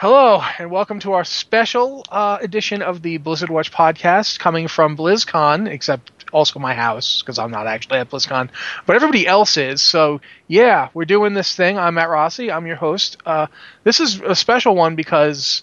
Hello, 0.00 0.42
and 0.58 0.70
welcome 0.70 0.98
to 1.00 1.12
our 1.12 1.24
special 1.24 2.06
uh, 2.08 2.38
edition 2.40 2.80
of 2.80 3.02
the 3.02 3.18
Blizzard 3.18 3.50
Watch 3.50 3.70
podcast 3.70 4.38
coming 4.38 4.66
from 4.66 4.96
BlizzCon, 4.96 5.68
except 5.68 6.24
also 6.32 6.58
my 6.58 6.72
house, 6.72 7.20
because 7.20 7.38
I'm 7.38 7.50
not 7.50 7.66
actually 7.66 7.98
at 7.98 8.08
BlizzCon, 8.08 8.48
but 8.86 8.96
everybody 8.96 9.26
else 9.26 9.58
is. 9.58 9.82
So, 9.82 10.22
yeah, 10.48 10.88
we're 10.94 11.04
doing 11.04 11.34
this 11.34 11.54
thing. 11.54 11.78
I'm 11.78 11.96
Matt 11.96 12.08
Rossi, 12.08 12.50
I'm 12.50 12.66
your 12.66 12.76
host. 12.76 13.18
Uh, 13.26 13.48
this 13.84 14.00
is 14.00 14.22
a 14.22 14.34
special 14.34 14.74
one 14.74 14.96
because 14.96 15.60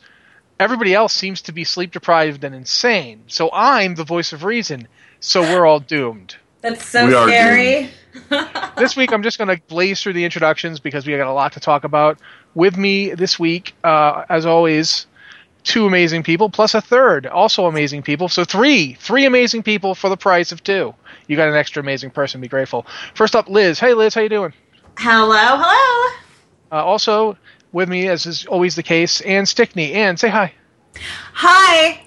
everybody 0.60 0.94
else 0.94 1.14
seems 1.14 1.42
to 1.42 1.52
be 1.52 1.64
sleep 1.64 1.92
deprived 1.92 2.44
and 2.44 2.54
insane. 2.54 3.24
So, 3.26 3.50
I'm 3.52 3.96
the 3.96 4.04
voice 4.04 4.34
of 4.34 4.44
reason, 4.44 4.88
so 5.20 5.42
we're 5.42 5.66
all 5.66 5.80
doomed. 5.80 6.36
That's 6.62 6.86
so 6.86 7.08
We 7.08 7.14
scary. 7.14 7.90
this 8.78 8.96
week 8.96 9.12
I'm 9.14 9.24
just 9.24 9.38
going 9.38 9.56
to 9.56 9.62
blaze 9.68 10.02
through 10.02 10.14
the 10.14 10.26
introductions 10.26 10.80
because 10.80 11.06
we 11.06 11.16
got 11.18 11.28
a 11.28 11.34
lot 11.34 11.54
to 11.54 11.60
talk 11.60 11.84
about. 11.84 12.20
With 12.56 12.78
me 12.78 13.14
this 13.14 13.38
week, 13.38 13.76
uh, 13.84 14.26
as 14.30 14.46
always, 14.46 15.06
two 15.64 15.86
amazing 15.86 16.24
people 16.24 16.50
plus 16.50 16.74
a 16.74 16.82
third, 16.82 17.28
also 17.28 17.66
amazing 17.68 18.02
people. 18.02 18.30
So 18.30 18.44
three, 18.44 18.94
three 18.94 19.26
amazing 19.26 19.64
people 19.64 19.94
for 19.94 20.10
the 20.10 20.18
price 20.18 20.52
of 20.52 20.64
two. 20.64 20.96
You 21.28 21.36
got 21.36 21.50
an 21.50 21.56
extra 21.56 21.84
amazing 21.84 22.12
person. 22.12 22.42
Be 22.42 22.48
grateful. 22.48 22.86
First 23.14 23.36
up, 23.36 23.50
Liz. 23.50 23.80
Hey, 23.80 23.94
Liz, 23.94 24.14
how 24.14 24.22
you 24.22 24.30
doing? 24.30 24.54
Hello, 24.98 25.36
hello. 25.36 26.16
Uh, 26.72 26.84
also 26.84 27.38
with 27.72 27.90
me, 27.90 28.08
as 28.08 28.26
is 28.26 28.46
always 28.46 28.76
the 28.76 28.84
case, 28.84 29.22
Anne 29.22 29.46
Stickney. 29.46 29.94
Anne, 29.94 30.18
say 30.18 30.30
hi. 30.30 30.54
Hi. 31.34 32.02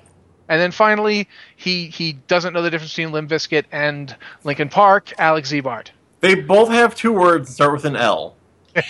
And 0.48 0.60
then 0.60 0.72
finally, 0.72 1.28
he 1.54 1.86
he 1.86 2.14
doesn't 2.14 2.52
know 2.52 2.62
the 2.62 2.70
difference 2.70 2.92
between 2.92 3.12
Limp 3.12 3.30
Bizkit 3.30 3.64
and 3.70 4.14
Linkin 4.42 4.68
Park. 4.68 5.12
Alex 5.18 5.52
Ziebart. 5.52 5.88
They 6.20 6.34
both 6.34 6.70
have 6.70 6.96
two 6.96 7.12
words 7.12 7.48
that 7.48 7.54
start 7.54 7.72
with 7.72 7.84
an 7.84 7.94
L. 7.94 8.34
and, 8.74 8.84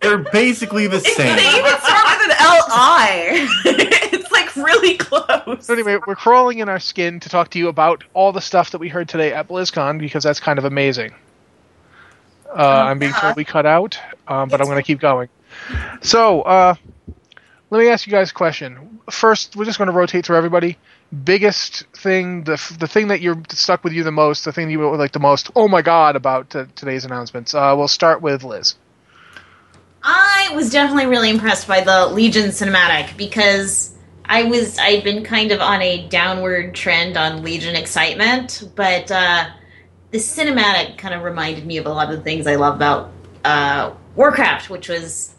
They're 0.00 0.18
basically 0.18 0.86
the 0.86 1.00
same. 1.00 1.36
They 1.36 1.42
same. 1.42 1.58
even 1.58 1.78
start 1.80 2.04
with 2.04 2.30
an 2.30 2.36
L-I. 2.38 3.48
it's 4.12 4.30
like 4.30 4.54
really 4.56 4.96
close. 4.96 5.66
So 5.66 5.72
anyway, 5.72 5.98
we're 6.06 6.16
crawling 6.16 6.58
in 6.58 6.68
our 6.68 6.80
skin 6.80 7.20
to 7.20 7.28
talk 7.28 7.50
to 7.50 7.58
you 7.58 7.68
about 7.68 8.04
all 8.14 8.32
the 8.32 8.40
stuff 8.40 8.70
that 8.72 8.78
we 8.78 8.88
heard 8.88 9.08
today 9.08 9.32
at 9.32 9.48
BlizzCon 9.48 9.98
because 9.98 10.24
that's 10.24 10.40
kind 10.40 10.58
of 10.58 10.64
amazing. 10.64 11.14
Uh, 12.48 12.84
I'm 12.86 12.98
being 12.98 13.12
yeah. 13.12 13.20
totally 13.20 13.44
cut 13.44 13.66
out, 13.66 13.98
um, 14.28 14.48
but 14.48 14.60
I'm 14.60 14.66
going 14.66 14.78
to 14.78 14.86
keep 14.86 15.00
going. 15.00 15.28
So 16.02 16.42
uh, 16.42 16.74
let 17.70 17.78
me 17.78 17.88
ask 17.88 18.06
you 18.06 18.12
guys 18.12 18.30
a 18.30 18.34
question. 18.34 19.00
First, 19.10 19.56
we're 19.56 19.64
just 19.64 19.78
going 19.78 19.88
to 19.88 19.94
rotate 19.94 20.24
through 20.24 20.36
everybody. 20.36 20.78
Biggest 21.22 21.84
thing, 21.94 22.44
the 22.44 22.76
the 22.78 22.88
thing 22.88 23.08
that 23.08 23.20
you're 23.20 23.40
stuck 23.50 23.84
with 23.84 23.92
you 23.92 24.02
the 24.02 24.10
most, 24.10 24.44
the 24.44 24.52
thing 24.52 24.70
you 24.70 24.90
like 24.96 25.12
the 25.12 25.20
most. 25.20 25.50
Oh 25.54 25.68
my 25.68 25.82
god! 25.82 26.16
About 26.16 26.50
t- 26.50 26.64
today's 26.74 27.04
announcements. 27.04 27.54
Uh, 27.54 27.74
we'll 27.76 27.88
start 27.88 28.22
with 28.22 28.42
Liz. 28.42 28.74
I 30.02 30.50
was 30.54 30.70
definitely 30.70 31.06
really 31.06 31.30
impressed 31.30 31.68
by 31.68 31.80
the 31.80 32.06
Legion 32.06 32.50
cinematic 32.50 33.16
because 33.16 33.94
I 34.24 34.44
was 34.44 34.78
I'd 34.78 35.04
been 35.04 35.24
kind 35.24 35.52
of 35.52 35.60
on 35.60 35.82
a 35.82 36.08
downward 36.08 36.74
trend 36.74 37.16
on 37.16 37.42
Legion 37.42 37.76
excitement, 37.76 38.70
but 38.74 39.10
uh, 39.10 39.50
the 40.10 40.18
cinematic 40.18 40.96
kind 40.96 41.14
of 41.14 41.22
reminded 41.22 41.66
me 41.66 41.76
of 41.76 41.86
a 41.86 41.90
lot 41.90 42.10
of 42.10 42.16
the 42.16 42.22
things 42.22 42.46
I 42.46 42.54
love 42.54 42.76
about 42.76 43.12
uh, 43.44 43.92
Warcraft, 44.16 44.70
which 44.70 44.88
was 44.88 45.33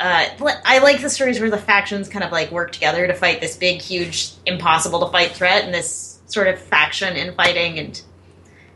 uh, 0.00 0.26
I 0.64 0.78
like 0.78 1.00
the 1.00 1.10
stories 1.10 1.40
where 1.40 1.50
the 1.50 1.58
factions 1.58 2.08
kind 2.08 2.24
of 2.24 2.32
like 2.32 2.50
work 2.50 2.72
together 2.72 3.06
to 3.06 3.14
fight 3.14 3.40
this 3.40 3.56
big, 3.56 3.80
huge, 3.80 4.32
impossible 4.46 5.00
to 5.06 5.12
fight 5.12 5.32
threat, 5.32 5.64
and 5.64 5.72
this 5.72 6.20
sort 6.26 6.48
of 6.48 6.58
faction 6.58 7.16
infighting 7.16 7.78
and 7.78 8.02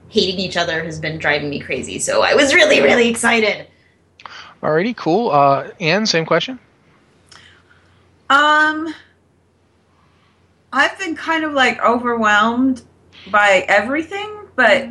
hating 0.09 0.39
each 0.39 0.57
other 0.57 0.85
has 0.85 0.99
been 1.01 1.19
driving 1.19 1.51
me 1.51 1.61
crazy. 1.61 1.99
So 1.99 2.23
I 2.23 2.35
was 2.35 2.55
really, 2.55 2.81
really 2.81 3.09
excited. 3.09 3.67
Alrighty, 4.63 4.97
cool. 4.97 5.31
Uh, 5.31 5.71
Anne, 5.81 6.07
same 6.07 6.27
question. 6.27 6.59
Um, 8.31 8.95
I've 10.73 10.99
been 10.99 11.17
kind 11.17 11.45
of 11.45 11.53
like 11.53 11.83
overwhelmed 11.83 12.83
by 13.31 13.65
everything, 13.69 14.49
but 14.55 14.89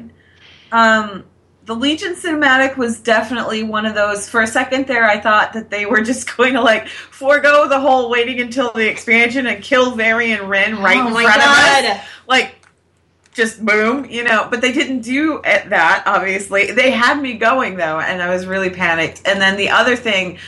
um, 0.71 1.23
the 1.67 1.75
Legion 1.75 2.15
cinematic 2.15 2.77
was 2.77 2.99
definitely 2.99 3.63
one 3.63 3.85
of 3.85 3.95
those. 3.95 4.29
For 4.29 4.41
a 4.41 4.47
second 4.47 4.87
there, 4.87 5.05
I 5.05 5.19
thought 5.19 5.53
that 5.53 5.69
they 5.69 5.85
were 5.85 6.01
just 6.11 6.35
going 6.37 6.53
to 6.55 6.61
like 6.61 6.87
forego 6.87 7.67
the 7.69 7.79
whole 7.79 8.09
waiting 8.09 8.39
until 8.41 8.71
the 8.73 8.89
expansion 8.89 9.47
and 9.47 9.63
kill 9.63 9.95
Varian 9.95 10.41
Wrynn 10.41 10.79
right 10.81 11.05
oh 11.05 11.07
in 11.07 11.19
front 11.23 11.45
god! 11.45 11.85
of 11.85 11.91
us, 11.91 11.97
like 12.27 12.55
just 13.33 13.63
boom, 13.65 14.05
you 14.05 14.23
know. 14.23 14.47
But 14.49 14.61
they 14.61 14.73
didn't 14.73 15.01
do 15.01 15.41
it, 15.45 15.69
that. 15.69 16.03
Obviously, 16.07 16.71
they 16.71 16.91
had 16.91 17.21
me 17.21 17.35
going 17.35 17.77
though, 17.77 17.99
and 17.99 18.21
I 18.21 18.29
was 18.33 18.47
really 18.47 18.71
panicked. 18.71 19.21
And 19.25 19.41
then 19.41 19.57
the 19.57 19.69
other 19.69 19.95
thing. 19.95 20.39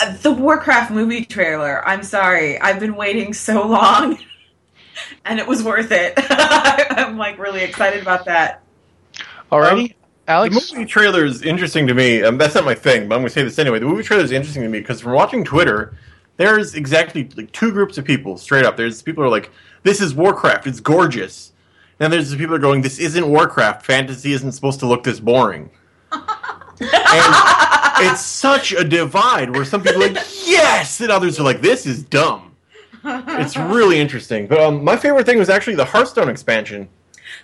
uh, 0.00 0.16
The 0.22 0.32
Warcraft 0.32 0.90
movie 0.90 1.24
trailer. 1.24 1.86
I'm 1.88 2.02
sorry. 2.02 2.58
I've 2.60 2.80
been 2.80 2.96
waiting 2.96 3.32
so 3.34 3.66
long 3.66 4.18
and 5.24 5.38
it 5.38 5.46
was 5.46 5.62
worth 5.64 5.92
it. 5.92 6.14
I'm 6.18 7.18
like 7.18 7.38
really 7.38 7.62
excited 7.62 8.02
about 8.02 8.26
that. 8.26 8.62
Alrighty, 9.52 9.94
The 9.94 10.05
Alex. 10.28 10.72
movie 10.72 10.86
trailer 10.86 11.24
is 11.24 11.42
interesting 11.42 11.86
to 11.86 11.94
me. 11.94 12.22
Um, 12.22 12.38
that's 12.38 12.54
not 12.54 12.64
my 12.64 12.74
thing, 12.74 13.08
but 13.08 13.14
I'm 13.14 13.20
going 13.20 13.28
to 13.28 13.34
say 13.34 13.42
this 13.42 13.58
anyway. 13.58 13.78
The 13.78 13.86
movie 13.86 14.02
trailer 14.02 14.24
is 14.24 14.32
interesting 14.32 14.62
to 14.62 14.68
me 14.68 14.80
because 14.80 15.00
from 15.00 15.12
watching 15.12 15.44
Twitter, 15.44 15.94
there's 16.36 16.74
exactly 16.74 17.28
like 17.36 17.52
two 17.52 17.72
groups 17.72 17.98
of 17.98 18.04
people 18.04 18.36
straight 18.36 18.64
up. 18.64 18.76
There's 18.76 19.02
people 19.02 19.22
who 19.22 19.28
are 19.28 19.30
like, 19.30 19.50
"This 19.82 20.00
is 20.00 20.14
Warcraft. 20.14 20.66
It's 20.66 20.80
gorgeous," 20.80 21.52
and 22.00 22.12
there's 22.12 22.30
the 22.30 22.36
people 22.36 22.50
who 22.50 22.56
are 22.56 22.58
going, 22.58 22.82
"This 22.82 22.98
isn't 22.98 23.26
Warcraft. 23.26 23.84
Fantasy 23.84 24.32
isn't 24.32 24.52
supposed 24.52 24.80
to 24.80 24.86
look 24.86 25.04
this 25.04 25.20
boring." 25.20 25.70
and 26.12 27.34
it's 28.00 28.20
such 28.20 28.72
a 28.72 28.84
divide 28.84 29.54
where 29.54 29.64
some 29.64 29.82
people 29.82 30.02
are 30.02 30.08
like, 30.08 30.26
"Yes," 30.44 31.00
and 31.00 31.10
others 31.10 31.40
are 31.40 31.44
like, 31.44 31.60
"This 31.60 31.86
is 31.86 32.02
dumb." 32.02 32.46
It's 33.04 33.56
really 33.56 34.00
interesting. 34.00 34.46
But 34.46 34.60
um, 34.60 34.82
my 34.82 34.96
favorite 34.96 35.26
thing 35.26 35.38
was 35.38 35.48
actually 35.48 35.76
the 35.76 35.84
Hearthstone 35.84 36.28
expansion. 36.28 36.88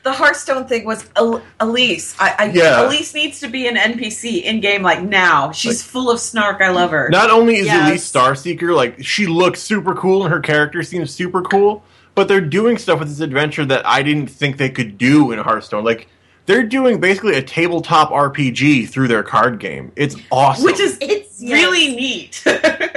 The 0.02 0.12
Hearthstone 0.12 0.66
thing 0.66 0.84
was 0.84 1.08
El- 1.16 1.42
Elise. 1.60 2.14
I, 2.18 2.34
I 2.38 2.44
Yeah. 2.52 2.86
Elise 2.86 3.14
needs 3.14 3.40
to 3.40 3.48
be 3.48 3.66
an 3.68 3.76
NPC 3.76 4.42
in 4.42 4.60
game 4.60 4.82
like 4.82 5.02
now. 5.02 5.52
She's 5.52 5.82
full 5.82 6.10
of 6.10 6.20
snark. 6.20 6.60
I 6.60 6.70
love 6.70 6.90
her. 6.90 7.08
Not 7.10 7.30
only 7.30 7.56
is 7.56 7.66
Yes. 7.66 7.88
Elise 7.88 8.12
Starseeker 8.12 8.74
like 8.74 9.04
she 9.04 9.26
looks 9.26 9.60
super 9.62 9.94
cool 9.94 10.24
and 10.24 10.32
her 10.32 10.40
character 10.40 10.82
seems 10.82 11.12
super 11.12 11.42
cool, 11.42 11.84
but 12.14 12.28
they're 12.28 12.40
doing 12.40 12.78
stuff 12.78 12.98
with 12.98 13.08
this 13.08 13.20
adventure 13.20 13.64
that 13.66 13.86
I 13.86 14.02
didn't 14.02 14.28
think 14.28 14.56
they 14.56 14.70
could 14.70 14.98
do 14.98 15.32
in 15.32 15.38
Hearthstone. 15.38 15.84
Like 15.84 16.08
they're 16.46 16.64
doing 16.64 17.00
basically 17.00 17.36
a 17.36 17.42
tabletop 17.42 18.10
RPG 18.10 18.88
through 18.88 19.08
their 19.08 19.22
card 19.22 19.58
game. 19.60 19.92
It's 19.96 20.16
awesome. 20.30 20.64
Which 20.64 20.80
is 20.80 20.98
It's 21.00 21.40
really 21.40 21.94
neat. 21.94 22.42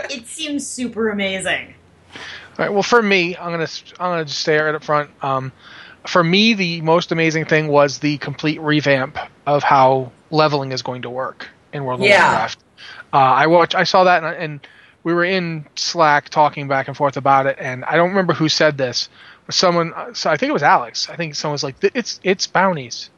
It 0.08 0.28
seems 0.28 0.66
super 0.66 1.10
amazing. 1.10 1.74
All 2.14 2.20
right. 2.60 2.72
Well, 2.72 2.84
for 2.84 3.02
me, 3.02 3.36
I'm 3.36 3.52
gonna 3.52 3.68
I'm 4.00 4.12
gonna 4.12 4.26
just 4.26 4.40
stay 4.40 4.58
right 4.58 4.74
up 4.74 4.84
front. 4.84 5.10
Um, 5.22 5.52
for 6.08 6.24
me, 6.24 6.54
the 6.54 6.82
most 6.82 7.12
amazing 7.12 7.46
thing 7.46 7.68
was 7.68 8.00
the 8.00 8.18
complete 8.18 8.60
revamp 8.62 9.18
of 9.46 9.64
how 9.64 10.12
leveling 10.32 10.72
is 10.72 10.82
going 10.82 11.04
to 11.04 11.10
work 11.10 11.48
in 11.74 11.84
World 11.86 12.02
of 12.02 12.08
Yeah. 12.08 12.30
Warcraft. 12.30 12.60
Uh, 13.14 13.18
I 13.18 13.48
watched, 13.48 13.76
I 13.76 13.84
saw 13.84 14.04
that, 14.06 14.24
and, 14.24 14.36
and 14.36 14.68
we 15.04 15.14
were 15.14 15.24
in 15.24 15.66
Slack 15.76 16.30
talking 16.30 16.68
back 16.68 16.88
and 16.88 16.98
forth 16.98 17.16
about 17.18 17.46
it. 17.48 17.58
And 17.60 17.86
I 17.86 17.96
don't 17.96 18.10
remember 18.10 18.34
who 18.34 18.50
said 18.50 18.78
this, 18.78 19.10
but 19.46 19.56
someone. 19.56 19.94
uh, 19.94 20.14
So 20.14 20.30
I 20.30 20.38
think 20.38 20.50
it 20.50 20.54
was 20.54 20.64
Alex. 20.64 21.10
I 21.10 21.16
think 21.16 21.36
someone 21.36 21.54
was 21.54 21.64
like, 21.64 21.76
"It's 21.94 22.20
it's 22.24 22.48
bounties." 22.48 23.10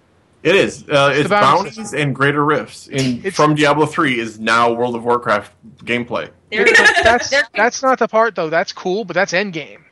it 0.44 0.56
is. 0.56 0.84
Uh, 0.88 1.12
it's 1.14 1.24
the 1.24 1.30
bounty 1.30 1.46
bounties 1.58 1.76
system. 1.76 2.00
and 2.00 2.16
greater 2.16 2.46
rifts. 2.46 2.88
In 2.88 3.18
It's- 3.20 3.36
from 3.36 3.56
Diablo 3.56 3.86
three 3.88 4.20
is 4.20 4.40
now 4.40 4.72
World 4.72 4.96
of 4.96 5.04
Warcraft 5.04 5.52
gameplay. 5.84 6.30
That's 6.52 7.34
that's 7.56 7.82
not 7.82 8.00
the 8.00 8.08
part 8.08 8.36
though. 8.36 8.50
That's 8.50 8.72
cool, 8.74 9.04
but 9.06 9.14
that's 9.16 9.34
end 9.34 9.54
game. 9.54 9.84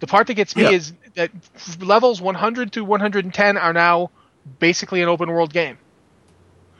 The 0.00 0.06
part 0.06 0.26
that 0.26 0.34
gets 0.34 0.56
me 0.56 0.62
Yeah. 0.64 0.70
is 0.70 0.92
that 1.14 1.30
levels 1.80 2.20
100 2.20 2.72
to 2.72 2.84
110 2.84 3.56
are 3.56 3.72
now 3.72 4.10
basically 4.58 5.02
an 5.02 5.08
open 5.08 5.30
world 5.30 5.52
game. 5.52 5.76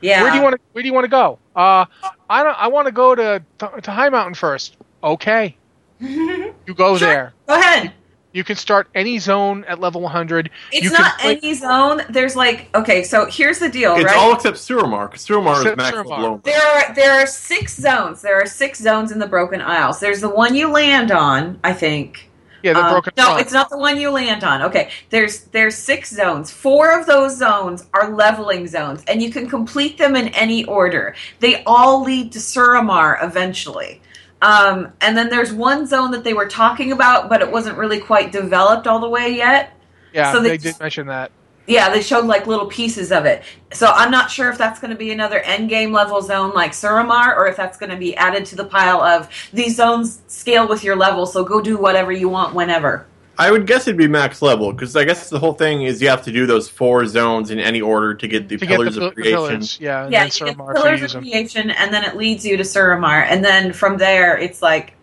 yeah. 0.01 0.23
Where 0.23 0.31
do 0.31 0.37
you 0.37 0.43
want 0.43 0.55
to 0.55 0.61
Where 0.73 0.81
do 0.81 0.87
you 0.87 0.93
want 0.93 1.05
to 1.05 1.09
go? 1.09 1.37
Uh, 1.55 1.85
I 2.29 2.43
don't. 2.43 2.57
I 2.59 2.67
want 2.67 2.87
to 2.87 2.91
go 2.91 3.13
to 3.15 3.41
to 3.59 3.67
Highmountain 3.91 4.35
first. 4.35 4.75
Okay, 5.03 5.55
you 5.99 6.53
go 6.75 6.97
Sure. 6.97 7.07
there. 7.07 7.33
Go 7.47 7.55
ahead. 7.59 7.93
You 8.33 8.45
can 8.45 8.55
start 8.55 8.87
any 8.95 9.19
zone 9.19 9.65
at 9.67 9.81
level 9.81 9.99
100. 10.01 10.49
It's 10.71 10.85
you 10.85 10.91
not 10.91 11.19
play- 11.19 11.35
any 11.43 11.53
zone. 11.53 12.01
There's 12.09 12.35
like 12.35 12.69
okay, 12.73 13.03
so 13.03 13.25
here's 13.25 13.59
the 13.59 13.67
deal, 13.69 13.93
It's 13.97 14.05
right? 14.05 14.15
all 14.17 14.33
except 14.33 14.55
Suramar. 14.57 15.11
'cause 15.11 15.27
Suramar 15.27 15.53
is 15.55 15.59
Except 15.61 15.77
max 15.77 15.97
Suramar. 15.97 16.09
level. 16.17 16.37
There 16.43 16.61
are 16.61 16.93
there 16.95 17.11
are 17.21 17.27
six 17.27 17.75
zones. 17.75 18.21
There 18.23 18.41
are 18.41 18.45
six 18.47 18.79
zones 18.79 19.11
in 19.11 19.19
the 19.19 19.27
Broken 19.27 19.61
Isles. 19.61 19.99
There's 19.99 20.21
the 20.21 20.29
one 20.29 20.55
you 20.55 20.69
land 20.69 21.11
on, 21.11 21.59
I 21.63 21.73
think. 21.73 22.30
Yeah, 22.63 22.73
the 22.73 22.83
Um, 22.83 22.91
broken. 22.91 23.13
no, 23.17 23.23
front. 23.25 23.41
it's 23.41 23.53
not 23.53 23.69
the 23.69 23.77
one 23.77 23.99
you 23.99 24.09
land 24.11 24.43
on. 24.43 24.61
Okay, 24.63 24.89
there's 25.09 25.41
there's 25.45 25.75
six 25.75 26.09
zones. 26.13 26.51
Four 26.51 26.97
of 26.99 27.05
those 27.07 27.37
zones 27.37 27.85
are 27.93 28.09
leveling 28.11 28.67
zones, 28.67 29.03
and 29.07 29.21
you 29.21 29.31
can 29.31 29.49
complete 29.49 29.97
them 29.97 30.15
in 30.15 30.27
any 30.29 30.63
order. 30.65 31.15
They 31.39 31.63
all 31.65 32.03
lead 32.03 32.31
to 32.33 32.39
Suramar 32.39 33.23
eventually. 33.23 34.01
Um, 34.41 34.91
and 35.01 35.15
then 35.15 35.29
there's 35.29 35.53
one 35.53 35.85
zone 35.85 36.11
that 36.11 36.23
they 36.23 36.33
were 36.33 36.47
talking 36.47 36.91
about, 36.91 37.29
but 37.29 37.41
it 37.41 37.51
wasn't 37.51 37.77
really 37.77 37.99
quite 37.99 38.31
developed 38.31 38.87
all 38.87 38.99
the 38.99 39.09
way 39.09 39.29
yet. 39.35 39.73
Yeah, 40.13 40.31
so 40.31 40.39
they 40.41 40.49
they- 40.49 40.57
did 40.57 40.79
mention 40.79 41.07
that. 41.07 41.31
Yeah, 41.71 41.89
they 41.89 42.01
showed 42.01 42.25
like 42.25 42.47
little 42.47 42.67
pieces 42.67 43.11
of 43.11 43.25
it. 43.25 43.43
So 43.71 43.87
I'm 43.87 44.11
not 44.11 44.29
sure 44.29 44.49
if 44.49 44.57
that's 44.57 44.79
going 44.79 44.91
to 44.91 44.97
be 44.97 45.11
another 45.11 45.39
end 45.39 45.69
game 45.69 45.93
level 45.93 46.21
zone 46.21 46.53
like 46.53 46.73
Suramar, 46.73 47.35
or 47.37 47.47
if 47.47 47.55
that's 47.55 47.77
going 47.77 47.91
to 47.91 47.97
be 47.97 48.15
added 48.15 48.45
to 48.47 48.55
the 48.57 48.65
pile 48.65 49.01
of 49.01 49.29
these 49.53 49.77
zones 49.77 50.21
scale 50.27 50.67
with 50.67 50.83
your 50.83 50.97
level. 50.97 51.25
So 51.25 51.43
go 51.43 51.61
do 51.61 51.77
whatever 51.77 52.11
you 52.11 52.27
want 52.27 52.53
whenever. 52.55 53.05
I 53.37 53.49
would 53.49 53.65
guess 53.65 53.87
it'd 53.87 53.97
be 53.97 54.07
max 54.07 54.41
level 54.41 54.71
because 54.71 54.95
I 54.95 55.05
guess 55.05 55.29
the 55.29 55.39
whole 55.39 55.53
thing 55.53 55.83
is 55.83 56.01
you 56.01 56.09
have 56.09 56.23
to 56.25 56.31
do 56.31 56.45
those 56.45 56.69
four 56.69 57.07
zones 57.07 57.49
in 57.49 57.59
any 57.59 57.81
order 57.81 58.13
to 58.13 58.27
get 58.27 58.49
the 58.49 58.57
to 58.57 58.65
get 58.65 58.75
pillars 58.75 58.95
the, 58.95 59.07
of 59.07 59.15
the 59.15 59.21
creation. 59.21 59.37
pillars, 59.37 59.79
yeah, 59.79 60.03
and 60.03 60.11
yeah, 60.13 60.19
then 60.19 60.27
you 60.27 60.45
get 60.45 60.57
Suramar 60.57 60.75
pillars 60.75 61.01
of 61.01 61.11
them. 61.11 61.23
creation, 61.23 61.71
and 61.71 61.93
then 61.93 62.03
it 62.03 62.17
leads 62.17 62.45
you 62.45 62.57
to 62.57 62.63
Suramar, 62.63 63.23
and 63.23 63.43
then 63.43 63.73
from 63.73 63.97
there 63.97 64.37
it's 64.37 64.61
like 64.61 64.93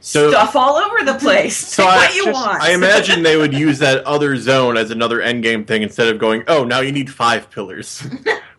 So, 0.00 0.30
stuff 0.30 0.54
all 0.54 0.76
over 0.76 1.04
the 1.04 1.18
place. 1.18 1.56
So 1.56 1.82
Pick 1.82 1.92
I 1.92 1.96
what 1.96 2.14
you 2.14 2.24
just- 2.26 2.34
want. 2.34 2.62
I 2.62 2.72
imagine 2.74 3.22
they 3.22 3.36
would 3.36 3.52
use 3.52 3.78
that 3.80 4.04
other 4.04 4.36
zone 4.36 4.76
as 4.76 4.90
another 4.90 5.20
end 5.20 5.42
game 5.42 5.64
thing 5.64 5.82
instead 5.82 6.08
of 6.08 6.18
going, 6.18 6.44
oh, 6.48 6.64
now 6.64 6.80
you 6.80 6.92
need 6.92 7.12
five 7.12 7.50
pillars. 7.50 8.06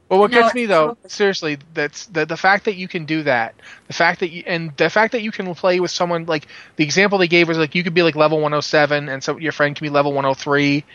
Well, 0.09 0.21
what 0.21 0.31
No, 0.31 0.39
gets 0.43 0.55
me 0.55 0.67
though, 0.67 0.97
seriously, 1.07 1.57
that's 1.73 2.05
the 2.05 2.25
the 2.25 2.37
fact 2.37 2.63
that 2.63 2.75
you 2.77 2.87
can 2.87 3.03
do 3.03 3.23
that, 3.23 3.55
the 3.87 3.93
fact 3.93 4.21
that 4.21 4.29
you 4.29 4.41
and 4.47 4.71
the 4.77 4.89
fact 4.89 5.11
that 5.11 5.21
you 5.21 5.31
can 5.33 5.53
play 5.53 5.81
with 5.81 5.91
someone 5.91 6.25
like 6.27 6.47
the 6.77 6.85
example 6.85 7.17
they 7.17 7.27
gave 7.27 7.49
was 7.49 7.57
like 7.57 7.75
you 7.75 7.83
could 7.83 7.93
be 7.93 8.03
like 8.03 8.15
level 8.15 8.37
107 8.37 9.09
and 9.09 9.21
so 9.21 9.37
your 9.37 9.51
friend 9.51 9.75
can 9.75 9.83
be 9.83 9.89
level 9.89 10.13
103, 10.13 10.85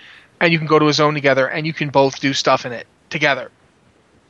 and 0.40 0.50
you 0.50 0.56
can 0.56 0.66
go 0.66 0.78
to 0.78 0.88
a 0.88 0.94
zone 0.94 1.12
together 1.12 1.46
and 1.46 1.66
you 1.66 1.74
can 1.74 1.90
both 1.90 2.20
do 2.20 2.32
stuff 2.32 2.64
in 2.64 2.72
it 2.72 2.86
together, 3.10 3.50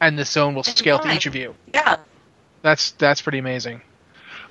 and 0.00 0.18
the 0.18 0.24
zone 0.24 0.52
will 0.56 0.64
scale 0.64 0.98
to 0.98 1.12
each 1.14 1.26
of 1.26 1.36
you. 1.36 1.54
yeah. 1.72 1.98
That's 2.62 2.90
that's 2.90 3.22
pretty 3.22 3.38
amazing. 3.38 3.82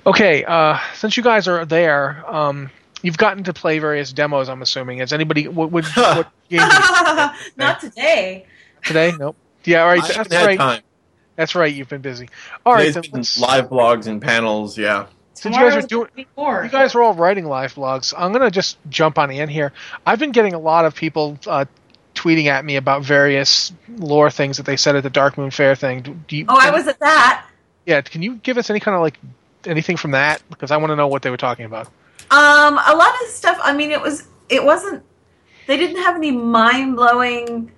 Okay, 0.06 0.44
uh, 0.44 0.78
since 0.94 1.16
you 1.16 1.22
guys 1.22 1.46
are 1.46 1.64
there, 1.64 2.24
um, 2.28 2.70
you've 3.02 3.18
gotten 3.18 3.44
to 3.44 3.52
play 3.52 3.78
various 3.78 4.12
demos. 4.12 4.48
I'm 4.48 4.62
assuming. 4.62 4.98
Is 4.98 5.12
anybody 5.12 5.48
what 5.48 5.70
what, 5.70 5.84
what 5.96 6.28
game 6.48 6.60
you 6.60 7.28
Not 7.56 7.80
today. 7.80 8.46
today? 8.84 9.12
Nope. 9.18 9.36
Yeah, 9.64 9.82
all 9.82 9.88
right. 9.88 10.02
I 10.02 10.22
That's 10.24 10.34
right. 10.46 10.58
time. 10.58 10.82
That's 11.36 11.54
right. 11.54 11.72
You've 11.72 11.88
been 11.88 12.00
busy. 12.00 12.28
All 12.66 12.74
right. 12.74 12.92
There's 12.92 12.94
then 12.94 13.22
been 13.22 13.24
live 13.40 13.68
blogs 13.68 14.06
and 14.06 14.20
panels, 14.20 14.76
yeah. 14.76 15.06
Since 15.34 15.56
you 15.56 15.62
guys 15.62 15.76
are 15.84 15.86
doing, 15.86 16.04
gonna 16.04 16.14
be 16.16 16.26
more. 16.36 16.64
you 16.64 16.70
guys 16.70 16.94
are 16.94 17.02
all 17.02 17.14
writing 17.14 17.46
live 17.46 17.74
blogs. 17.74 18.12
I'm 18.16 18.32
gonna 18.32 18.50
just 18.50 18.78
jump 18.88 19.18
on 19.18 19.30
in 19.30 19.48
here. 19.48 19.72
I've 20.06 20.18
been 20.18 20.32
getting 20.32 20.52
a 20.54 20.58
lot 20.58 20.84
of 20.84 20.94
people 20.94 21.38
uh, 21.46 21.64
tweeting 22.14 22.46
at 22.46 22.64
me 22.64 22.76
about 22.76 23.02
various 23.02 23.72
lore 23.88 24.30
things 24.30 24.56
that 24.58 24.66
they 24.66 24.76
said 24.76 24.94
at 24.96 25.02
the 25.04 25.10
Darkmoon 25.10 25.52
Faire 25.52 25.74
thing. 25.74 26.02
Do, 26.02 26.14
do 26.28 26.36
you, 26.36 26.44
Oh, 26.48 26.58
I 26.60 26.70
was 26.70 26.86
at 26.86 26.98
that. 27.00 27.46
Yeah. 27.86 28.00
Can 28.02 28.22
you 28.22 28.34
give 28.36 28.58
us 28.58 28.68
any 28.68 28.78
kind 28.80 28.94
of 28.94 29.00
like 29.00 29.18
anything 29.66 29.96
from 29.96 30.12
that? 30.12 30.42
Because 30.50 30.70
I 30.70 30.76
want 30.76 30.90
to 30.90 30.96
know 30.96 31.08
what 31.08 31.22
they 31.22 31.30
were 31.30 31.36
talking 31.36 31.64
about. 31.64 31.86
Um, 32.30 32.78
a 32.86 32.94
lot 32.94 33.14
of 33.22 33.28
stuff. 33.28 33.58
I 33.62 33.74
mean, 33.74 33.90
it 33.90 34.00
was. 34.00 34.28
It 34.48 34.64
wasn't. 34.64 35.02
They 35.66 35.76
didn't 35.76 36.02
have 36.02 36.16
any 36.16 36.30
mind 36.30 36.96
blowing 36.96 37.70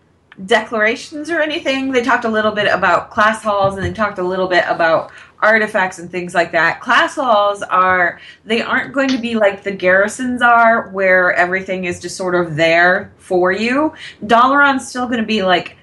declarations 0.46 1.31
or 1.31 1.40
anything. 1.40 1.92
They 1.92 2.02
talked 2.02 2.25
a 2.25 2.28
little 2.28 2.52
bit 2.52 2.72
about 2.72 3.10
class 3.10 3.42
halls 3.42 3.76
and 3.76 3.84
they 3.84 3.92
talked 3.92 4.19
a 4.19 4.22
little 4.22 4.48
bit 4.48 4.64
about 4.66 5.12
artifacts 5.40 5.98
and 5.98 6.10
things 6.10 6.34
like 6.34 6.52
that. 6.52 6.81
Class 6.81 7.14
halls 7.14 7.62
are. 7.62 8.20
They 8.44 8.62
aren't 8.62 8.92
going 8.92 9.08
to 9.10 9.19
be 9.19 9.36
like 9.36 9.62
the 9.62 9.72
garrisons 9.72 10.42
are, 10.42 10.88
where 10.90 11.32
everything 11.34 11.84
is 11.84 12.00
just 12.00 12.16
sort 12.16 12.34
of 12.34 12.56
there 12.56 13.12
for 13.19 13.52
you. 13.52 13.94
Dalaran's 14.25 14.88
still 14.88 15.06
going 15.06 15.20
to 15.20 15.26
be 15.26 15.42
like 15.42 15.76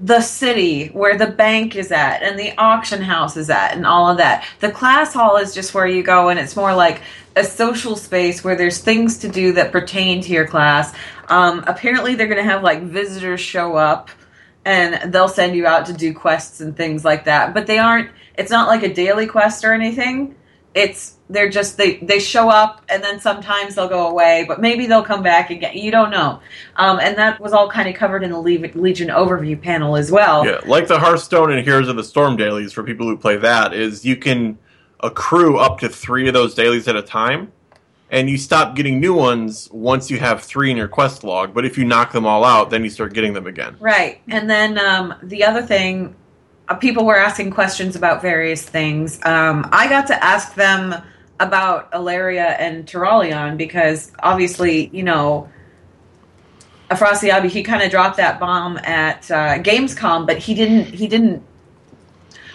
the 0.00 0.20
city 0.20 0.88
where 0.88 1.16
the 1.16 1.26
bank 1.26 1.76
is 1.76 1.92
at 1.92 2.22
and 2.22 2.38
the 2.38 2.56
auction 2.58 3.00
house 3.00 3.36
is 3.36 3.48
at 3.48 3.74
and 3.74 3.86
all 3.86 4.10
of 4.10 4.16
that. 4.16 4.46
The 4.60 4.70
class 4.70 5.12
hall 5.14 5.36
is 5.36 5.54
just 5.54 5.72
where 5.72 5.86
you 5.86 6.02
go 6.02 6.28
and 6.30 6.38
it's 6.38 6.56
more 6.56 6.74
like 6.74 7.00
a 7.36 7.44
social 7.44 7.96
space 7.96 8.42
where 8.42 8.56
there's 8.56 8.78
things 8.78 9.18
to 9.18 9.28
do 9.28 9.52
that 9.52 9.72
pertain 9.72 10.20
to 10.22 10.32
your 10.32 10.46
class. 10.46 10.94
Um, 11.28 11.64
apparently, 11.66 12.14
they're 12.14 12.26
going 12.26 12.42
to 12.44 12.50
have 12.50 12.62
like 12.62 12.82
visitors 12.82 13.40
show 13.40 13.76
up 13.76 14.10
and 14.64 15.12
they'll 15.12 15.28
send 15.28 15.54
you 15.54 15.66
out 15.66 15.86
to 15.86 15.92
do 15.92 16.12
quests 16.12 16.60
and 16.60 16.76
things 16.76 17.04
like 17.04 17.24
that. 17.24 17.54
But 17.54 17.66
they 17.66 17.78
aren't, 17.78 18.10
it's 18.36 18.50
not 18.50 18.68
like 18.68 18.82
a 18.82 18.92
daily 18.92 19.26
quest 19.26 19.64
or 19.64 19.72
anything. 19.72 20.34
It's, 20.74 21.13
they're 21.30 21.48
just, 21.48 21.76
they, 21.78 21.96
they 21.96 22.18
show 22.18 22.50
up 22.50 22.82
and 22.88 23.02
then 23.02 23.18
sometimes 23.18 23.74
they'll 23.74 23.88
go 23.88 24.08
away, 24.08 24.44
but 24.46 24.60
maybe 24.60 24.86
they'll 24.86 25.02
come 25.02 25.22
back 25.22 25.50
again. 25.50 25.76
You 25.76 25.90
don't 25.90 26.10
know. 26.10 26.40
Um, 26.76 27.00
and 27.00 27.16
that 27.16 27.40
was 27.40 27.52
all 27.52 27.70
kind 27.70 27.88
of 27.88 27.94
covered 27.94 28.22
in 28.22 28.30
the 28.30 28.38
Le- 28.38 28.80
Legion 28.80 29.08
overview 29.08 29.60
panel 29.60 29.96
as 29.96 30.10
well. 30.10 30.44
Yeah, 30.46 30.60
like 30.66 30.86
the 30.86 30.98
Hearthstone 30.98 31.50
and 31.50 31.64
Heroes 31.64 31.88
of 31.88 31.96
the 31.96 32.04
Storm 32.04 32.36
dailies 32.36 32.72
for 32.72 32.82
people 32.82 33.06
who 33.06 33.16
play 33.16 33.36
that 33.38 33.72
is 33.72 34.04
you 34.04 34.16
can 34.16 34.58
accrue 35.00 35.58
up 35.58 35.78
to 35.80 35.88
three 35.88 36.28
of 36.28 36.34
those 36.34 36.54
dailies 36.54 36.88
at 36.88 36.96
a 36.96 37.02
time, 37.02 37.52
and 38.10 38.28
you 38.28 38.38
stop 38.38 38.76
getting 38.76 39.00
new 39.00 39.14
ones 39.14 39.68
once 39.72 40.10
you 40.10 40.18
have 40.18 40.42
three 40.42 40.70
in 40.70 40.76
your 40.76 40.88
quest 40.88 41.24
log. 41.24 41.52
But 41.52 41.64
if 41.64 41.76
you 41.78 41.84
knock 41.84 42.12
them 42.12 42.26
all 42.26 42.44
out, 42.44 42.70
then 42.70 42.84
you 42.84 42.90
start 42.90 43.12
getting 43.14 43.32
them 43.32 43.46
again. 43.46 43.76
Right. 43.80 44.20
And 44.28 44.48
then 44.48 44.78
um, 44.78 45.14
the 45.22 45.42
other 45.42 45.62
thing, 45.62 46.14
uh, 46.68 46.74
people 46.74 47.04
were 47.04 47.16
asking 47.16 47.50
questions 47.50 47.96
about 47.96 48.22
various 48.22 48.62
things. 48.62 49.16
Um, 49.24 49.68
I 49.72 49.88
got 49.88 50.06
to 50.08 50.24
ask 50.24 50.54
them 50.54 50.94
about 51.46 51.92
Alleria 51.92 52.56
and 52.58 52.86
Turalyon 52.86 53.56
because 53.56 54.12
obviously, 54.20 54.88
you 54.88 55.02
know, 55.02 55.48
Afrasiabi, 56.90 57.48
he 57.48 57.62
kind 57.62 57.82
of 57.82 57.90
dropped 57.90 58.18
that 58.18 58.38
bomb 58.38 58.78
at 58.78 59.30
uh, 59.30 59.58
Gamescom, 59.58 60.26
but 60.26 60.38
he 60.38 60.54
didn't. 60.54 60.94
He 60.94 61.08
didn't. 61.08 61.42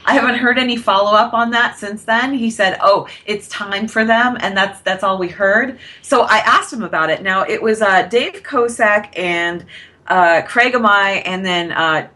I 0.05 0.13
haven't 0.13 0.35
heard 0.35 0.57
any 0.57 0.75
follow 0.75 1.15
up 1.15 1.33
on 1.33 1.51
that 1.51 1.77
since 1.77 2.03
then. 2.03 2.33
He 2.33 2.49
said, 2.49 2.77
"Oh, 2.81 3.07
it's 3.25 3.47
time 3.47 3.87
for 3.87 4.05
them," 4.05 4.37
and 4.39 4.55
that's 4.55 4.81
that's 4.81 5.03
all 5.03 5.17
we 5.17 5.29
heard. 5.29 5.79
So 6.01 6.21
I 6.21 6.37
asked 6.37 6.71
him 6.71 6.83
about 6.83 7.09
it. 7.09 7.21
Now 7.21 7.43
it 7.43 7.61
was 7.61 7.81
uh, 7.81 8.03
Dave 8.03 8.43
Kosak 8.43 9.17
and 9.17 9.65
uh, 10.07 10.43
Craig 10.45 10.73
Amai, 10.73 11.21
and 11.25 11.45
then 11.45 11.71
uh, 11.71 12.07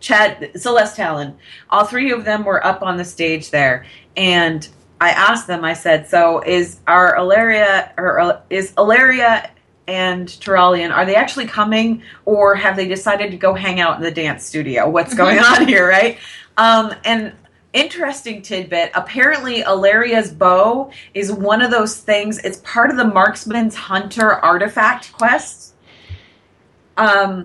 Chad 0.00 0.50
Celeste 0.56 0.96
Talon. 0.96 1.36
All 1.70 1.84
three 1.84 2.10
of 2.10 2.24
them 2.24 2.44
were 2.44 2.64
up 2.66 2.82
on 2.82 2.96
the 2.96 3.04
stage 3.04 3.50
there, 3.50 3.84
and 4.16 4.66
I 5.00 5.10
asked 5.10 5.46
them. 5.46 5.64
I 5.64 5.74
said, 5.74 6.08
"So 6.08 6.40
is 6.40 6.80
our 6.86 7.16
Alleria 7.16 7.92
or 7.98 8.20
uh, 8.20 8.40
is 8.50 8.72
Alleria 8.72 9.50
and 9.86 10.28
Turalyon 10.28 10.90
are 10.90 11.04
they 11.04 11.14
actually 11.14 11.46
coming, 11.46 12.02
or 12.24 12.54
have 12.54 12.76
they 12.76 12.88
decided 12.88 13.30
to 13.30 13.36
go 13.36 13.54
hang 13.54 13.80
out 13.80 13.96
in 13.96 14.02
the 14.02 14.10
dance 14.10 14.44
studio? 14.44 14.88
What's 14.88 15.14
going 15.14 15.38
on 15.38 15.66
here, 15.68 15.88
right?" 15.88 16.18
Um, 16.56 16.94
and 17.04 17.32
interesting 17.74 18.40
tidbit 18.40 18.92
apparently 18.94 19.62
Alleria's 19.62 20.32
bow 20.32 20.90
is 21.12 21.32
one 21.32 21.60
of 21.60 21.72
those 21.72 21.98
things 21.98 22.38
it's 22.38 22.58
part 22.58 22.88
of 22.88 22.96
the 22.96 23.04
marksman's 23.04 23.74
hunter 23.74 24.30
artifact 24.30 25.12
quest 25.12 25.74
um 26.96 27.44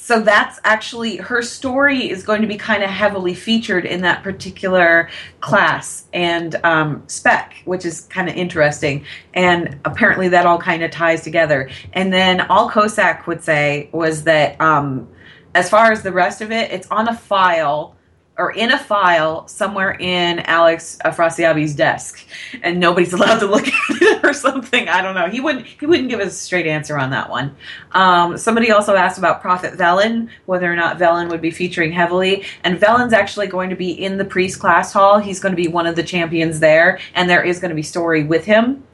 so 0.00 0.20
that's 0.20 0.60
actually 0.62 1.16
her 1.16 1.42
story 1.42 2.08
is 2.08 2.22
going 2.22 2.40
to 2.40 2.46
be 2.46 2.56
kind 2.56 2.84
of 2.84 2.88
heavily 2.88 3.34
featured 3.34 3.84
in 3.84 4.02
that 4.02 4.22
particular 4.22 5.10
class 5.40 6.06
and 6.12 6.54
um, 6.64 7.02
spec 7.08 7.56
which 7.64 7.84
is 7.84 8.02
kind 8.02 8.28
of 8.28 8.36
interesting. 8.36 9.04
And 9.34 9.80
apparently 9.84 10.28
that 10.28 10.46
all 10.46 10.58
kind 10.58 10.84
of 10.84 10.92
ties 10.92 11.22
together. 11.22 11.68
And 11.92 12.12
then 12.12 12.40
all 12.42 12.70
Kosak 12.70 13.26
would 13.26 13.42
say 13.42 13.90
was 13.92 14.22
that 14.22 14.58
um, 14.60 15.08
as 15.54 15.68
far 15.68 15.90
as 15.90 16.02
the 16.02 16.12
rest 16.12 16.40
of 16.40 16.52
it 16.52 16.70
it's 16.70 16.86
on 16.92 17.08
a 17.08 17.14
file 17.14 17.96
or 18.38 18.52
in 18.52 18.70
a 18.70 18.78
file 18.78 19.46
somewhere 19.48 19.96
in 19.98 20.38
Alex 20.40 20.96
Afrasiabi's 21.04 21.74
desk, 21.74 22.24
and 22.62 22.78
nobody's 22.78 23.12
allowed 23.18 23.40
to 23.40 23.46
look 23.46 23.66
at 23.66 24.02
it 24.02 24.24
or 24.24 24.32
something. 24.32 24.88
I 24.88 25.02
don't 25.02 25.14
know. 25.14 25.28
He 25.28 25.40
wouldn't. 25.40 25.66
He 25.66 25.86
wouldn't 25.86 26.08
give 26.08 26.20
us 26.20 26.32
a 26.32 26.36
straight 26.36 26.66
answer 26.66 26.96
on 26.96 27.10
that 27.10 27.28
one. 27.28 27.54
Um, 27.92 28.38
somebody 28.38 28.70
also 28.70 28.94
asked 28.94 29.18
about 29.18 29.42
Prophet 29.42 29.74
Velen, 29.74 30.30
whether 30.46 30.72
or 30.72 30.76
not 30.76 30.98
Velen 30.98 31.28
would 31.30 31.42
be 31.42 31.50
featuring 31.50 31.92
heavily, 31.92 32.44
and 32.62 32.78
Velen's 32.78 33.12
actually 33.12 33.48
going 33.48 33.70
to 33.70 33.76
be 33.76 33.90
in 33.90 34.16
the 34.16 34.24
priest 34.24 34.60
class 34.60 34.92
hall. 34.92 35.18
He's 35.18 35.40
going 35.40 35.52
to 35.52 35.60
be 35.60 35.68
one 35.68 35.86
of 35.86 35.96
the 35.96 36.02
champions 36.02 36.60
there, 36.60 37.00
and 37.14 37.28
there 37.28 37.42
is 37.42 37.58
going 37.58 37.70
to 37.70 37.74
be 37.74 37.82
story 37.82 38.22
with 38.22 38.44
him. 38.44 38.84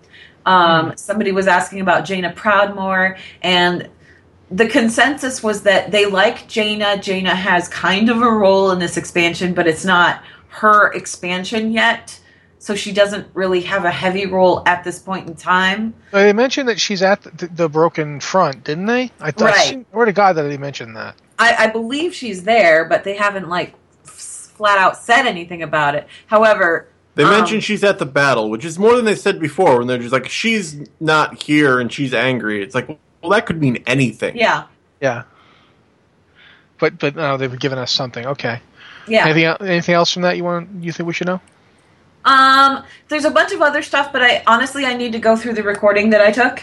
Um, 0.47 0.95
Somebody 0.97 1.33
was 1.33 1.47
asking 1.47 1.81
about 1.81 2.05
Jaina 2.05 2.33
Proudmoore, 2.33 3.19
and 3.43 3.89
the 4.51 4.69
consensus 4.69 5.43
was 5.43 5.63
that 5.63 5.91
they 5.91 6.07
like 6.07 6.47
Jaina. 6.49 6.99
Jaina 6.99 7.35
has 7.35 7.69
kind 7.69 8.09
of 8.11 8.23
a 8.23 8.31
role 8.31 8.71
in 8.71 8.79
this 8.79 8.97
expansion, 8.97 9.55
but 9.55 9.67
it's 9.67 9.85
not 9.85 10.23
her 10.49 10.93
expansion 10.93 11.73
yet. 11.73 12.21
So 12.59 12.75
she 12.75 12.93
doesn't 12.93 13.27
really 13.35 13.61
have 13.63 13.85
a 13.85 13.91
heavy 13.91 14.25
role 14.25 14.63
at 14.67 14.85
this 14.85 14.99
point 14.99 15.29
in 15.29 15.35
time. 15.37 15.93
They 16.13 16.33
mentioned 16.33 16.67
that 16.71 16.81
she's 16.81 17.03
at 17.03 17.23
the, 17.23 17.47
the 17.49 17.69
Broken 17.69 18.21
Front, 18.21 18.65
didn't 18.65 18.87
they? 18.87 19.11
I 19.21 19.33
thought. 19.33 19.51
Right. 19.51 19.77
I 19.79 19.85
swear 19.91 20.07
to 20.07 20.13
God 20.15 20.33
that 20.35 20.45
they 20.45 20.57
mentioned 20.57 20.97
that. 20.97 21.17
I, 21.39 21.55
I 21.57 21.67
believe 21.67 22.15
she's 22.15 22.45
there, 22.45 22.87
but 22.87 23.05
they 23.05 23.17
haven't 23.17 23.51
like 23.51 23.75
flat 24.05 24.79
out 24.79 24.97
said 24.97 25.27
anything 25.27 25.63
about 25.63 25.95
it. 25.95 26.07
However, 26.27 26.89
They 27.17 27.25
Um, 27.25 27.31
mentioned 27.33 27.65
she's 27.65 27.85
at 27.85 27.99
the 27.99 28.07
battle, 28.07 28.49
which 28.49 28.65
is 28.65 28.79
more 28.79 28.97
than 28.97 29.05
they 29.05 29.15
said 29.17 29.39
before. 29.41 29.79
When 29.79 29.87
they're 29.87 29.99
just 29.99 30.13
like, 30.13 30.29
she's 30.29 30.89
not 31.01 31.43
here 31.43 31.81
and 31.81 31.93
she's 31.93 32.15
angry. 32.15 32.63
It's 32.63 32.75
like, 32.75 32.99
well, 33.25 33.31
that 33.33 33.47
could 33.47 33.61
mean 33.61 33.83
anything. 33.87 34.37
yeah, 34.37 34.65
Yeah. 35.01 35.25
But 36.79 36.99
but 36.99 37.17
no, 37.17 37.37
they've 37.37 37.59
given 37.59 37.79
us 37.79 37.91
something. 37.93 38.27
Okay. 38.27 38.61
yeah. 39.09 39.25
Anything 39.25 39.45
el- 39.45 39.63
anything 39.63 39.95
else 39.95 40.13
from 40.13 40.23
that 40.23 40.37
you 40.37 40.45
want 40.45 40.69
you 40.83 40.93
think 40.93 41.07
we 41.07 41.13
should 41.15 41.27
know? 41.29 41.41
Um, 42.25 42.83
there's 43.09 43.25
a 43.25 43.31
bunch 43.31 43.53
of 43.53 43.61
other 43.63 43.83
stuff, 43.83 44.13
but 44.13 44.23
I 44.23 44.43
honestly 44.47 44.85
I 44.87 44.95
need 44.95 45.13
to 45.13 45.19
go 45.19 45.37
through 45.37 45.55
the 45.55 45.63
recording 45.63 46.11
that 46.11 46.21
I 46.21 46.31
took 46.33 46.63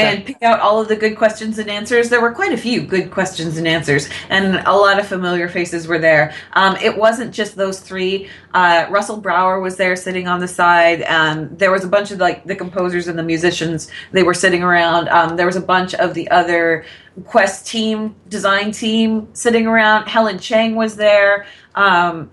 and 0.00 0.24
pick 0.24 0.42
out 0.42 0.60
all 0.60 0.80
of 0.80 0.88
the 0.88 0.96
good 0.96 1.16
questions 1.16 1.58
and 1.58 1.70
answers. 1.70 2.08
There 2.08 2.20
were 2.20 2.32
quite 2.32 2.52
a 2.52 2.56
few 2.56 2.82
good 2.82 3.10
questions 3.10 3.56
and 3.56 3.66
answers, 3.66 4.08
and 4.28 4.56
a 4.66 4.72
lot 4.72 4.98
of 4.98 5.06
familiar 5.06 5.48
faces 5.48 5.86
were 5.86 5.98
there. 5.98 6.34
Um, 6.52 6.76
it 6.76 6.96
wasn't 6.96 7.34
just 7.34 7.56
those 7.56 7.80
three. 7.80 8.28
Uh, 8.54 8.86
Russell 8.90 9.18
Brower 9.18 9.60
was 9.60 9.76
there 9.76 9.96
sitting 9.96 10.28
on 10.28 10.40
the 10.40 10.48
side. 10.48 11.02
Um, 11.02 11.56
there 11.56 11.70
was 11.70 11.84
a 11.84 11.88
bunch 11.88 12.10
of 12.10 12.18
like 12.18 12.44
the 12.44 12.56
composers 12.56 13.08
and 13.08 13.18
the 13.18 13.22
musicians. 13.22 13.90
They 14.12 14.22
were 14.22 14.34
sitting 14.34 14.62
around. 14.62 15.08
Um, 15.08 15.36
there 15.36 15.46
was 15.46 15.56
a 15.56 15.60
bunch 15.60 15.94
of 15.94 16.14
the 16.14 16.30
other 16.30 16.84
Quest 17.24 17.66
team, 17.66 18.14
design 18.28 18.70
team 18.70 19.28
sitting 19.34 19.66
around. 19.66 20.06
Helen 20.06 20.38
Chang 20.38 20.74
was 20.74 20.96
there. 20.96 21.46
Um, 21.74 22.30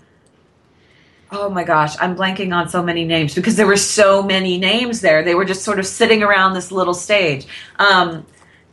oh 1.30 1.50
my 1.50 1.64
gosh, 1.64 1.94
I'm 2.00 2.16
blanking 2.16 2.54
on 2.54 2.68
so 2.68 2.82
many 2.82 3.04
names 3.04 3.34
because 3.34 3.56
there 3.56 3.66
were 3.66 3.76
so 3.76 4.22
many 4.22 4.58
names 4.58 5.00
there. 5.00 5.22
They 5.22 5.34
were 5.34 5.44
just 5.44 5.62
sort 5.62 5.78
of 5.78 5.86
sitting 5.86 6.22
around 6.22 6.54
this 6.54 6.72
little 6.72 6.94
stage. 6.94 7.46
Um, 7.78 8.26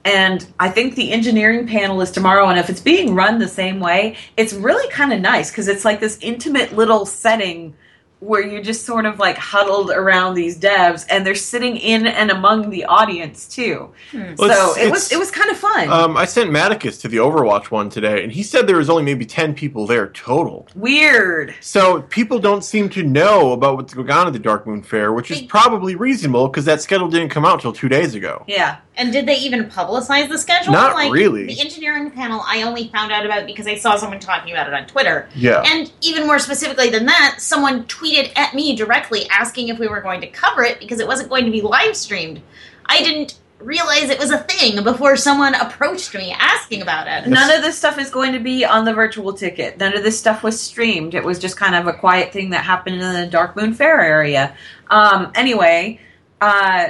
and 0.05 0.45
I 0.59 0.69
think 0.69 0.95
the 0.95 1.11
engineering 1.11 1.67
panel 1.67 1.99
is 2.01 2.11
tomorrow, 2.11 2.47
and 2.47 2.59
if 2.59 2.69
it's 2.69 2.79
being 2.79 3.15
run 3.15 3.39
the 3.39 3.47
same 3.47 3.79
way, 3.79 4.15
it's 4.37 4.53
really 4.53 4.87
kind 4.91 5.11
of 5.11 5.19
nice 5.19 5.49
because 5.49 5.67
it's 5.67 5.83
like 5.83 5.99
this 5.99 6.19
intimate 6.21 6.73
little 6.73 7.05
setting 7.05 7.75
where 8.25 8.45
you're 8.45 8.61
just 8.61 8.85
sort 8.85 9.05
of 9.05 9.19
like 9.19 9.37
huddled 9.37 9.91
around 9.91 10.33
these 10.33 10.57
devs 10.57 11.05
and 11.09 11.25
they're 11.25 11.35
sitting 11.35 11.77
in 11.77 12.07
and 12.07 12.31
among 12.31 12.69
the 12.69 12.85
audience 12.85 13.47
too. 13.47 13.91
Well, 14.13 14.75
so 14.75 14.81
it 14.81 14.91
was 14.91 15.11
it 15.11 15.19
was 15.19 15.31
kind 15.31 15.51
of 15.51 15.57
fun. 15.57 15.89
Um, 15.89 16.17
I 16.17 16.25
sent 16.25 16.49
Maticus 16.49 16.99
to 17.01 17.07
the 17.07 17.17
Overwatch 17.17 17.71
one 17.71 17.89
today, 17.89 18.23
and 18.23 18.31
he 18.31 18.43
said 18.43 18.67
there 18.67 18.77
was 18.77 18.89
only 18.89 19.03
maybe 19.03 19.25
ten 19.25 19.53
people 19.53 19.85
there 19.85 20.07
total. 20.09 20.67
Weird. 20.75 21.53
So 21.61 22.01
people 22.03 22.39
don't 22.39 22.63
seem 22.63 22.89
to 22.89 23.03
know 23.03 23.51
about 23.53 23.77
what's 23.77 23.93
going 23.93 24.09
on 24.09 24.27
at 24.27 24.33
the 24.33 24.39
Darkmoon 24.39 24.85
Faire, 24.85 25.13
which 25.13 25.29
is 25.31 25.41
probably 25.43 25.95
reasonable 25.95 26.47
because 26.47 26.65
that 26.65 26.81
schedule 26.81 27.09
didn't 27.09 27.29
come 27.29 27.45
out 27.45 27.61
till 27.61 27.73
two 27.73 27.89
days 27.89 28.15
ago. 28.15 28.43
Yeah. 28.47 28.77
And 28.97 29.11
did 29.11 29.25
they 29.25 29.35
even 29.39 29.65
publicize 29.65 30.29
the 30.29 30.37
schedule? 30.37 30.71
Not 30.71 30.93
like, 30.93 31.11
really. 31.11 31.47
The 31.47 31.59
engineering 31.59 32.11
panel 32.11 32.41
I 32.45 32.61
only 32.63 32.87
found 32.87 33.11
out 33.11 33.25
about 33.25 33.45
because 33.45 33.67
I 33.67 33.75
saw 33.75 33.97
someone 33.97 34.19
talking 34.19 34.53
about 34.53 34.67
it 34.67 34.73
on 34.73 34.87
Twitter. 34.87 35.27
Yeah. 35.35 35.63
And 35.65 35.91
even 36.01 36.25
more 36.25 36.39
specifically 36.39 36.89
than 36.89 37.05
that, 37.07 37.37
someone 37.39 37.83
tweeted 37.85 38.14
at 38.17 38.53
me 38.53 38.75
directly 38.75 39.27
asking 39.29 39.69
if 39.69 39.79
we 39.79 39.87
were 39.87 40.01
going 40.01 40.21
to 40.21 40.27
cover 40.27 40.63
it 40.63 40.79
because 40.79 40.99
it 40.99 41.07
wasn't 41.07 41.29
going 41.29 41.45
to 41.45 41.51
be 41.51 41.61
live 41.61 41.95
streamed. 41.95 42.41
I 42.85 43.01
didn't 43.01 43.39
realize 43.59 44.09
it 44.09 44.19
was 44.19 44.31
a 44.31 44.39
thing 44.39 44.83
before 44.83 45.15
someone 45.15 45.55
approached 45.55 46.13
me 46.13 46.35
asking 46.37 46.81
about 46.81 47.07
it. 47.07 47.29
None 47.29 47.51
of 47.55 47.61
this 47.61 47.77
stuff 47.77 47.97
is 47.97 48.09
going 48.09 48.33
to 48.33 48.39
be 48.39 48.65
on 48.65 48.85
the 48.85 48.93
virtual 48.93 49.33
ticket. 49.33 49.77
None 49.77 49.95
of 49.95 50.03
this 50.03 50.19
stuff 50.19 50.43
was 50.43 50.59
streamed. 50.59 51.13
It 51.13 51.23
was 51.23 51.39
just 51.39 51.57
kind 51.57 51.75
of 51.75 51.87
a 51.87 51.93
quiet 51.93 52.33
thing 52.33 52.51
that 52.51 52.63
happened 52.63 53.01
in 53.01 53.01
the 53.01 53.37
Darkmoon 53.37 53.75
Faire 53.75 54.01
area. 54.01 54.55
Um, 54.89 55.31
anyway, 55.35 55.99
uh, 56.41 56.89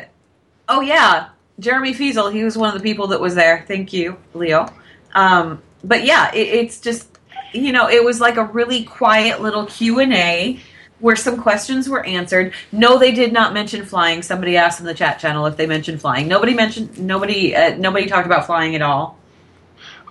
oh 0.67 0.82
yeah, 0.82 1.29
Jeremy 1.60 1.94
Feasel, 1.94 2.29
he 2.29 2.44
was 2.44 2.58
one 2.58 2.75
of 2.75 2.82
the 2.82 2.84
people 2.84 3.08
that 3.08 3.22
was 3.22 3.36
there. 3.36 3.63
Thank 3.67 3.94
you, 3.94 4.17
Leo. 4.34 4.67
Um, 5.13 5.62
but 5.84 6.03
yeah, 6.03 6.34
it, 6.34 6.48
it's 6.48 6.82
just 6.82 7.15
you 7.53 7.72
know, 7.72 7.88
it 7.89 8.03
was 8.03 8.20
like 8.20 8.38
a 8.38 8.44
really 8.44 8.84
quiet 8.84 9.41
little 9.41 9.65
Q 9.65 10.00
and 10.00 10.13
A 10.13 10.60
where 10.99 11.15
some 11.15 11.41
questions 11.41 11.89
were 11.89 12.05
answered. 12.05 12.53
No, 12.71 12.97
they 12.97 13.11
did 13.11 13.33
not 13.33 13.53
mention 13.53 13.85
flying. 13.85 14.21
Somebody 14.21 14.57
asked 14.57 14.79
in 14.79 14.85
the 14.85 14.93
chat 14.93 15.19
channel 15.19 15.45
if 15.45 15.57
they 15.57 15.67
mentioned 15.67 16.01
flying. 16.01 16.27
Nobody 16.27 16.53
mentioned 16.53 16.97
nobody. 16.97 17.55
Uh, 17.55 17.75
nobody 17.77 18.05
talked 18.05 18.25
about 18.25 18.45
flying 18.45 18.75
at 18.75 18.81
all. 18.81 19.17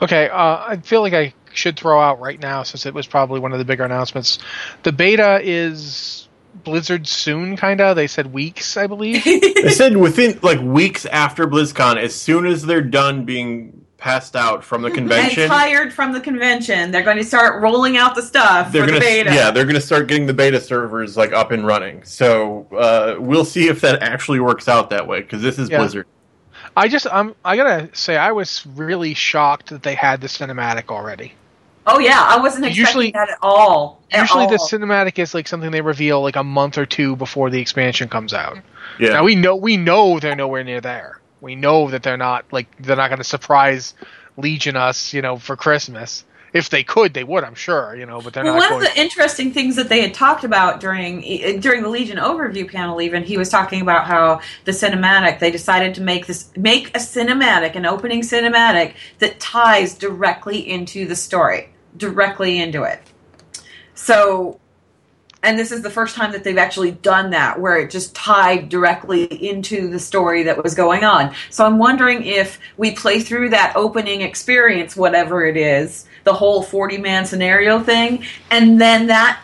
Okay, 0.03 0.29
uh, 0.29 0.65
I 0.67 0.81
feel 0.83 1.01
like 1.01 1.15
I 1.15 1.35
should 1.53 1.79
throw 1.79 2.01
out 2.01 2.21
right 2.21 2.41
now 2.41 2.65
since 2.65 2.85
it 2.85 2.95
was 2.95 3.07
probably 3.07 3.41
one 3.41 3.53
of 3.53 3.59
the 3.59 3.65
bigger 3.65 3.85
announcements. 3.85 4.39
The 4.83 4.93
beta 4.93 5.41
is 5.43 6.29
Blizzard 6.65 7.07
soon, 7.07 7.57
kind 7.57 7.81
of. 7.81 7.97
They 7.97 8.07
said 8.07 8.33
weeks, 8.33 8.77
I 8.77 8.87
believe. 8.87 9.25
they 9.25 9.71
said 9.71 9.97
within 9.97 10.39
like 10.43 10.61
weeks 10.61 11.07
after 11.07 11.47
BlizzCon, 11.47 11.97
as 11.97 12.15
soon 12.15 12.47
as 12.47 12.65
they're 12.67 12.83
done 12.83 13.25
being 13.25 13.84
passed 13.97 14.37
out 14.37 14.63
from 14.65 14.83
the 14.83 14.91
convention, 15.01 15.45
and 15.45 15.51
tired 15.53 15.93
from 15.93 16.13
the 16.13 16.21
convention. 16.21 16.91
They're 16.91 17.03
going 17.03 17.17
to 17.17 17.25
start 17.25 17.63
rolling 17.63 17.97
out 17.97 18.15
the 18.15 18.23
stuff 18.23 18.71
they're 18.73 18.83
for 18.83 18.89
gonna 18.89 19.01
the 19.01 19.05
beta. 19.07 19.33
yeah 19.35 19.51
they're 19.51 19.65
gonna 19.65 19.81
start 19.81 20.09
getting 20.09 20.27
the 20.27 20.35
beta 20.35 20.61
servers 20.61 21.17
like 21.17 21.33
up 21.33 21.51
and 21.53 21.67
running. 21.67 22.03
So 22.05 22.67
uh, 22.77 23.17
we'll 23.21 23.45
see 23.45 23.69
if 23.69 23.81
that 23.83 24.03
actually 24.03 24.41
works 24.41 24.69
out 24.69 24.91
that 24.91 25.07
way 25.07 25.21
because 25.23 25.43
this 25.43 25.59
is 25.59 25.71
Yeah. 25.71 25.79
Blizzard. 25.79 26.07
I 26.77 26.89
just, 26.89 27.07
I'm, 27.13 27.35
I 27.45 27.57
gotta 27.57 27.89
say, 27.95 28.17
I 28.17 28.33
was 28.33 28.67
really 28.67 29.15
shocked 29.15 29.69
that 29.71 29.83
they 29.85 29.95
had 29.95 30.21
the 30.21 30.27
cinematic 30.27 30.89
already. 30.91 31.33
Oh 31.87 31.99
yeah, 31.99 32.19
I 32.21 32.39
wasn't 32.41 32.65
expecting 32.65 32.81
Usually- 32.87 33.11
that 33.13 33.31
at 33.31 33.39
all. 33.43 34.01
At 34.11 34.21
Usually, 34.23 34.47
the 34.47 34.57
cinematic 34.57 35.19
is 35.19 35.35
like 35.35 35.47
something 35.47 35.71
they 35.71 35.83
reveal 35.83 36.21
like 36.23 36.37
a 36.37 36.43
month 36.45 36.79
or 36.79 36.87
two 36.87 37.15
before 37.17 37.51
the 37.51 37.61
expansion 37.61 38.09
comes 38.09 38.33
out. 38.33 38.59
Yeah. 38.99 39.11
Now 39.11 39.25
we 39.25 39.35
know 39.35 39.55
we 39.55 39.77
know 39.77 40.19
they're 40.19 40.35
nowhere 40.37 40.65
near 40.65 40.81
there. 40.81 41.21
We 41.45 41.55
know 41.55 41.91
that 41.91 42.03
they're 42.03 42.17
not 42.17 42.47
like 42.51 42.67
they're 42.79 42.97
not 42.97 43.09
going 43.09 43.19
to 43.19 43.25
surprise 43.25 43.95
Legion 44.37 44.77
us, 44.77 45.13
you 45.13 45.23
know, 45.23 45.37
for 45.37 45.57
Christmas. 45.57 46.25
If 46.55 46.71
they 46.71 46.85
could, 46.85 47.15
they 47.15 47.25
would, 47.25 47.43
I'm 47.43 47.57
sure, 47.57 47.97
you 47.97 48.07
know, 48.07 48.21
but 48.21 48.33
they're 48.33 48.45
Well, 48.45 48.57
not 48.57 48.71
one 48.71 48.83
of 48.87 48.95
the 48.95 49.01
interesting 49.01 49.53
things 49.53 49.75
that 49.75 49.89
they 49.89 50.01
had 50.01 50.15
talked 50.15 50.45
about 50.45 50.81
during 50.81 51.21
during 51.61 51.83
the 51.83 51.89
Legion 51.89 52.17
overview 52.17 52.71
panel, 52.71 53.01
even 53.03 53.25
he 53.25 53.37
was 53.37 53.49
talking 53.49 53.83
about 53.83 54.07
how 54.07 54.41
the 54.65 54.73
cinematic 54.73 55.39
they 55.39 55.51
decided 55.51 55.95
to 55.97 56.01
make 56.01 56.27
this 56.27 56.51
make 56.57 56.89
a 56.91 57.01
cinematic, 57.01 57.75
an 57.75 57.85
opening 57.85 58.23
cinematic 58.23 58.95
that 59.19 59.39
ties 59.39 59.95
directly 59.99 60.59
into 60.59 61.07
the 61.07 61.17
story, 61.17 61.71
directly 61.97 62.59
into 62.59 62.85
it. 62.85 63.01
So, 63.95 64.61
and 65.45 65.59
this 65.59 65.71
is 65.71 65.83
the 65.83 65.91
first 65.91 66.17
time 66.17 66.33
that 66.33 66.43
they've 66.43 66.59
actually 66.59 66.93
done 66.93 67.31
that, 67.31 67.61
where 67.61 67.79
it 67.79 67.91
just 67.91 68.15
tied 68.15 68.69
directly 68.69 69.25
into 69.25 69.89
the 69.89 69.99
story 69.99 70.43
that 70.45 70.63
was 70.63 70.75
going 70.75 71.05
on. 71.05 71.35
So 71.51 71.65
I'm 71.65 71.79
wondering 71.79 72.25
if 72.25 72.59
we 72.77 72.93
play 72.93 73.21
through 73.21 73.51
that 73.51 73.75
opening 73.77 74.23
experience, 74.23 74.97
whatever 74.97 75.47
it 75.47 75.57
is, 75.57 76.07
the 76.25 76.33
whole 76.33 76.63
40 76.63 76.99
man 76.99 77.27
scenario 77.27 77.79
thing, 77.81 78.25
and 78.51 78.81
then 78.81 79.07
that 79.09 79.41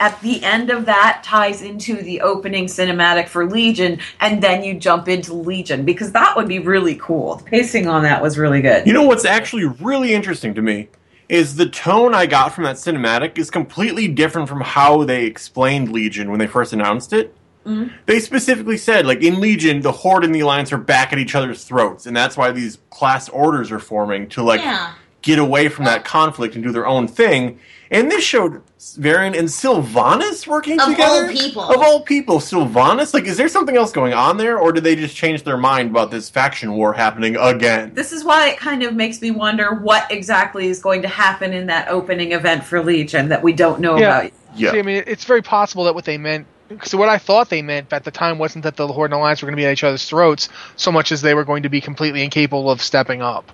at 0.00 0.20
the 0.22 0.42
end 0.42 0.70
of 0.70 0.86
that 0.86 1.22
ties 1.24 1.62
into 1.62 2.02
the 2.02 2.20
opening 2.20 2.66
cinematic 2.66 3.28
for 3.28 3.46
Legion, 3.46 4.00
and 4.20 4.42
then 4.42 4.64
you 4.64 4.74
jump 4.74 5.08
into 5.08 5.32
Legion 5.32 5.84
because 5.84 6.12
that 6.12 6.36
would 6.36 6.48
be 6.48 6.58
really 6.58 6.96
cool. 6.96 7.36
The 7.36 7.44
pacing 7.44 7.86
on 7.86 8.02
that 8.02 8.20
was 8.20 8.36
really 8.36 8.60
good. 8.60 8.86
You 8.86 8.92
know 8.92 9.04
what's 9.04 9.24
actually 9.24 9.66
really 9.80 10.12
interesting 10.12 10.54
to 10.54 10.62
me 10.62 10.88
is 11.28 11.56
the 11.56 11.68
tone 11.68 12.14
I 12.14 12.26
got 12.26 12.52
from 12.52 12.64
that 12.64 12.76
cinematic 12.76 13.38
is 13.38 13.50
completely 13.50 14.08
different 14.08 14.48
from 14.48 14.60
how 14.60 15.04
they 15.04 15.24
explained 15.24 15.90
Legion 15.90 16.30
when 16.30 16.38
they 16.38 16.46
first 16.46 16.72
announced 16.72 17.12
it. 17.12 17.34
Mm-hmm. 17.64 17.94
They 18.06 18.20
specifically 18.20 18.76
said, 18.76 19.06
like 19.06 19.22
in 19.22 19.40
Legion, 19.40 19.80
the 19.80 19.92
Horde 19.92 20.24
and 20.24 20.34
the 20.34 20.40
Alliance 20.40 20.72
are 20.72 20.78
back 20.78 21.12
at 21.12 21.18
each 21.18 21.34
other's 21.34 21.64
throats, 21.64 22.04
and 22.06 22.14
that's 22.14 22.36
why 22.36 22.52
these 22.52 22.78
class 22.90 23.28
orders 23.30 23.72
are 23.72 23.78
forming 23.78 24.28
to 24.30 24.42
like 24.42 24.60
Yeah. 24.60 24.92
Get 25.24 25.38
away 25.38 25.68
from 25.68 25.86
that 25.86 26.04
conflict 26.04 26.54
and 26.54 26.62
do 26.62 26.70
their 26.70 26.86
own 26.86 27.08
thing. 27.08 27.58
And 27.90 28.10
this 28.10 28.22
showed 28.24 28.60
Varian 28.96 29.34
and 29.34 29.48
Sylvanas 29.48 30.46
working 30.46 30.78
Of 30.80 30.88
together. 30.90 31.24
Of 31.24 31.30
all 31.30 31.36
people. 31.36 31.62
Of 31.62 31.80
all 31.82 32.00
people, 32.02 32.36
Sylvanas. 32.38 33.14
Like, 33.14 33.24
is 33.24 33.36
there 33.36 33.48
something 33.48 33.76
else 33.76 33.90
going 33.92 34.12
on 34.12 34.36
there, 34.36 34.58
or 34.58 34.72
did 34.72 34.84
they 34.84 34.96
just 34.96 35.16
change 35.16 35.42
their 35.44 35.56
mind 35.56 35.90
about 35.90 36.10
this 36.10 36.28
faction 36.28 36.72
war 36.72 36.92
happening 36.92 37.36
again? 37.36 37.94
this 37.94 38.12
is 38.12 38.22
why 38.24 38.48
it 38.50 38.58
kind 38.58 38.82
of 38.82 38.94
makes 38.94 39.20
me 39.22 39.30
wonder 39.30 39.74
what 39.74 40.10
exactly 40.10 40.68
is 40.68 40.82
going 40.82 41.02
to 41.02 41.08
happen 41.08 41.52
in 41.52 41.66
that 41.66 41.88
opening 41.88 42.32
event 42.32 42.62
for 42.64 42.82
Legion 42.82 43.28
that 43.28 43.42
we 43.42 43.52
don't 43.52 43.80
know 43.80 43.96
Yeah. 43.98 44.18
about. 44.20 44.32
Yeah. 44.56 44.72
See, 44.72 44.78
I 44.78 44.82
mean, 44.82 45.04
it's 45.06 45.24
very 45.24 45.42
possible 45.42 45.84
that 45.84 45.94
what 45.94 46.04
they 46.04 46.18
meant. 46.18 46.46
So 46.84 46.98
what 46.98 47.08
I 47.08 47.18
thought 47.18 47.48
they 47.50 47.62
meant 47.62 47.92
at 47.92 48.04
the 48.04 48.10
time 48.10 48.38
wasn't 48.38 48.64
that 48.64 48.76
the 48.76 48.86
Horde 48.88 49.10
and 49.12 49.18
Alliance 49.18 49.40
were 49.40 49.46
going 49.46 49.56
to 49.56 49.60
be 49.60 49.66
at 49.66 49.72
each 49.72 49.84
other's 49.84 50.04
throats 50.06 50.48
so 50.76 50.90
much 50.92 51.12
as 51.12 51.22
they 51.22 51.34
were 51.34 51.44
going 51.44 51.62
to 51.62 51.68
be 51.68 51.80
completely 51.80 52.22
incapable 52.22 52.70
of 52.70 52.82
stepping 52.82 53.22
up. 53.22 53.50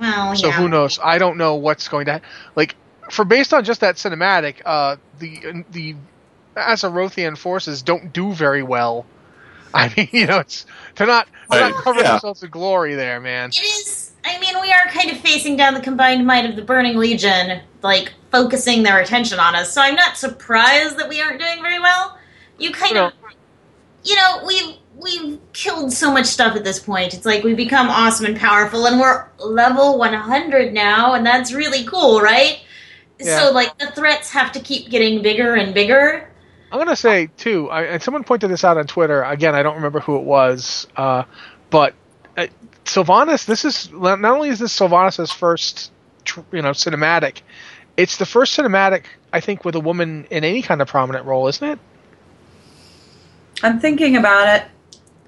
Well, 0.00 0.34
So 0.36 0.48
yeah. 0.48 0.52
who 0.54 0.68
knows? 0.68 0.98
I 1.02 1.18
don't 1.18 1.36
know 1.36 1.56
what's 1.56 1.88
going 1.88 2.06
to 2.06 2.20
like 2.56 2.74
for 3.10 3.24
based 3.24 3.52
on 3.52 3.64
just 3.64 3.80
that 3.80 3.96
cinematic. 3.96 4.62
Uh, 4.64 4.96
the 5.18 5.64
the 5.70 5.96
Azerothian 6.56 7.36
forces 7.36 7.82
don't 7.82 8.12
do 8.12 8.32
very 8.32 8.62
well. 8.62 9.06
I 9.74 9.92
mean, 9.96 10.08
you 10.12 10.26
know, 10.26 10.38
it's 10.40 10.66
they're 10.96 11.06
not 11.06 11.28
they're 11.48 11.70
not 11.70 11.82
covering 11.84 12.04
yeah. 12.04 12.12
themselves 12.12 12.42
in 12.42 12.50
glory 12.50 12.94
there, 12.96 13.20
man. 13.20 13.50
It 13.50 13.60
is. 13.60 14.10
I 14.24 14.38
mean, 14.40 14.60
we 14.60 14.70
are 14.72 14.84
kind 14.90 15.10
of 15.10 15.18
facing 15.18 15.56
down 15.56 15.74
the 15.74 15.80
combined 15.80 16.26
might 16.26 16.44
of 16.48 16.56
the 16.56 16.62
Burning 16.62 16.96
Legion, 16.96 17.60
like 17.82 18.12
focusing 18.30 18.82
their 18.82 19.00
attention 19.00 19.38
on 19.38 19.54
us. 19.54 19.72
So 19.72 19.80
I'm 19.80 19.94
not 19.94 20.16
surprised 20.16 20.98
that 20.98 21.08
we 21.08 21.22
aren't 21.22 21.40
doing 21.40 21.62
very 21.62 21.78
well. 21.80 22.18
You 22.58 22.72
kind 22.72 22.94
No. 22.94 23.06
of, 23.06 23.12
you 24.04 24.16
know, 24.16 24.42
we've 24.46 24.76
we've 24.96 25.38
killed 25.52 25.92
so 25.92 26.12
much 26.12 26.26
stuff 26.26 26.56
at 26.56 26.64
this 26.64 26.78
point. 26.78 27.14
It's 27.14 27.26
like 27.26 27.42
we've 27.42 27.56
become 27.56 27.88
awesome 27.88 28.26
and 28.26 28.36
powerful, 28.36 28.86
and 28.86 29.00
we're 29.00 29.26
level 29.38 29.98
100 29.98 30.72
now, 30.72 31.14
and 31.14 31.24
that's 31.24 31.52
really 31.52 31.84
cool, 31.84 32.20
right? 32.20 32.60
Yeah. 33.18 33.38
So 33.38 33.52
like 33.52 33.76
the 33.78 33.88
threats 33.88 34.30
have 34.30 34.52
to 34.52 34.60
keep 34.60 34.90
getting 34.90 35.22
bigger 35.22 35.54
and 35.54 35.74
bigger. 35.74 36.28
I'm 36.72 36.78
gonna 36.78 36.96
say 36.96 37.28
too. 37.36 37.68
I, 37.70 37.82
and 37.84 38.02
someone 38.02 38.24
pointed 38.24 38.50
this 38.50 38.64
out 38.64 38.78
on 38.78 38.86
Twitter. 38.86 39.22
Again, 39.22 39.54
I 39.54 39.62
don't 39.62 39.76
remember 39.76 40.00
who 40.00 40.16
it 40.16 40.24
was, 40.24 40.86
uh, 40.96 41.24
but 41.70 41.94
uh, 42.36 42.46
Sylvanas. 42.84 43.44
This 43.44 43.64
is 43.64 43.90
not 43.92 44.24
only 44.24 44.50
is 44.50 44.60
this 44.60 44.78
Sylvanas' 44.78 45.34
first, 45.34 45.90
you 46.52 46.62
know, 46.62 46.70
cinematic. 46.70 47.40
It's 47.96 48.16
the 48.18 48.26
first 48.26 48.56
cinematic 48.56 49.04
I 49.32 49.40
think 49.40 49.64
with 49.64 49.74
a 49.74 49.80
woman 49.80 50.26
in 50.30 50.44
any 50.44 50.62
kind 50.62 50.80
of 50.80 50.88
prominent 50.88 51.26
role, 51.26 51.48
isn't 51.48 51.66
it? 51.66 51.78
I'm 53.62 53.80
thinking 53.80 54.16
about 54.16 54.48
it. 54.60 54.66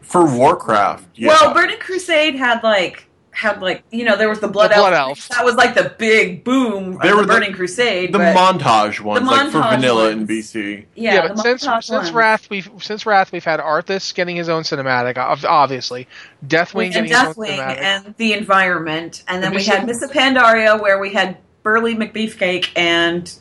For 0.03 0.25
Warcraft, 0.27 1.07
yeah. 1.15 1.29
Well, 1.29 1.55
Burning 1.55 1.79
Crusade 1.79 2.35
had 2.35 2.63
like 2.63 3.07
had 3.31 3.63
like 3.63 3.83
you 3.91 4.05
know 4.05 4.15
there 4.17 4.29
was 4.29 4.41
the 4.41 4.49
Blood, 4.49 4.73
The 4.73 4.75
Blood 4.75 4.93
Elf. 4.93 5.09
Elf. 5.09 5.29
That 5.31 5.43
was 5.45 5.55
like 5.55 5.75
the 5.75 5.95
big 5.97 6.45
boom 6.45 6.99
There 7.03 7.13
of 7.13 7.17
were 7.17 7.23
the 7.23 7.29
the- 7.29 7.33
Burning 7.33 7.53
Crusade. 7.55 8.13
the 8.13 8.19
montage 8.19 9.01
ones, 9.01 9.27
like 9.27 9.51
for 9.51 9.63
vanilla 9.63 10.05
ones. 10.09 10.17
and 10.17 10.29
BC. 10.29 10.85
yeah, 10.95 11.15
Yeah, 11.15 11.29
but 11.29 11.39
since 11.39 11.67
montage 11.67 11.85
since. 11.85 12.11
Wrath 12.11 12.51
we've 12.51 12.69
since 12.81 13.07
Wrath 13.07 13.33
we've 13.33 13.43
had 13.45 13.59
Arthas 13.61 14.13
getting 14.15 14.37
his 14.37 14.51
own 14.51 14.65
cinematic, 14.65 15.17
obviously. 15.17 16.09
Deathwing 16.47 16.87
and 16.87 16.93
getting 16.95 17.09
his 17.11 17.17
own 17.17 17.35
Deathwing 17.35 17.57
cinematic. 17.59 17.79
and 17.81 18.15
the 18.19 18.35
environment, 18.35 19.23
and 19.29 19.43
then 19.43 19.47
And 19.49 19.55
we 19.55 19.59
Miss- 19.61 19.67
had 19.69 19.87
Miss 19.87 20.05
Pandaria 20.09 20.79
where 20.79 20.99
we 20.99 21.15
had 21.15 21.39
Burly 21.63 21.95
McBeefcake 21.95 22.69
and 22.77 23.33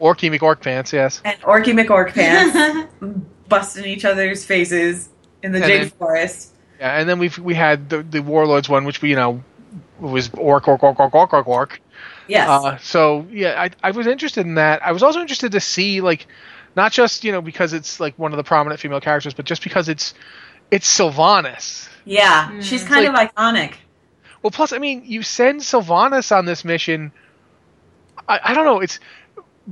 Orky 0.00 0.36
McOrk 0.36 0.60
pants, 0.60 0.92
yes. 0.92 1.20
and 1.24 1.40
Orky 1.42 1.72
McOrk 1.72 2.12
pants 2.12 2.88
busting 3.48 3.84
each 3.84 4.04
other's 4.04 4.44
faces 4.44 5.08
in 5.42 5.52
the 5.52 5.58
And 5.58 5.66
Jade 5.66 5.82
then- 5.82 5.90
Forest. 5.90 6.50
Yeah, 6.80 6.98
and 6.98 7.08
then 7.08 7.18
we've 7.20 7.38
we 7.38 7.54
had 7.54 7.88
the 7.88 8.02
the 8.02 8.20
Warlords 8.20 8.68
one, 8.68 8.84
which 8.84 9.00
we 9.00 9.10
you 9.10 9.16
know 9.16 9.42
was 10.00 10.28
orc 10.34 10.66
orc 10.66 10.82
orc 10.82 10.98
orc 10.98 11.14
orc 11.14 11.32
orc 11.32 11.46
orc. 11.46 11.80
Yes. 12.26 12.48
Uh, 12.48 12.76
so 12.78 13.26
yeah, 13.30 13.60
I 13.62 13.70
I 13.82 13.90
was 13.92 14.06
interested 14.06 14.44
in 14.44 14.54
that. 14.56 14.84
I 14.84 14.90
was 14.92 15.02
also 15.02 15.20
interested 15.20 15.52
to 15.52 15.60
see 15.60 16.00
like 16.00 16.26
not 16.74 16.90
just 16.90 17.22
you 17.22 17.30
know 17.30 17.40
because 17.40 17.72
it's 17.72 18.00
like 18.00 18.18
one 18.18 18.32
of 18.32 18.36
the 18.38 18.42
prominent 18.44 18.80
female 18.80 19.00
characters, 19.00 19.34
but 19.34 19.44
just 19.46 19.62
because 19.62 19.88
it's 19.88 20.14
it's 20.70 20.88
Sylvanas. 20.98 21.88
yeah, 22.04 22.48
Mm. 22.50 22.62
she's 22.62 22.82
kind 22.82 23.06
Like- 23.14 23.30
of 23.30 23.34
iconic. 23.36 23.74
Well, 24.42 24.50
plus 24.50 24.72
I 24.72 24.78
mean 24.78 25.02
you 25.04 25.22
send 25.22 25.60
Sylvanas 25.60 26.36
on 26.36 26.44
this 26.44 26.64
mission. 26.64 27.12
I 28.28 28.40
I 28.42 28.54
don't 28.54 28.64
know. 28.64 28.80
It's 28.80 28.98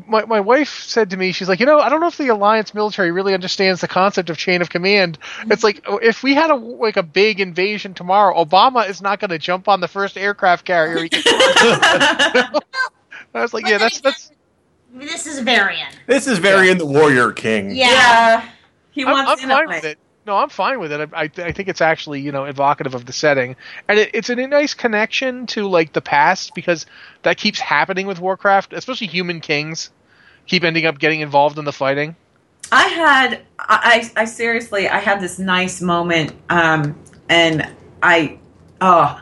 my 0.07 0.25
my 0.25 0.41
wife 0.41 0.81
said 0.81 1.11
to 1.11 1.17
me, 1.17 1.33
she's 1.33 1.49
like, 1.49 1.61
you 1.61 1.67
know, 1.67 1.79
I 1.79 1.89
don't 1.89 2.01
know 2.01 2.07
if 2.07 2.17
the 2.17 2.29
alliance 2.29 2.75
military 2.75 3.11
really 3.11 3.35
understands 3.35 3.81
the 3.81 3.89
concept 3.89 4.31
of 4.31 4.39
chain 4.39 4.63
of 4.63 4.71
command. 4.71 5.19
It's 5.47 5.63
like 5.63 5.83
oh, 5.87 5.99
if 5.99 6.23
we 6.23 6.35
had 6.35 6.51
a 6.51 6.55
like 6.55 6.97
a 6.97 7.03
big 7.03 7.41
invasion 7.41 7.95
tomorrow, 7.95 8.43
Obama 8.43 8.89
is 8.89 9.03
not 9.03 9.21
going 9.21 9.31
to 9.31 9.39
jump 9.39 9.69
on 9.69 9.81
the 9.81 9.89
first 9.89 10.17
aircraft 10.17 10.65
carrier. 10.65 11.03
He 11.03 11.09
gets 11.09 11.25
I 11.27 12.61
was 13.35 13.55
like, 13.55 13.65
But 13.65 13.71
yeah, 13.71 13.79
that's 13.79 14.01
that's. 14.01 14.31
This 14.95 15.27
is 15.27 15.39
Varian. 15.41 15.89
This 16.07 16.27
is 16.27 16.39
Varian 16.39 16.77
the 16.77 16.85
Warrior 16.87 17.33
King. 17.33 17.71
Yeah. 17.71 17.87
yeah, 17.87 18.49
he 18.91 19.05
I'm, 19.05 19.13
wants 19.13 19.43
I'm 19.43 19.51
in 19.51 19.57
fine 19.57 19.69
with 19.69 19.85
it. 19.85 19.99
No, 20.25 20.37
I'm 20.37 20.51
fine 20.51 20.79
with 20.79 20.93
it. 20.93 21.11
I, 21.13 21.23
I, 21.23 21.31
I 21.37 21.53
think 21.53 21.69
it's 21.69 21.81
actually 21.81 22.21
you 22.21 22.33
know 22.33 22.45
evocative 22.45 22.95
of 22.95 23.07
the 23.07 23.13
setting, 23.13 23.57
and 23.89 23.99
it, 23.99 24.11
it's 24.15 24.31
a 24.31 24.37
nice 24.37 24.75
connection 24.75 25.47
to 25.49 25.69
like 25.69 25.93
the 25.93 26.01
past 26.01 26.55
because 26.55 26.87
that 27.23 27.37
keeps 27.37 27.59
happening 27.59 28.07
with 28.07 28.21
Warcraft, 28.21 28.73
especially 28.73 29.09
human 29.09 29.41
kings 29.41 29.91
keep 30.47 30.65
ending 30.65 30.87
up 30.87 30.99
getting 30.99 31.21
involved 31.21 31.59
in 31.59 31.65
the 31.65 31.73
fighting. 31.73 32.17
I 32.71 32.89
had, 32.89 33.41
I, 33.59 34.11
I 34.17 34.25
seriously, 34.25 34.89
I 34.89 34.99
had 34.99 35.21
this 35.21 35.39
nice 35.39 35.81
moment, 35.83 36.33
um, 36.49 36.99
and 37.29 37.69
I, 38.03 38.39
oh, 38.81 39.21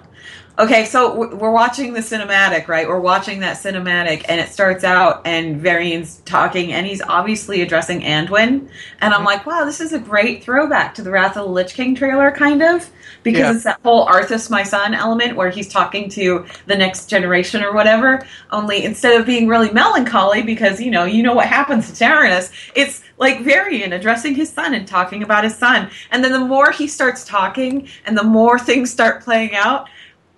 okay. 0.60 0.84
So 0.84 1.14
we're 1.34 1.50
watching 1.50 1.92
the 1.92 2.00
cinematic, 2.00 2.68
right? 2.68 2.86
We're 2.86 3.00
watching 3.00 3.40
that 3.40 3.56
cinematic, 3.56 4.24
and 4.28 4.40
it 4.40 4.48
starts 4.50 4.84
out, 4.84 5.22
and 5.24 5.56
Varian's 5.60 6.18
talking, 6.24 6.72
and 6.72 6.86
he's 6.86 7.02
obviously 7.02 7.62
addressing 7.62 8.02
Anduin, 8.02 8.68
and 9.00 9.14
I'm 9.14 9.22
Mhm. 9.22 9.26
like, 9.26 9.46
wow, 9.46 9.64
this 9.64 9.80
is 9.80 9.92
a 9.92 9.98
great 9.98 10.44
throwback 10.44 10.94
to 10.94 11.02
the 11.02 11.10
Wrath 11.10 11.36
of 11.36 11.44
the 11.44 11.50
Lich 11.50 11.74
King 11.74 11.94
trailer, 11.94 12.30
kind 12.30 12.62
of, 12.62 12.88
because 13.22 13.40
Yeah. 13.40 13.52
it's 13.52 13.64
that 13.64 13.78
whole 13.82 14.06
Arthas, 14.06 14.50
my 14.50 14.62
son 14.62 14.94
element, 14.94 15.36
where 15.36 15.50
he's 15.50 15.68
talking 15.68 16.08
to 16.10 16.44
the 16.66 16.76
next 16.76 17.06
generation 17.06 17.62
or 17.64 17.72
whatever. 17.72 18.22
Only 18.50 18.84
instead 18.84 19.18
of 19.18 19.26
being 19.26 19.48
really 19.48 19.70
melancholy, 19.72 20.42
because 20.42 20.80
you 20.80 20.90
know, 20.90 21.04
you 21.04 21.22
know 21.22 21.34
what 21.34 21.46
happens 21.46 21.90
to 21.90 22.04
Terenas, 22.04 22.50
it's 22.74 23.02
like 23.18 23.40
Varian 23.42 23.92
addressing 23.92 24.34
his 24.34 24.50
son 24.50 24.74
and 24.74 24.86
talking 24.86 25.22
about 25.22 25.44
his 25.44 25.54
son. 25.54 25.88
And 26.10 26.24
then 26.24 26.32
the 26.32 26.38
more 26.38 26.70
he 26.70 26.86
starts 26.86 27.24
talking 27.24 27.88
and 28.06 28.16
the 28.16 28.22
more 28.22 28.58
things 28.58 28.90
start 28.90 29.22
playing 29.22 29.54
out, 29.54 29.88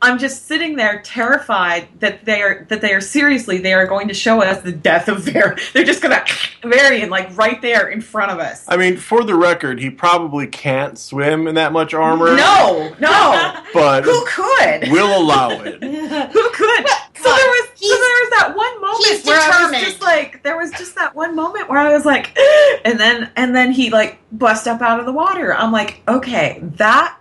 I'm 0.03 0.19
just 0.19 0.47
sitting 0.47 0.75
there 0.75 1.01
terrified 1.03 1.87
that 2.01 2.25
they 2.25 2.43
are 2.43 2.67
that 2.69 2.81
they 2.81 2.93
are 2.93 3.01
seriously 3.01 3.59
they 3.59 3.73
are 3.73 3.87
going 3.87 4.09
to 4.09 4.15
show 4.15 4.43
us 4.43 4.61
the 4.61 4.73
death 4.73 5.09
of 5.09 5.21
Varian. 5.23 5.59
They're 5.73 5.85
just 5.85 6.03
gonna 6.03 6.25
Varian 6.65 7.09
like 7.09 7.37
right 7.37 7.63
there 7.63 7.89
in 7.89 8.01
front 8.01 8.33
of 8.33 8.41
us. 8.41 8.65
I 8.67 8.77
mean, 8.77 8.97
for 8.97 9.23
the 9.23 9.37
record, 9.37 9.79
he 9.79 9.91
probably 9.91 10.49
can't 10.49 10.99
swim 10.99 11.47
in 11.47 11.55
that 11.55 11.73
much 11.73 11.95
armor. 11.95 12.35
No, 12.35 12.95
no. 12.99 13.63
but 13.75 14.03
Who 14.03 14.25
could? 14.27 14.91
we'll 14.91 15.23
allow 15.23 15.51
it. 15.51 15.81
Who 16.33 16.51
could? 16.51 16.87
So 17.15 17.29
there 17.29 17.47
was 17.47 17.69
so 17.77 17.89
there 17.89 17.97
was 17.97 18.31
that 18.31 18.53
one 18.57 18.81
moment 18.81 19.07
he's 19.07 19.25
where 19.25 19.41
I 19.41 19.71
was 19.71 19.81
just 19.81 20.03
like 20.03 20.43
there 20.43 20.59
was 20.59 20.73
just 20.73 20.97
that 20.97 21.15
one 21.15 21.37
moment 21.37 21.69
where 21.69 21.79
I 21.79 21.93
was 21.93 22.05
like 22.05 22.37
and 22.85 22.99
then 22.99 23.31
and 23.37 23.55
then 23.55 23.71
he 23.71 23.91
like 23.91 24.19
bust 24.33 24.67
up 24.67 24.83
out 24.83 24.99
of 24.99 25.07
the 25.07 25.13
water. 25.13 25.55
I'm 25.55 25.71
like, 25.71 26.03
okay, 26.09 26.59
that 26.63 27.17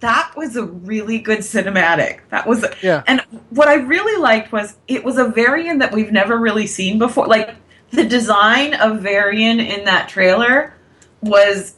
that 0.00 0.32
was 0.36 0.56
a 0.56 0.64
really 0.64 1.18
good 1.18 1.38
cinematic. 1.40 2.20
That 2.30 2.46
was 2.46 2.64
Yeah. 2.82 3.02
and 3.06 3.20
what 3.50 3.68
I 3.68 3.74
really 3.74 4.20
liked 4.20 4.52
was 4.52 4.76
it 4.88 5.04
was 5.04 5.16
a 5.18 5.28
Varian 5.28 5.78
that 5.78 5.92
we've 5.92 6.12
never 6.12 6.38
really 6.38 6.66
seen 6.66 6.98
before. 6.98 7.26
Like 7.26 7.54
the 7.90 8.04
design 8.04 8.74
of 8.74 9.00
Varian 9.00 9.58
in 9.60 9.84
that 9.84 10.08
trailer 10.08 10.74
was 11.22 11.74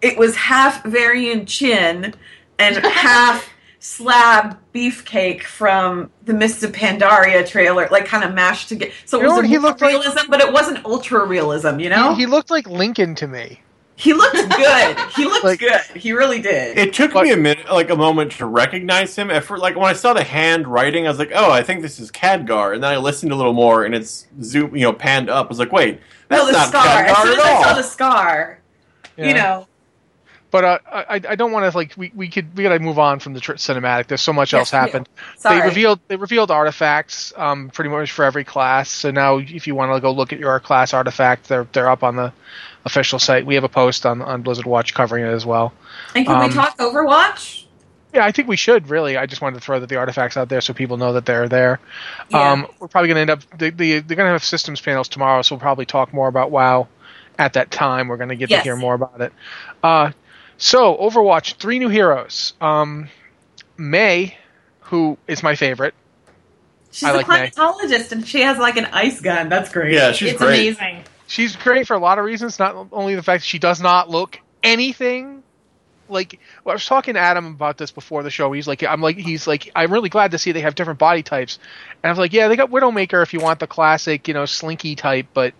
it 0.00 0.16
was 0.16 0.36
half 0.36 0.84
Varian 0.84 1.46
chin 1.46 2.14
and 2.58 2.76
half 2.86 3.48
slab 3.80 4.58
beefcake 4.74 5.42
from 5.42 6.10
the 6.24 6.34
Mists 6.34 6.62
of 6.62 6.72
Pandaria 6.72 7.46
trailer, 7.46 7.88
like 7.90 8.06
kind 8.06 8.24
of 8.24 8.34
mashed 8.34 8.68
together. 8.68 8.92
So 9.04 9.20
it 9.20 9.26
was 9.26 9.44
a 9.44 9.46
he 9.46 9.58
looked 9.58 9.80
like? 9.80 9.90
realism, 9.90 10.30
but 10.30 10.40
it 10.40 10.52
wasn't 10.52 10.84
ultra 10.84 11.24
realism. 11.26 11.78
You 11.80 11.90
know, 11.90 12.14
He, 12.14 12.20
he 12.22 12.26
looked 12.26 12.50
like 12.50 12.68
Lincoln 12.68 13.14
to 13.16 13.26
me. 13.26 13.60
He 13.98 14.12
looked 14.14 14.34
good. 14.56 14.96
He 15.16 15.24
looked 15.24 15.44
Like- 15.44 15.58
good. 15.58 15.80
He 15.96 16.12
really 16.12 16.40
did. 16.40 16.78
It 16.78 16.92
took 16.94 17.12
But- 17.12 17.24
me 17.24 17.32
a 17.32 17.36
minute, 17.36 17.68
like 17.70 17.90
a 17.90 17.96
moment, 17.96 18.30
to 18.32 18.46
recognize 18.46 19.16
him. 19.16 19.28
At 19.30 19.42
first, 19.42 19.60
like 19.60 19.74
when 19.76 19.86
I 19.90 19.92
saw 19.92 20.12
the 20.12 20.22
handwriting, 20.22 21.06
I 21.06 21.10
was 21.10 21.18
like, 21.18 21.32
"Oh, 21.34 21.50
I 21.50 21.62
think 21.64 21.82
this 21.82 21.98
is 21.98 22.12
Khadgar." 22.12 22.74
And 22.74 22.82
then 22.84 22.92
I 22.92 22.96
listened 22.98 23.32
a 23.32 23.34
little 23.34 23.52
more, 23.54 23.84
and 23.84 23.94
it's 23.96 24.26
zoom, 24.40 24.76
you 24.76 24.82
know, 24.82 24.92
panned 24.92 25.28
up. 25.28 25.46
I 25.46 25.48
was 25.48 25.58
like, 25.58 25.72
"Wait, 25.72 26.00
that's 26.28 26.40
no, 26.42 26.46
the 26.46 26.52
not 26.52 26.68
scar. 26.68 26.86
As 26.86 27.16
soon 27.18 27.32
as 27.32 27.38
at 27.38 27.44
I 27.44 27.54
all." 27.54 27.62
saw 27.64 27.74
the 27.74 27.82
scar, 27.82 28.58
you 29.16 29.34
know, 29.34 29.66
But 30.52 30.64
uh, 30.64 30.78
I 30.90 31.14
I 31.28 31.34
don't 31.34 31.50
want 31.52 31.70
to 31.70 31.76
like 31.76 31.92
we, 31.96 32.10
we 32.14 32.28
could 32.28 32.56
we 32.56 32.62
gotta 32.62 32.78
move 32.78 32.98
on 33.00 33.18
from 33.18 33.34
the 33.34 33.40
tr- 33.40 33.54
cinematic. 33.54 34.06
There's 34.06 34.22
so 34.22 34.32
much 34.32 34.52
Yes, 34.52 34.60
else 34.60 34.70
happened. 34.70 35.08
sorry. 35.36 35.58
They 35.60 35.66
revealed 35.66 36.00
they 36.08 36.16
revealed 36.16 36.50
artifacts 36.52 37.32
um, 37.36 37.68
pretty 37.70 37.90
much 37.90 38.12
for 38.12 38.24
every 38.24 38.44
class. 38.44 38.88
So 38.88 39.10
now 39.10 39.38
if 39.38 39.66
you 39.66 39.74
want 39.74 39.92
to 39.92 40.00
go 40.00 40.10
look 40.12 40.32
at 40.32 40.38
your 40.38 40.58
class 40.60 40.94
artifact, 40.94 41.48
they're 41.48 41.66
they're 41.72 41.90
up 41.90 42.02
on 42.04 42.16
the 42.16 42.32
official 42.88 43.18
site. 43.18 43.46
We 43.46 43.54
have 43.54 43.64
a 43.64 43.68
post 43.68 44.04
on 44.06 44.22
on 44.22 44.42
Blizzard 44.42 44.66
Watch 44.66 44.94
covering 44.94 45.24
it 45.24 45.30
as 45.30 45.46
well. 45.46 45.72
and 46.14 46.26
can 46.26 46.34
um, 46.42 46.48
we 46.48 46.54
talk 46.54 46.76
Overwatch? 46.78 47.64
Yeah, 48.14 48.24
I 48.24 48.32
think 48.32 48.48
we 48.48 48.56
should 48.56 48.88
really. 48.88 49.16
I 49.18 49.26
just 49.26 49.42
wanted 49.42 49.56
to 49.58 49.60
throw 49.64 49.78
that 49.80 49.88
the 49.88 49.96
artifacts 49.96 50.36
out 50.38 50.48
there 50.48 50.62
so 50.62 50.72
people 50.72 50.96
know 50.96 51.12
that 51.12 51.26
they're 51.26 51.46
there. 51.48 51.78
Yeah. 52.30 52.52
Um, 52.52 52.66
we're 52.80 52.88
probably 52.88 53.08
going 53.08 53.16
to 53.16 53.20
end 53.20 53.30
up. 53.30 53.58
They, 53.58 53.68
they, 53.70 53.90
they're 54.00 54.16
going 54.16 54.26
to 54.28 54.32
have 54.32 54.42
systems 54.42 54.80
panels 54.80 55.08
tomorrow, 55.08 55.42
so 55.42 55.54
we'll 55.54 55.60
probably 55.60 55.84
talk 55.84 56.12
more 56.14 56.26
about 56.26 56.50
WoW 56.50 56.88
at 57.38 57.52
that 57.52 57.70
time. 57.70 58.08
We're 58.08 58.16
going 58.16 58.30
to 58.30 58.36
get 58.36 58.48
Yes. 58.50 58.60
to 58.60 58.64
hear 58.64 58.76
more 58.76 58.94
about 58.94 59.20
it. 59.20 59.32
Uh, 59.82 60.12
so, 60.56 60.96
Overwatch, 60.96 61.54
three 61.56 61.78
new 61.78 61.88
heroes. 61.90 62.54
Um, 62.62 63.08
Mei, 63.76 64.36
who 64.80 65.18
is 65.28 65.42
my 65.42 65.54
favorite. 65.54 65.94
She's 66.90 67.04
I 67.06 67.10
a 67.12 67.16
like 67.18 67.28
Mei. 67.28 67.50
climatologist, 67.50 68.10
and 68.12 68.26
she 68.26 68.40
has 68.40 68.56
like 68.58 68.76
an 68.78 68.86
ice 68.86 69.20
gun. 69.20 69.50
That's 69.50 69.70
great. 69.70 69.92
yeah, 69.92 70.12
she's 70.12 70.30
it's 70.32 70.38
great. 70.42 70.78
amazing. 70.78 71.04
She's 71.28 71.54
great 71.54 71.86
for 71.86 71.94
a 71.94 71.98
lot 72.00 72.18
of 72.18 72.24
reasons. 72.24 72.58
Not 72.58 72.88
only 72.90 73.14
the 73.14 73.22
fact 73.22 73.42
that 73.42 73.46
she 73.46 73.58
does 73.60 73.80
not 73.80 74.10
look 74.10 74.40
anything 74.62 75.42
like. 76.08 76.40
Well, 76.64 76.72
I 76.72 76.74
was 76.76 76.86
talking 76.86 77.14
to 77.14 77.20
Adam 77.20 77.46
about 77.46 77.76
this 77.78 77.90
before 77.92 78.22
the 78.22 78.30
show. 78.30 78.50
He's 78.50 78.66
like, 78.66 78.82
I'm 78.82 79.00
like, 79.02 79.18
he's 79.18 79.46
like, 79.46 79.70
I'm 79.76 79.92
really 79.92 80.08
glad 80.08 80.30
to 80.32 80.38
see 80.38 80.52
they 80.52 80.62
have 80.62 80.74
different 80.74 80.98
body 80.98 81.22
types. 81.22 81.58
And 82.02 82.08
I 82.08 82.12
was 82.12 82.18
like, 82.18 82.32
yeah, 82.32 82.48
they 82.48 82.56
got 82.56 82.70
Widowmaker 82.70 83.22
if 83.22 83.32
you 83.34 83.40
want 83.40 83.60
the 83.60 83.66
classic, 83.66 84.26
you 84.26 84.34
know, 84.34 84.46
slinky 84.46 84.96
type, 84.96 85.26
but 85.34 85.52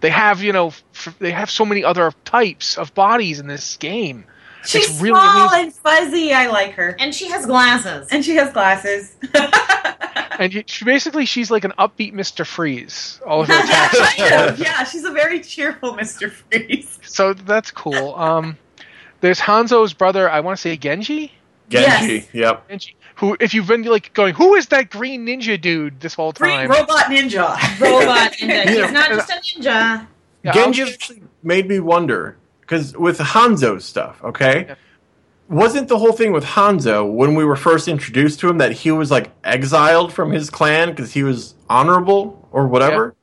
they 0.00 0.10
have, 0.10 0.42
you 0.42 0.52
know, 0.52 0.66
f- 0.68 1.16
they 1.20 1.30
have 1.30 1.50
so 1.50 1.64
many 1.64 1.84
other 1.84 2.12
types 2.24 2.76
of 2.76 2.92
bodies 2.94 3.38
in 3.40 3.46
this 3.46 3.76
game. 3.76 4.24
She's 4.64 4.90
It's 4.90 5.00
really 5.00 5.20
small 5.20 5.48
amazing. 5.48 5.66
and 5.66 5.74
fuzzy. 5.74 6.32
I 6.34 6.48
like 6.48 6.72
her, 6.72 6.96
And 6.98 7.14
she 7.14 7.28
has 7.28 7.46
glasses. 7.46 8.08
and 8.10 8.24
she 8.24 8.34
has 8.34 8.52
glasses. 8.52 9.14
And 10.38 10.52
you, 10.54 10.62
she 10.66 10.84
basically, 10.84 11.24
she's 11.26 11.50
like 11.50 11.64
an 11.64 11.72
upbeat 11.78 12.12
Mister 12.12 12.44
Freeze. 12.44 13.20
All 13.26 13.42
of 13.42 13.48
her 13.48 13.54
attacks. 13.54 13.98
kind 14.16 14.50
of, 14.50 14.58
yeah, 14.58 14.84
she's 14.84 15.04
a 15.04 15.10
very 15.10 15.40
cheerful 15.40 15.94
Mr. 15.96 16.30
Freeze. 16.30 16.98
so 17.02 17.32
that's 17.34 17.70
cool. 17.70 18.14
Um, 18.14 18.56
there's 19.20 19.40
Hanzo's 19.40 19.92
brother. 19.94 20.28
I 20.30 20.40
want 20.40 20.56
to 20.58 20.60
say 20.60 20.76
Genji. 20.76 21.32
Genji. 21.68 22.14
Yes. 22.14 22.28
Yep. 22.34 22.68
Genji, 22.68 22.96
who, 23.16 23.36
if 23.40 23.54
you've 23.54 23.66
been 23.66 23.82
like 23.82 24.12
going, 24.14 24.34
who 24.34 24.54
is 24.54 24.66
that 24.68 24.90
green 24.90 25.26
ninja 25.26 25.60
dude 25.60 26.00
this 26.00 26.14
whole 26.14 26.32
time? 26.32 26.68
Green 26.68 26.78
robot 26.80 27.04
ninja. 27.06 27.80
Robot 27.80 28.32
ninja. 28.32 28.68
He's 28.68 28.92
not 28.92 29.08
just 29.08 29.30
a 29.30 29.34
ninja. 29.34 30.06
Yeah, 30.42 30.52
Genji 30.52 30.82
actually 30.82 31.22
made 31.42 31.66
me 31.68 31.80
wonder 31.80 32.36
because 32.60 32.96
with 32.96 33.18
Hanzo 33.18 33.80
stuff, 33.80 34.22
okay, 34.22 34.66
Yeah. 34.68 34.74
Wasn't 35.48 35.88
the 35.88 35.98
whole 35.98 36.12
thing 36.12 36.32
with 36.32 36.44
Hanzo 36.44 37.10
when 37.10 37.34
we 37.34 37.44
were 37.44 37.56
first 37.56 37.88
introduced 37.88 38.40
to 38.40 38.48
him 38.48 38.58
that 38.58 38.72
he 38.72 38.90
was 38.90 39.10
like 39.10 39.30
exiled 39.44 40.12
from 40.12 40.32
his 40.32 40.50
clan 40.50 40.90
because 40.90 41.12
he 41.12 41.22
was 41.22 41.54
honorable 41.68 42.48
or 42.52 42.66
whatever? 42.66 43.16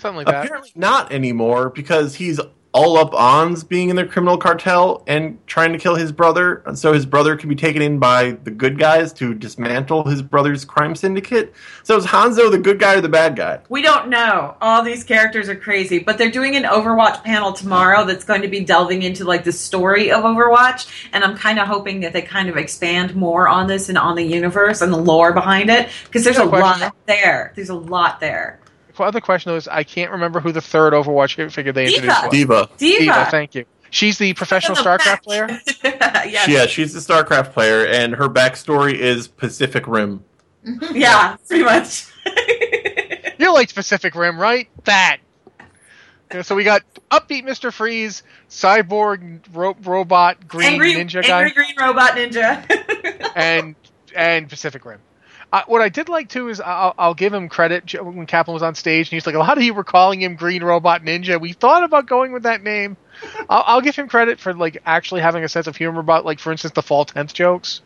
something 0.00 0.16
like 0.16 0.26
that. 0.26 0.44
Apparently 0.44 0.72
not 0.74 1.12
anymore 1.12 1.70
because 1.70 2.14
he's 2.14 2.40
all 2.72 2.96
up 2.96 3.12
ons 3.14 3.64
being 3.64 3.90
in 3.90 3.96
the 3.96 4.04
criminal 4.04 4.38
cartel 4.38 5.02
and 5.06 5.44
trying 5.46 5.72
to 5.72 5.78
kill 5.78 5.96
his 5.96 6.12
brother, 6.12 6.62
and 6.66 6.78
so 6.78 6.92
his 6.92 7.04
brother 7.04 7.36
can 7.36 7.48
be 7.48 7.56
taken 7.56 7.82
in 7.82 7.98
by 7.98 8.32
the 8.44 8.50
good 8.50 8.78
guys 8.78 9.12
to 9.14 9.34
dismantle 9.34 10.04
his 10.04 10.22
brother's 10.22 10.64
crime 10.64 10.94
syndicate. 10.94 11.52
So 11.82 11.96
is 11.96 12.06
Hanzo 12.06 12.50
the 12.50 12.58
good 12.58 12.78
guy 12.78 12.94
or 12.94 13.00
the 13.00 13.08
bad 13.08 13.34
guy? 13.34 13.60
We 13.68 13.82
don't 13.82 14.08
know. 14.08 14.56
All 14.60 14.82
these 14.82 15.02
characters 15.02 15.48
are 15.48 15.56
crazy, 15.56 15.98
but 15.98 16.16
they're 16.16 16.30
doing 16.30 16.54
an 16.54 16.62
Overwatch 16.62 17.24
panel 17.24 17.52
tomorrow 17.52 18.04
that's 18.04 18.24
going 18.24 18.42
to 18.42 18.48
be 18.48 18.60
delving 18.60 19.02
into 19.02 19.24
like 19.24 19.42
the 19.42 19.52
story 19.52 20.12
of 20.12 20.22
Overwatch, 20.22 20.88
and 21.12 21.24
I'm 21.24 21.36
kind 21.36 21.58
of 21.58 21.66
hoping 21.66 22.00
that 22.00 22.12
they 22.12 22.22
kind 22.22 22.48
of 22.48 22.56
expand 22.56 23.16
more 23.16 23.48
on 23.48 23.66
this 23.66 23.88
and 23.88 23.98
on 23.98 24.14
the 24.14 24.24
universe 24.24 24.80
and 24.80 24.92
the 24.92 24.98
lore 24.98 25.32
behind 25.32 25.70
it 25.70 25.88
because 26.04 26.22
there's 26.22 26.38
a 26.38 26.46
question. 26.46 26.82
lot 26.82 26.96
there. 27.06 27.52
There's 27.56 27.70
a 27.70 27.74
lot 27.74 28.20
there. 28.20 28.60
The 28.96 29.02
other 29.02 29.20
question 29.20 29.52
is, 29.54 29.68
I 29.68 29.84
can't 29.84 30.10
remember 30.12 30.40
who 30.40 30.52
the 30.52 30.60
third 30.60 30.92
Overwatch 30.92 31.52
figure 31.52 31.72
they 31.72 31.86
D.Va. 31.86 31.96
introduced 31.96 32.22
was. 32.22 32.30
D.Va. 32.32 32.68
D.Va. 32.78 32.98
D.Va, 33.00 33.28
thank 33.30 33.54
you. 33.54 33.64
She's 33.90 34.18
the 34.18 34.34
professional 34.34 34.76
StarCraft 34.76 35.22
player. 35.22 35.48
yes. 35.84 36.48
Yeah, 36.48 36.66
she's 36.66 36.92
the 36.92 37.00
StarCraft 37.00 37.52
player, 37.52 37.86
and 37.86 38.14
her 38.14 38.28
backstory 38.28 38.94
is 38.94 39.26
Pacific 39.26 39.86
Rim. 39.88 40.24
Mm-hmm. 40.64 40.96
Yeah, 40.96 41.36
pretty 41.48 41.64
much. 41.64 42.06
You 43.40 43.54
like 43.54 43.74
Pacific 43.74 44.14
Rim, 44.14 44.38
right? 44.38 44.68
That. 44.84 45.16
Yeah, 46.30 46.42
so 46.42 46.54
we 46.54 46.62
got 46.62 46.82
upbeat 47.10 47.44
Mr. 47.44 47.72
Freeze, 47.72 48.22
cyborg 48.50 49.40
ro- 49.54 49.76
robot 49.82 50.46
green 50.46 50.74
angry, 50.74 50.92
ninja 50.92 51.26
guy, 51.26 51.44
angry 51.44 51.52
green 51.52 51.74
robot 51.80 52.10
ninja. 52.16 53.32
and 53.34 53.74
and 54.14 54.46
Pacific 54.46 54.84
Rim. 54.84 55.00
Uh, 55.52 55.62
what 55.66 55.80
I 55.82 55.88
did 55.88 56.08
like 56.08 56.28
too 56.28 56.48
is 56.48 56.60
I'll, 56.60 56.94
I'll 56.96 57.14
give 57.14 57.34
him 57.34 57.48
credit 57.48 57.92
when 58.00 58.26
Kaplan 58.26 58.54
was 58.54 58.62
on 58.62 58.76
stage 58.76 59.08
and 59.08 59.12
he's 59.12 59.26
like, 59.26 59.34
a 59.34 59.38
lot 59.40 59.58
of 59.58 59.64
you 59.64 59.74
were 59.74 59.82
calling 59.84 60.22
him 60.22 60.36
Green 60.36 60.62
Robot 60.62 61.02
Ninja. 61.02 61.40
We 61.40 61.52
thought 61.54 61.82
about 61.82 62.06
going 62.06 62.32
with 62.32 62.44
that 62.44 62.62
name. 62.62 62.96
I'll, 63.50 63.64
I'll 63.66 63.80
give 63.80 63.96
him 63.96 64.08
credit 64.08 64.38
for 64.38 64.54
like 64.54 64.80
actually 64.86 65.22
having 65.22 65.42
a 65.42 65.48
sense 65.48 65.66
of 65.66 65.76
humor 65.76 66.00
about 66.00 66.24
like, 66.24 66.38
for 66.38 66.52
instance, 66.52 66.74
the 66.74 66.82
fall 66.82 67.04
tenth 67.04 67.34
jokes. 67.34 67.80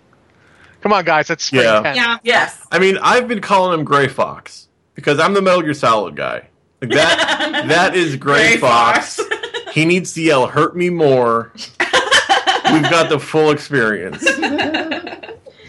Come 0.82 0.92
on, 0.92 1.06
guys, 1.06 1.28
that's 1.28 1.44
spring 1.44 1.62
Yeah. 1.62 1.82
10th. 1.82 1.96
Yeah. 1.96 2.18
yes. 2.22 2.66
I 2.70 2.78
mean, 2.78 2.98
I've 3.00 3.26
been 3.28 3.40
calling 3.40 3.78
him 3.78 3.86
Gray 3.86 4.08
Fox 4.08 4.68
because 4.94 5.18
I'm 5.18 5.32
the 5.32 5.40
Metal 5.40 5.62
Gear 5.62 5.72
Solid 5.72 6.14
guy. 6.16 6.48
Like 6.82 6.90
that, 6.90 7.64
that 7.68 7.96
is 7.96 8.16
Gray, 8.16 8.48
Gray 8.50 8.56
Fox. 8.58 9.16
Fox. 9.16 9.30
He 9.72 9.84
needs 9.86 10.12
to 10.12 10.22
yell, 10.22 10.46
"Hurt 10.46 10.76
me 10.76 10.88
more." 10.88 11.50
We've 11.56 12.82
got 12.88 13.08
the 13.08 13.18
full 13.18 13.50
experience. 13.50 14.22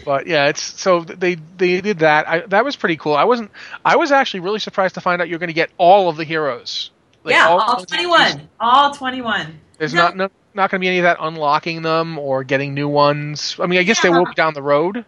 But 0.06 0.26
yeah, 0.28 0.46
it's 0.46 0.62
so 0.62 1.00
they 1.00 1.34
they 1.34 1.80
did 1.82 1.98
that. 1.98 2.28
I, 2.28 2.40
that 2.46 2.64
was 2.64 2.76
pretty 2.76 2.96
cool. 2.96 3.14
I 3.14 3.24
wasn't. 3.24 3.50
I 3.84 3.96
was 3.96 4.12
actually 4.12 4.40
really 4.40 4.60
surprised 4.60 4.94
to 4.94 5.00
find 5.00 5.20
out 5.20 5.28
you're 5.28 5.40
going 5.40 5.48
to 5.48 5.52
get 5.52 5.70
all 5.78 6.08
of 6.08 6.16
the 6.16 6.22
heroes. 6.24 6.90
Like, 7.24 7.34
yeah, 7.34 7.48
all 7.48 7.60
all 7.60 7.84
21. 7.84 8.48
All 8.60 8.94
21. 8.94 9.58
There's 9.78 9.92
No. 9.92 10.04
not 10.04 10.16
no, 10.16 10.28
not 10.54 10.70
going 10.70 10.78
to 10.80 10.84
be 10.84 10.88
any 10.88 10.98
of 10.98 11.02
that 11.02 11.16
unlocking 11.20 11.82
them 11.82 12.18
or 12.18 12.44
getting 12.44 12.72
new 12.72 12.86
ones. 12.88 13.56
I 13.60 13.66
mean, 13.66 13.80
I 13.80 13.82
guess 13.82 14.00
they 14.00 14.08
Yeah. 14.08 14.18
will 14.18 14.26
be 14.26 14.34
down 14.34 14.54
the 14.54 14.62
road, 14.62 15.04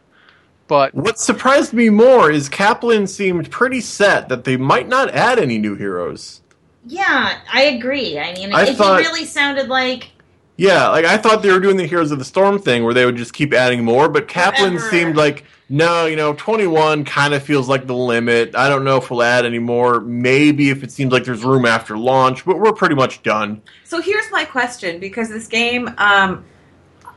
but 0.66 0.92
What 0.94 1.20
surprised 1.20 1.72
me 1.72 1.90
more 1.90 2.28
is 2.28 2.48
Kaplan 2.48 3.06
seemed 3.06 3.52
pretty 3.52 3.80
set 3.80 4.28
that 4.30 4.42
they 4.42 4.56
might 4.56 4.88
not 4.88 5.10
add 5.14 5.38
any 5.38 5.58
new 5.58 5.76
heroes. 5.76 6.40
Yeah, 6.86 7.38
I 7.52 7.62
agree. 7.62 8.18
I 8.18 8.34
mean, 8.34 8.52
I 8.52 8.64
it 8.64 8.76
thought- 8.76 8.98
really 8.98 9.24
sounded 9.26 9.68
like 9.68 10.10
Yeah, 10.58 10.88
like 10.88 11.04
I 11.04 11.16
thought 11.16 11.42
they 11.42 11.52
were 11.52 11.60
doing 11.60 11.76
the 11.76 11.86
Heroes 11.86 12.10
of 12.10 12.18
the 12.18 12.24
Storm 12.24 12.58
thing 12.58 12.82
where 12.82 12.92
they 12.92 13.06
would 13.06 13.16
just 13.16 13.32
keep 13.32 13.54
adding 13.54 13.84
more, 13.84 14.08
but 14.08 14.26
Kaplan 14.26 14.76
Forever. 14.76 14.90
seemed 14.90 15.16
like 15.16 15.44
no, 15.70 16.06
you 16.06 16.16
know, 16.16 16.34
21 16.34 17.04
kind 17.04 17.32
of 17.32 17.42
feels 17.42 17.68
like 17.68 17.86
the 17.86 17.94
limit. 17.94 18.56
I 18.56 18.68
don't 18.68 18.84
know 18.84 18.96
if 18.96 19.10
we'll 19.10 19.22
add 19.22 19.46
any 19.46 19.58
more. 19.60 20.00
Maybe 20.00 20.70
if 20.70 20.82
it 20.82 20.90
seems 20.90 21.12
like 21.12 21.24
there's 21.24 21.44
room 21.44 21.64
after 21.64 21.96
launch, 21.96 22.44
but 22.44 22.58
we're 22.58 22.72
pretty 22.72 22.94
much 22.96 23.22
done. 23.22 23.62
So 23.84 24.00
here's 24.00 24.30
my 24.32 24.44
question 24.44 24.98
because 24.98 25.28
this 25.28 25.46
game, 25.46 25.94
um, 25.98 26.44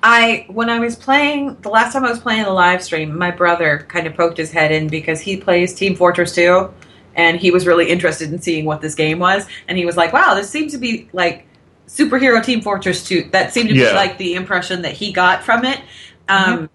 I 0.03 0.45
when 0.49 0.69
I 0.69 0.77
was 0.77 0.95
playing 0.95 1.57
the 1.61 1.69
last 1.69 1.93
time 1.93 2.05
I 2.05 2.09
was 2.09 2.19
playing 2.19 2.43
the 2.43 2.51
live 2.51 2.83
stream, 2.83 3.17
my 3.17 3.31
brother 3.31 3.85
kind 3.87 4.05
of 4.05 4.13
poked 4.15 4.37
his 4.37 4.51
head 4.51 4.71
in 4.71 4.87
because 4.87 5.19
he 5.19 5.37
plays 5.37 5.73
Team 5.73 5.95
Fortress 5.95 6.35
2 6.35 6.71
and 7.15 7.39
he 7.39 7.49
was 7.49 7.65
really 7.65 7.89
interested 7.89 8.31
in 8.31 8.39
seeing 8.39 8.65
what 8.65 8.81
this 8.81 8.93
game 8.93 9.17
was 9.17 9.47
and 9.67 9.79
he 9.79 9.85
was 9.85 9.97
like, 9.97 10.13
"Wow, 10.13 10.35
this 10.35 10.49
seems 10.49 10.71
to 10.73 10.77
be 10.77 11.09
like 11.13 11.47
superhero 11.87 12.43
Team 12.43 12.61
Fortress 12.61 13.03
2." 13.05 13.29
That 13.31 13.53
seemed 13.53 13.69
to 13.69 13.75
Yeah. 13.75 13.89
be 13.89 13.95
like 13.95 14.17
the 14.17 14.35
impression 14.35 14.81
that 14.83 14.93
he 14.93 15.11
got 15.11 15.43
from 15.43 15.65
it. 15.65 15.79
Um, 16.29 16.69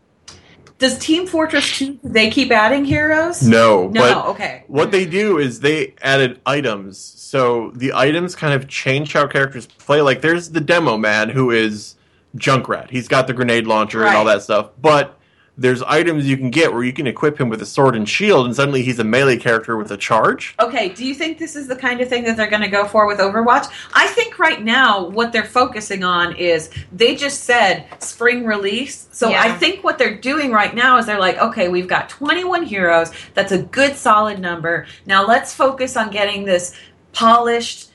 Does 0.79 0.99
Team 0.99 1.27
Fortress 1.27 1.79
2, 1.79 1.99
they 2.05 2.29
keep 2.29 2.53
adding 2.53 2.85
heroes? 2.85 3.41
No, 3.43 3.89
No, 3.89 4.01
but 4.03 4.27
okay. 4.27 4.65
what 4.67 4.91
they 4.91 5.07
do 5.07 5.39
is 5.39 5.61
they 5.61 5.95
added 6.03 6.39
items. 6.45 6.99
So 6.99 7.73
the 7.75 7.95
items 7.95 8.35
kind 8.37 8.53
of 8.53 8.69
change 8.69 9.15
how 9.15 9.27
characters 9.27 9.65
play. 9.65 10.03
Like 10.03 10.21
there's 10.21 10.51
the 10.51 10.61
demo 10.61 10.99
man 10.99 11.31
who 11.31 11.51
is 11.51 11.95
Junkrat. 12.37 12.91
He's 12.91 13.09
got 13.09 13.27
the 13.27 13.33
grenade 13.33 13.67
launcher 13.67 14.05
and 14.05 14.15
all 14.15 14.27
that 14.27 14.43
stuff. 14.43 14.69
But 14.79 15.16
there's 15.59 15.83
items 15.83 16.27
you 16.27 16.37
can 16.37 16.51
get 16.51 16.73
where 16.73 16.85
you 16.85 16.93
can 16.93 17.07
equip 17.07 17.41
him 17.41 17.49
with 17.49 17.63
a 17.63 17.67
sword 17.67 17.97
and 17.97 18.09
shield, 18.09 18.47
and 18.47 18.55
suddenly 18.55 18.83
he's 18.83 18.99
a 18.99 19.05
melee 19.05 19.39
character 19.39 19.77
with 19.77 19.91
a 19.91 19.97
charge. 19.97 20.55
Okay, 20.61 20.91
do 20.91 21.07
you 21.07 21.15
think 21.15 21.39
this 21.39 21.57
is 21.57 21.67
the 21.67 21.77
kind 21.77 22.01
of 22.01 22.09
thing 22.09 22.25
that 22.25 22.37
they're 22.37 22.51
going 22.51 22.63
to 22.63 22.69
go 22.69 22.87
for 22.87 23.07
with 23.07 23.19
Overwatch? 23.19 23.71
I 23.95 24.07
think 24.09 24.39
right 24.39 24.63
now 24.63 25.09
what 25.09 25.33
they're 25.33 25.45
focusing 25.45 26.05
on 26.05 26.37
is 26.37 26.71
they 26.93 27.17
just 27.17 27.45
said 27.45 27.87
spring 28.03 28.45
release. 28.45 29.09
So 29.13 29.31
Yeah. 29.31 29.43
I 29.43 29.53
think 29.53 29.83
what 29.83 29.99
they're 29.99 30.19
doing 30.19 30.53
right 30.53 30.75
now 30.75 30.99
is 30.99 31.07
they're 31.07 31.19
like, 31.19 31.39
okay, 31.39 31.69
we've 31.69 31.89
got 31.89 32.09
21 32.09 32.65
heroes. 32.65 33.11
That's 33.35 33.53
a 33.53 33.63
good 33.63 33.97
solid 33.97 34.39
number. 34.39 34.87
Now 35.07 35.27
let's 35.27 35.55
focus 35.55 35.97
on 35.97 36.11
getting 36.11 36.45
this 36.45 36.75
polished 37.13 37.91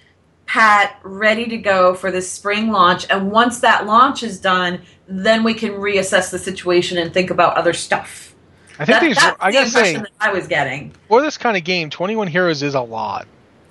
pat 0.51 0.99
ready 1.03 1.47
to 1.47 1.55
go 1.57 1.93
for 1.93 2.11
this 2.11 2.29
spring 2.29 2.73
launch 2.73 3.05
and 3.09 3.31
once 3.31 3.61
that 3.61 3.85
launch 3.85 4.21
is 4.21 4.37
done, 4.37 4.81
then 5.07 5.45
we 5.45 5.53
can 5.53 5.71
reassess 5.71 6.29
the 6.29 6.37
situation 6.37 6.97
and 6.97 7.13
think 7.13 7.29
about 7.29 7.55
other 7.55 7.71
stuff. 7.71 8.35
I 8.77 8.83
think 8.83 8.87
That- 8.87 9.01
these. 9.01 9.15
that's 9.15 9.37
I 9.39 9.51
the 9.51 9.53
gotta 9.53 9.69
say, 9.69 9.93
that 9.95 10.09
I 10.19 10.33
was 10.33 10.47
getting. 10.47 10.91
for 11.07 11.21
this 11.21 11.37
kind 11.37 11.55
of 11.55 11.63
game, 11.63 11.89
21 11.89 12.27
heroes 12.27 12.63
is 12.63 12.75
a 12.75 12.81
lot. 12.81 13.27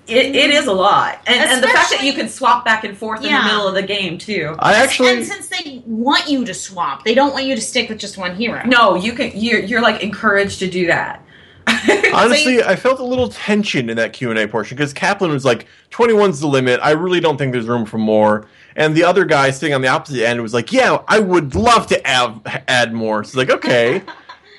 It, 0.07 0.35
it 0.35 0.49
is 0.49 0.65
a 0.65 0.73
lot, 0.73 1.21
and, 1.27 1.39
and 1.39 1.63
the 1.63 1.67
fact 1.67 1.91
that 1.91 2.03
you 2.03 2.13
can 2.13 2.27
swap 2.27 2.65
back 2.65 2.83
and 2.83 2.97
forth 2.97 3.23
in 3.23 3.31
the 3.31 3.43
middle 3.43 3.67
of 3.67 3.75
the 3.75 3.83
game 3.83 4.17
too. 4.17 4.55
I 4.57 4.73
actually 4.73 5.09
and 5.11 5.25
since 5.25 5.47
they 5.49 5.83
want 5.85 6.27
you 6.27 6.43
to 6.45 6.53
swap, 6.55 7.05
they 7.05 7.13
don't 7.13 7.31
want 7.31 7.45
you 7.45 7.53
to 7.53 7.61
stick 7.61 7.87
with 7.89 7.99
just 7.99 8.17
one 8.17 8.35
hero. 8.35 8.63
No, 8.65 8.95
you 8.95 9.13
can. 9.13 9.31
You're, 9.35 9.59
you're 9.59 9.81
like 9.81 10.01
encouraged 10.01 10.57
to 10.59 10.69
do 10.69 10.87
that. 10.87 11.23
Honestly, 12.13 12.63
I 12.63 12.75
felt 12.75 12.99
a 12.99 13.03
little 13.03 13.29
tension 13.29 13.89
in 13.89 13.97
that 13.97 14.13
Q 14.13 14.29
and 14.29 14.39
A 14.39 14.47
portion 14.47 14.77
because 14.77 14.93
Kaplan 14.93 15.31
was 15.31 15.45
like, 15.45 15.67
"21's 15.91 16.39
the 16.39 16.47
limit. 16.47 16.79
I 16.83 16.91
really 16.91 17.19
don't 17.19 17.37
think 17.37 17.53
there's 17.53 17.67
room 17.67 17.85
for 17.85 17.97
more." 17.97 18.47
And 18.75 18.95
the 18.95 19.03
other 19.03 19.25
guy 19.25 19.51
sitting 19.51 19.73
on 19.73 19.81
the 19.81 19.87
opposite 19.87 20.25
end 20.25 20.41
was 20.41 20.53
like, 20.53 20.71
"Yeah, 20.71 20.99
I 21.07 21.19
would 21.19 21.55
love 21.55 21.87
to 21.87 22.07
add 22.07 22.63
add 22.67 22.93
more." 22.93 23.23
So 23.23 23.39
it's 23.39 23.49
like, 23.49 23.57
okay, 23.57 24.01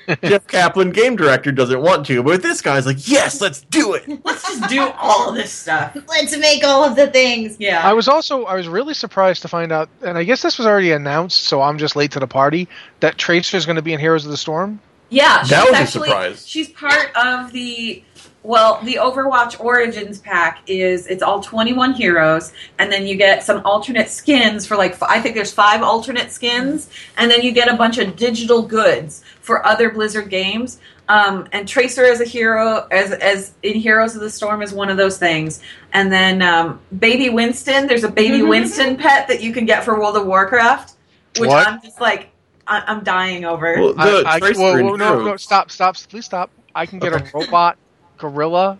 Jeff 0.23 0.47
Kaplan, 0.47 0.91
game 0.91 1.15
director, 1.15 1.51
doesn't 1.51 1.81
want 1.81 2.05
to, 2.07 2.23
but 2.23 2.41
this 2.41 2.61
guy's 2.61 2.85
like, 2.85 3.07
"Yes, 3.07 3.41
let's 3.41 3.61
do 3.61 3.93
it." 3.93 4.07
let's 4.25 4.43
just 4.43 4.69
do 4.69 4.91
all 4.97 5.29
of 5.29 5.35
this 5.35 5.51
stuff. 5.51 5.95
Let's 6.07 6.35
make 6.37 6.63
all 6.63 6.83
of 6.83 6.95
the 6.95 7.07
things. 7.07 7.57
Yeah. 7.59 7.87
I 7.87 7.93
was 7.93 8.07
also 8.07 8.45
I 8.45 8.55
was 8.55 8.67
really 8.67 8.93
surprised 8.93 9.41
to 9.43 9.47
find 9.47 9.71
out, 9.71 9.89
and 10.01 10.17
I 10.17 10.23
guess 10.23 10.41
this 10.41 10.57
was 10.57 10.67
already 10.67 10.91
announced, 10.91 11.43
so 11.43 11.61
I'm 11.61 11.77
just 11.77 11.95
late 11.95 12.11
to 12.11 12.19
the 12.19 12.27
party. 12.27 12.67
That 12.99 13.17
Tracer's 13.17 13.65
going 13.65 13.75
to 13.77 13.81
be 13.81 13.93
in 13.93 13.99
Heroes 13.99 14.25
of 14.25 14.31
the 14.31 14.37
Storm. 14.37 14.79
Yeah, 15.09 15.41
she's 15.41 15.49
That 15.49 15.65
was 15.65 15.73
a 15.73 15.77
actually, 15.77 16.09
surprise. 16.09 16.47
She's 16.47 16.69
part 16.69 17.15
of 17.15 17.51
the 17.51 18.03
well, 18.43 18.81
the 18.83 18.95
Overwatch 18.95 19.59
Origins 19.63 20.19
pack 20.19 20.61
is 20.67 21.07
it's 21.07 21.23
all 21.23 21.41
21 21.41 21.93
heroes, 21.93 22.51
and 22.77 22.91
then 22.91 23.07
you 23.07 23.15
get 23.15 23.41
some 23.41 23.61
alternate 23.65 24.09
skins 24.09 24.67
for 24.67 24.75
like 24.75 25.01
I 25.01 25.21
think 25.21 25.35
there's 25.35 25.53
five 25.53 25.81
alternate 25.81 26.29
skins, 26.31 26.89
and 27.17 27.31
then 27.31 27.41
you 27.41 27.53
get 27.53 27.73
a 27.73 27.77
bunch 27.77 27.97
of 27.97 28.17
digital 28.17 28.61
goods 28.61 29.23
for 29.41 29.65
other 29.65 29.89
Blizzard 29.89 30.29
games. 30.29 30.79
Um, 31.09 31.47
and 31.51 31.67
Tracer 31.67 32.03
as 32.05 32.21
a 32.21 32.25
hero, 32.25 32.87
as 32.91 33.11
as 33.11 33.53
in 33.63 33.75
Heroes 33.75 34.15
of 34.15 34.21
the 34.21 34.29
Storm, 34.29 34.61
is 34.61 34.73
one 34.73 34.89
of 34.89 34.97
those 34.97 35.17
things. 35.17 35.61
And 35.93 36.11
then 36.11 36.41
um, 36.41 36.81
Baby 36.99 37.29
Winston, 37.29 37.87
there's 37.87 38.03
a 38.03 38.11
Baby 38.11 38.41
Winston 38.41 38.97
pet 38.97 39.27
that 39.29 39.41
you 39.41 39.53
can 39.53 39.65
get 39.65 39.85
for 39.85 39.97
World 39.97 40.17
of 40.17 40.25
Warcraft, 40.25 40.95
which 41.39 41.49
What? 41.49 41.65
I'm 41.65 41.81
just 41.81 42.01
like 42.01 42.32
I- 42.67 42.83
I'm 42.87 43.03
dying 43.03 43.45
over. 43.45 43.75
Well, 43.79 43.93
the 43.93 44.23
I, 44.25 44.35
I, 44.35 44.39
Tracer 44.39 44.59
whoa, 44.61 44.77
in 44.77 44.85
whoa, 44.87 44.95
no, 44.95 45.23
no, 45.25 45.37
stop, 45.37 45.69
stop, 45.71 45.95
please 46.09 46.25
stop. 46.25 46.49
I 46.75 46.85
can 46.85 46.99
get 46.99 47.13
a 47.13 47.23
robot 47.33 47.77
gorilla 48.17 48.79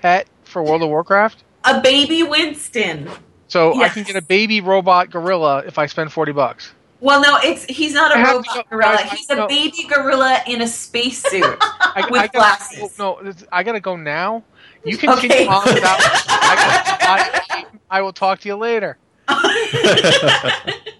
pet 0.00 0.26
for 0.44 0.62
World 0.62 0.82
of 0.82 0.88
Warcraft. 0.88 1.42
a 1.64 1.80
baby 1.80 2.22
Winston. 2.22 3.08
So 3.48 3.80
I 3.82 3.88
can 3.88 4.02
get 4.04 4.14
a 4.16 4.22
baby 4.22 4.60
robot 4.60 5.10
gorilla 5.10 5.64
if 5.66 5.78
I 5.78 5.86
spend 5.86 6.12
40 6.12 6.32
bucks. 6.32 6.72
Well, 7.00 7.20
no, 7.22 7.38
it's 7.42 7.64
he's 7.64 7.94
not 7.94 8.10
a 8.12 8.18
I 8.18 8.32
robot 8.32 8.46
go- 8.54 8.62
gorilla. 8.70 8.96
guys, 8.96 9.08
I 9.12 9.14
He's 9.16 9.30
a 9.30 9.36
know. 9.36 9.46
baby 9.48 9.84
gorilla 9.88 10.42
in 10.46 10.62
a 10.62 10.66
spacesuit. 10.66 11.44
I, 11.60 12.06
With 12.10 12.20
I 12.20 12.26
gotta, 12.26 12.38
glasses. 12.38 12.98
No, 12.98 13.20
I 13.52 13.62
gotta 13.62 13.80
go 13.80 13.94
now. 13.96 14.42
You 14.84 14.96
can 14.96 15.10
Okay. 15.10 15.28
continue 15.28 15.48
on 15.48 15.62
without. 15.74 15.98
I, 16.00 17.40
I, 17.50 17.64
I 17.98 18.02
will 18.02 18.12
talk 18.12 18.40
to 18.40 18.48
you 18.48 18.56
later. 18.56 18.98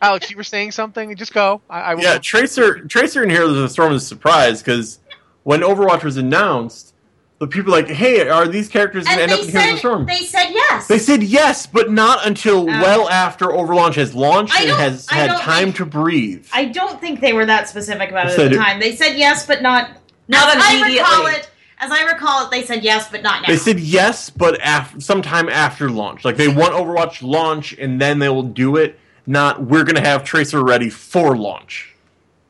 Alex, 0.00 0.30
you 0.30 0.36
were 0.36 0.44
saying 0.44 0.72
something. 0.72 1.14
Just 1.16 1.32
go. 1.34 1.60
I, 1.68 1.80
I 1.80 1.94
will. 1.94 2.02
yeah, 2.02 2.18
Tracer 2.18 2.80
Tracer 2.86 3.22
in 3.24 3.30
Heroes 3.30 3.50
of 3.56 3.62
the 3.62 3.68
Storm 3.68 3.92
is 3.92 4.02
a 4.02 4.06
surprise 4.06 4.62
because 4.62 5.00
when 5.44 5.60
Overwatch 5.60 6.04
was 6.04 6.16
announced, 6.16 6.94
the 7.38 7.46
people 7.46 7.72
like, 7.72 7.88
hey, 7.88 8.28
are 8.28 8.46
these 8.48 8.68
characters 8.68 9.04
going 9.04 9.16
to 9.18 9.22
end 9.22 9.30
they 9.32 9.34
up 9.36 9.44
in 9.44 9.48
Heroes 9.50 9.66
of 9.68 9.72
the 9.72 9.78
Storm? 9.78 10.06
they 10.06 10.22
said 10.24 10.48
yes. 10.50 10.86
They 10.88 10.98
said 10.98 11.22
yes, 11.22 11.66
but 11.66 11.90
not 11.90 12.26
until 12.26 12.60
Oh. 12.62 12.66
well 12.66 13.08
after 13.08 13.52
Overlaunch 13.52 13.94
has 13.96 14.14
launched 14.14 14.58
and 14.60 14.70
has 14.70 15.06
I 15.10 15.14
had 15.14 15.38
time 15.40 15.64
think- 15.66 15.76
to 15.76 15.86
breathe. 15.86 16.46
I 16.52 16.66
don't 16.66 17.00
think 17.00 17.20
they 17.20 17.32
were 17.32 17.46
that 17.46 17.68
specific 17.68 18.10
about 18.10 18.26
They 18.26 18.32
it 18.32 18.36
said 18.36 18.46
at 18.46 18.50
the 18.52 18.56
it- 18.56 18.58
time. 18.64 18.80
They 18.80 18.94
said 18.96 19.16
yes, 19.16 19.46
but 19.46 19.62
not. 19.62 19.90
Not 20.28 20.54
as 20.56 20.62
I 20.62 20.74
immediately. 20.76 20.98
recall 20.98 21.26
it. 21.28 21.50
As 21.80 21.92
I 21.92 22.02
recall 22.12 22.44
it, 22.44 22.50
they 22.50 22.64
said 22.64 22.82
yes, 22.82 23.08
but 23.08 23.22
not 23.22 23.42
now. 23.42 23.48
They 23.48 23.56
said 23.56 23.78
yes, 23.78 24.30
but 24.30 24.58
af- 24.62 24.96
sometime 25.00 25.48
after 25.48 25.88
launch. 25.88 26.24
Like 26.24 26.36
they 26.36 26.48
want 26.48 26.74
Overwatch 26.74 27.22
launch, 27.22 27.72
and 27.78 28.00
then 28.00 28.18
they 28.18 28.28
will 28.28 28.42
do 28.42 28.76
it. 28.76 28.98
Not 29.28 29.62
we're 29.62 29.84
going 29.84 29.96
to 29.96 30.00
have 30.00 30.24
Tracer 30.24 30.64
ready 30.64 30.88
for 30.88 31.36
launch. 31.36 31.94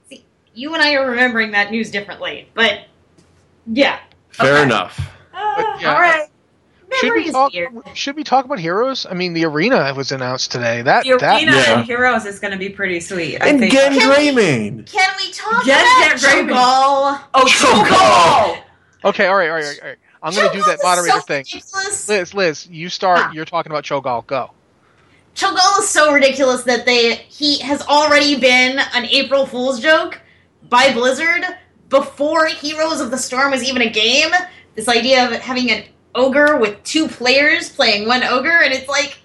See, 0.09 0.25
you 0.55 0.75
and 0.75 0.83
I 0.83 0.95
are 0.95 1.11
remembering 1.11 1.51
that 1.51 1.73
news 1.73 1.91
differently, 1.91 2.49
but 2.55 2.85
yeah. 3.67 3.99
Fair 4.31 4.55
Okay. 4.55 4.63
enough. 4.63 5.11
But, 5.33 5.81
yeah. 5.81 5.93
All 5.93 6.01
right. 6.01 6.29
Should 7.01 7.13
we 7.15 7.31
talk? 7.33 7.53
Should 7.95 8.15
we 8.15 8.23
talk 8.23 8.45
about 8.45 8.61
heroes? 8.61 9.07
I 9.11 9.15
mean, 9.15 9.35
the 9.35 9.45
arena 9.45 9.93
was 9.95 10.13
announced 10.13 10.53
today. 10.53 10.81
That 10.83 11.03
The 11.05 11.17
that 11.19 11.43
arena 11.43 11.53
yeah. 11.57 11.79
and 11.79 11.85
Heroes 11.85 12.25
is 12.27 12.39
going 12.39 12.53
to 12.53 12.59
be 12.59 12.69
pretty 12.71 13.01
sweet. 13.01 13.43
I 13.43 13.49
and 13.49 13.59
think. 13.59 13.73
Genn 13.73 13.93
Can 13.99 14.35
we- 14.37 14.85
Can 14.85 15.11
we 15.19 15.31
talk 15.33 15.67
Yes, 15.67 16.21
about 16.23 16.31
they're. 16.33 16.45
Cho'Gall? 16.45 17.21
Oh, 17.35 17.45
Cho'Gall! 17.45 17.85
Cho'Gall! 17.85 18.63
okay. 19.11 19.27
All 19.27 19.35
right, 19.37 19.49
all 19.51 19.57
right, 19.57 19.65
all 19.65 19.71
right. 19.71 19.81
All 19.83 19.89
right. 19.89 19.99
I'm 20.23 20.33
going 20.35 20.51
to 20.51 20.57
do 20.57 20.65
that 20.65 20.79
moderator 20.83 21.19
so 21.19 21.21
thing. 21.23 21.45
ridiculous. 21.53 22.09
Liz, 22.09 22.35
Liz, 22.35 22.67
you 22.71 22.89
start. 22.89 23.21
Ah. 23.23 23.33
You're 23.33 23.45
talking 23.45 23.71
about 23.71 23.85
Cho'Gall. 23.85 24.27
Go. 24.27 24.51
Cho'Gall 25.39 25.79
is 25.79 25.89
so 25.89 26.13
ridiculous 26.13 26.65
that 26.65 26.85
they 26.85 27.15
he 27.15 27.61
has 27.61 27.81
already 27.83 28.41
been 28.41 28.81
an 28.93 29.05
April 29.05 29.47
Fool's 29.47 29.79
joke 29.79 30.21
by 30.69 30.93
Blizzard 30.93 31.45
before 31.89 32.47
Heroes 32.47 33.01
of 33.01 33.13
the 33.13 33.19
Storm 33.19 33.53
was 33.53 33.63
even 33.63 33.81
a 33.81 33.89
game. 33.89 34.31
This 34.75 34.89
idea 34.89 35.29
of 35.29 35.41
having 35.41 35.71
an 35.71 35.85
ogre 36.13 36.57
with 36.57 36.83
two 36.83 37.07
players 37.07 37.69
playing 37.69 38.09
one 38.09 38.25
ogre, 38.25 38.61
and 38.63 38.75
it's 38.75 38.89
like, 38.89 39.19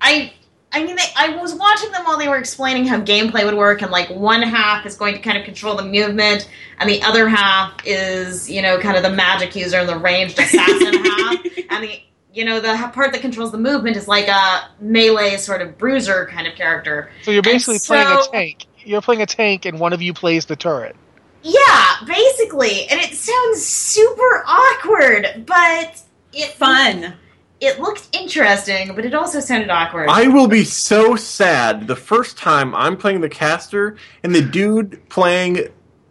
I. 0.00 0.32
I 0.72 0.84
mean, 0.84 0.96
they, 0.96 1.04
I 1.16 1.36
was 1.36 1.54
watching 1.54 1.90
them 1.92 2.04
while 2.04 2.18
they 2.18 2.28
were 2.28 2.36
explaining 2.36 2.86
how 2.86 3.00
gameplay 3.00 3.44
would 3.44 3.54
work, 3.54 3.82
and 3.82 3.90
like 3.90 4.10
one 4.10 4.42
half 4.42 4.84
is 4.84 4.96
going 4.96 5.14
to 5.14 5.20
kind 5.20 5.38
of 5.38 5.44
control 5.44 5.74
the 5.74 5.84
movement, 5.84 6.50
and 6.78 6.90
the 6.90 7.02
other 7.02 7.28
half 7.28 7.80
is, 7.84 8.50
you 8.50 8.60
know, 8.60 8.78
kind 8.78 8.96
of 8.96 9.02
the 9.02 9.10
magic 9.10 9.56
user 9.56 9.78
and 9.78 9.88
the 9.88 9.96
ranged 9.96 10.38
assassin 10.38 11.04
half 11.04 11.46
and 11.70 11.84
the 11.84 12.00
you 12.36 12.44
know 12.44 12.60
the 12.60 12.90
part 12.92 13.12
that 13.12 13.22
controls 13.22 13.50
the 13.50 13.58
movement 13.58 13.96
is 13.96 14.06
like 14.06 14.28
a 14.28 14.68
melee 14.78 15.38
sort 15.38 15.62
of 15.62 15.78
bruiser 15.78 16.26
kind 16.26 16.46
of 16.46 16.54
character. 16.54 17.10
So 17.22 17.30
you're 17.30 17.42
basically 17.42 17.76
And 17.76 17.82
playing 17.84 18.06
a 18.06 18.30
tank. 18.30 18.66
You're 18.84 19.00
playing 19.00 19.22
a 19.22 19.26
tank, 19.26 19.64
and 19.64 19.80
one 19.80 19.94
of 19.94 20.02
you 20.02 20.12
plays 20.12 20.44
the 20.44 20.54
turret. 20.54 20.94
Yeah, 21.42 21.94
basically, 22.06 22.86
and 22.88 23.00
it 23.00 23.14
sounds 23.14 23.64
super 23.64 24.44
awkward, 24.46 25.44
but 25.46 26.02
it 26.32 26.50
Fun. 26.52 27.14
It 27.58 27.80
looked 27.80 28.14
interesting, 28.14 28.94
but 28.94 29.06
it 29.06 29.14
also 29.14 29.40
sounded 29.40 29.70
awkward. 29.70 30.10
I 30.10 30.28
will 30.28 30.46
be 30.46 30.62
so 30.62 31.16
sad 31.16 31.86
the 31.86 31.96
first 31.96 32.36
time 32.36 32.74
I'm 32.74 32.98
playing 32.98 33.22
the 33.22 33.30
caster 33.30 33.96
and 34.22 34.34
the 34.34 34.42
dude 34.42 35.08
playing 35.08 35.68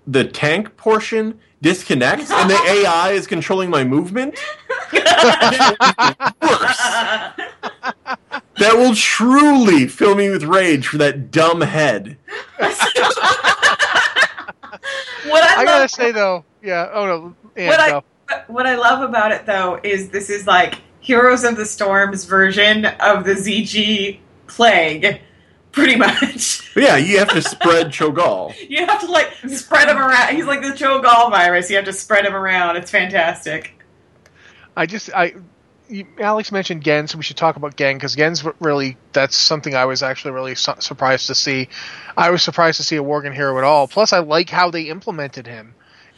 the 0.07 0.23
tank 0.23 0.75
portion 0.75 1.39
disconnects 1.65 2.29
and 2.29 2.47
the 2.47 2.55
AI 2.55 3.13
is 3.13 3.25
controlling 3.25 3.71
my 3.71 3.83
movement. 3.83 4.37
Worse. 4.93 5.01
That 8.57 8.77
will 8.77 8.95
truly 8.95 9.85
fill 9.87 10.15
me 10.15 10.29
with 10.29 10.43
rage 10.43 10.87
for 10.87 10.97
that 10.99 11.29
dumb 11.29 11.59
head. 11.59 12.17
What 15.25 15.43
I, 15.43 15.55
I 15.61 15.65
gotta 15.65 15.79
love, 15.81 15.91
say 15.91 16.13
though, 16.13 16.45
yeah. 16.63 16.89
Oh 16.93 17.05
no, 17.05 17.35
Anne, 17.57 17.67
What 17.67 17.79
I- 17.81 18.01
what 18.47 18.65
I 18.65 18.75
love 18.75 19.07
about 19.07 19.33
it 19.33 19.45
though 19.45 19.79
is 19.83 20.09
this 20.09 20.29
is 20.29 20.47
like 20.47 20.75
Heroes 21.01 21.43
of 21.43 21.57
the 21.57 21.65
Storm's 21.65 22.23
version 22.25 22.85
of 22.85 23.25
the 23.25 23.33
ZG 23.33 24.19
plague, 24.47 25.19
pretty 25.75 25.95
much. 25.95 26.61
Yeah, 26.75 26.97
you 26.97 27.19
have 27.19 27.29
to 27.29 27.41
spread 27.41 27.87
Cho'Gall. 27.87 28.53
You 28.69 28.85
have 28.85 28.99
to 28.99 29.09
like 29.09 29.31
spread 29.47 29.87
him 29.87 29.97
around. 29.97 30.35
He's 30.35 30.45
like 30.45 30.61
the 30.61 30.69
Cho'Gall 30.71 31.29
virus. 31.31 31.69
You 31.69 31.77
have 31.77 31.85
to 31.85 31.93
spread 31.93 32.25
him 32.25 32.35
around. 32.35 32.75
It's 32.75 32.91
fantastic. 32.91 33.81
I 34.75 34.85
just 34.85 35.09
I. 35.13 35.35
You, 35.87 36.05
Alex 36.19 36.51
mentioned 36.51 36.83
Genn, 36.83 37.07
so 37.07 37.17
we 37.17 37.23
should 37.23 37.37
talk 37.37 37.55
about 37.57 37.77
Genn 37.77 37.95
because 37.95 38.15
Genn's 38.15 38.43
really 38.59 38.97
that's 39.13 39.37
something 39.37 39.73
I 39.75 39.85
was 39.85 40.03
actually 40.03 40.31
really 40.31 40.55
su- 40.55 40.73
surprised 40.79 41.27
to 41.27 41.35
see. 41.35 41.69
I 42.17 42.29
was 42.31 42.41
surprised 42.43 42.77
to 42.77 42.83
see 42.83 42.97
a 42.97 43.03
Worgen 43.03 43.33
hero 43.33 43.57
at 43.57 43.63
all. 43.63 43.87
Plus, 43.87 44.11
I 44.11 44.19
like 44.19 44.49
how 44.49 44.71
they 44.71 44.89
implemented 44.89 45.47
him 45.47 45.75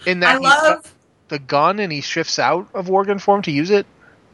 in 0.08 0.22
that 0.22 0.38
I 0.38 0.40
he's 0.40 0.44
love 0.44 0.96
the 1.28 1.40
gun 1.40 1.80
and 1.80 1.92
he 1.92 2.02
shifts 2.02 2.40
out 2.40 2.68
of 2.74 2.88
Worgen 2.88 3.22
form 3.22 3.42
to 3.44 3.52
use 3.52 3.70
it. 3.70 3.86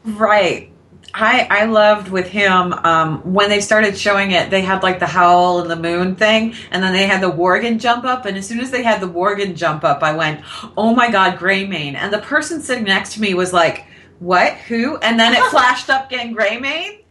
right. 0.06 0.72
I 1.14 1.48
I 1.50 1.66
loved 1.66 2.10
with 2.10 2.28
him 2.28 2.74
um, 2.74 3.20
when 3.34 3.50
they 3.50 3.62
started 3.62 3.98
showing 3.98 4.32
it. 4.32 4.50
They 4.50 4.62
had 4.62 4.84
like 4.84 5.00
the 5.00 5.08
howl 5.08 5.62
and 5.62 5.70
the 5.70 5.76
moon 5.76 6.16
thing, 6.16 6.56
and 6.72 6.84
then 6.84 6.94
they 6.94 7.06
had 7.06 7.22
the 7.22 7.32
Worgen 7.32 7.80
jump 7.80 8.04
up. 8.04 8.26
And 8.26 8.38
as 8.38 8.48
soon 8.48 8.60
as 8.60 8.72
they 8.72 8.84
had 8.84 9.00
the 9.02 9.08
Worgen 9.08 9.56
jump 9.56 9.84
up, 9.84 10.02
I 10.02 10.16
went, 10.16 10.42
"Oh 10.76 10.96
my 10.96 11.12
god, 11.12 11.38
Greymane!" 11.38 11.96
And 11.96 12.12
the 12.12 12.20
person 12.20 12.62
sitting 12.62 12.86
next 12.86 13.14
to 13.14 13.22
me 13.22 13.34
was 13.34 13.54
like, 13.54 13.86
"What? 14.20 14.54
Who?" 14.68 14.98
And 14.98 15.20
then 15.20 15.34
it 15.34 15.44
flashed 15.52 15.90
up 15.90 16.12
again, 16.12 16.36
Greymane. 16.36 17.04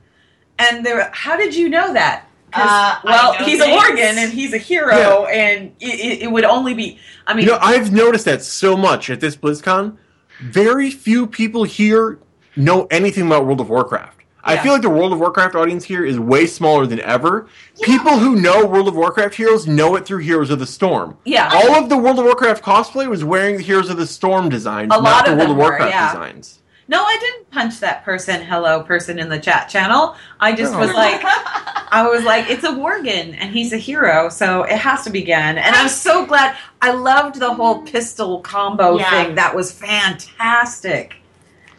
And 0.59 0.85
they 0.85 0.93
were, 0.93 1.09
how 1.13 1.37
did 1.37 1.55
you 1.55 1.69
know 1.69 1.93
that? 1.93 2.29
Uh, 2.53 2.99
well, 3.05 3.33
know 3.39 3.45
he's 3.45 3.61
a 3.61 3.65
things. 3.65 3.83
Worgen 3.83 4.17
and 4.17 4.33
he's 4.33 4.53
a 4.53 4.59
hero, 4.59 5.25
and 5.25 5.73
it, 5.81 6.01
it, 6.01 6.23
it 6.23 6.31
would 6.31 6.45
only 6.45 6.75
be. 6.75 6.99
I 7.27 7.35
mean, 7.35 7.47
You 7.47 7.53
know, 7.53 7.59
I've 7.61 7.93
noticed 7.93 8.27
that 8.27 8.43
so 8.43 8.77
much 8.77 9.09
at 9.11 9.21
this 9.21 9.37
BlizzCon. 9.37 9.97
Very 10.41 10.91
few 10.91 11.27
people 11.27 11.65
here 11.65 12.19
know 12.57 12.87
anything 12.91 13.27
about 13.27 13.47
World 13.47 13.61
of 13.61 13.69
Warcraft. 13.69 14.19
I 14.45 14.57
feel 14.59 14.73
like 14.73 14.83
the 14.83 14.91
World 14.91 15.13
of 15.13 15.21
Warcraft 15.21 15.55
audience 15.55 15.85
here 15.85 16.05
is 16.05 16.19
way 16.19 16.47
smaller 16.47 16.85
than 16.85 16.99
ever. 17.01 17.47
People 17.83 18.19
who 18.19 18.35
know 18.35 18.67
World 18.67 18.89
of 18.89 18.97
Warcraft 18.97 19.37
heroes 19.37 19.69
know 19.69 19.95
it 19.95 20.05
through 20.05 20.19
Heroes 20.19 20.51
of 20.51 20.59
the 20.59 20.67
Storm. 20.67 21.17
yeah, 21.25 21.49
All 21.55 21.77
of 21.77 21.89
the 21.89 21.97
World 21.97 22.19
of 22.19 22.25
Warcraft 22.25 22.65
cosplay 22.65 23.09
was 23.09 23.23
wearing 23.23 23.57
the 23.59 23.63
Heroes 23.63 23.89
of 23.89 23.99
the 23.99 24.07
Storm 24.07 24.49
designs, 24.49 24.87
A 24.93 24.97
not 25.01 25.03
lot 25.05 25.25
the 25.27 25.33
of 25.33 25.39
World 25.39 25.51
them 25.51 25.53
of 25.53 25.57
were, 25.59 25.63
Warcraft 25.71 25.93
yeah. 25.93 26.13
designs. 26.13 26.59
No, 26.89 27.05
I 27.05 27.17
didn't 27.21 27.51
punch 27.53 27.79
that 27.79 28.05
person, 28.05 28.43
hello 28.43 28.83
person 28.83 29.21
in 29.21 29.29
the 29.29 29.39
chat 29.39 29.69
channel. 29.69 30.17
I 30.41 30.53
just 30.55 30.73
No. 30.73 30.81
was 30.81 30.93
like, 30.93 31.21
I 31.25 32.09
was 32.11 32.25
like, 32.25 32.51
it's 32.51 32.65
a 32.65 32.71
Worgen 32.73 33.37
and 33.39 33.51
he's 33.55 33.73
a 33.73 33.77
hero, 33.79 34.29
so 34.29 34.65
it 34.65 34.77
has 34.77 35.05
to 35.05 35.11
be 35.11 35.23
Genn. 35.23 35.57
And 35.57 35.75
I'm 35.77 35.89
so 35.89 36.27
glad. 36.27 36.57
I 36.83 36.93
loved 36.93 37.37
the 37.37 37.55
whole 37.55 37.83
pistol 37.83 38.41
combo 38.41 38.99
Yeah. 38.99 39.09
thing. 39.09 39.37
That 39.37 39.55
was 39.55 39.71
fantastic. 39.73 41.15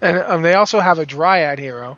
And 0.04 0.18
um, 0.20 0.42
they 0.42 0.54
also 0.54 0.80
have 0.80 1.00
a 1.00 1.06
Dryad 1.06 1.60
hero. 1.60 1.98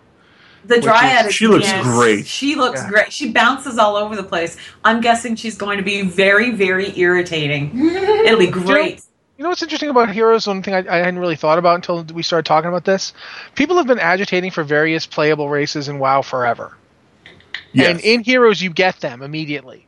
The 0.65 0.79
Dryad 0.81 1.25
is- 1.25 1.29
is 1.29 1.35
she 1.35 1.47
looks 1.47 1.65
yes, 1.65 1.83
great. 1.83 2.25
She 2.25 2.55
looks 2.55 2.81
Yeah. 2.81 2.89
great. 2.89 3.11
She 3.13 3.31
bounces 3.31 3.77
all 3.77 3.95
over 3.95 4.15
the 4.15 4.23
place. 4.23 4.57
I'm 4.83 5.01
guessing 5.01 5.35
she's 5.35 5.57
going 5.57 5.77
to 5.77 5.83
be 5.83 6.01
very, 6.03 6.51
very 6.51 6.97
irritating. 6.97 7.71
It'll 8.25 8.39
be 8.39 8.47
great. 8.47 9.01
You 9.37 9.43
know 9.43 9.49
what's 9.49 9.61
interesting 9.61 9.89
about 9.89 10.11
heroes? 10.11 10.47
One 10.47 10.63
thing 10.63 10.73
I, 10.73 10.79
I 10.89 10.97
hadn't 10.99 11.19
really 11.19 11.35
thought 11.35 11.59
about 11.59 11.75
until 11.75 12.03
we 12.15 12.23
started 12.23 12.45
talking 12.45 12.69
about 12.69 12.85
this. 12.85 13.11
People 13.55 13.75
have 13.77 13.85
been 13.85 13.99
agitating 13.99 14.51
for 14.51 14.63
various 14.63 15.05
playable 15.05 15.49
races 15.49 15.89
in 15.89 15.99
WoW 15.99 16.21
forever. 16.21 16.75
Yes. 17.73 17.89
And 17.89 17.99
in 17.99 18.21
Heroes, 18.23 18.61
you 18.61 18.69
get 18.69 19.01
them 19.01 19.21
immediately. 19.21 19.85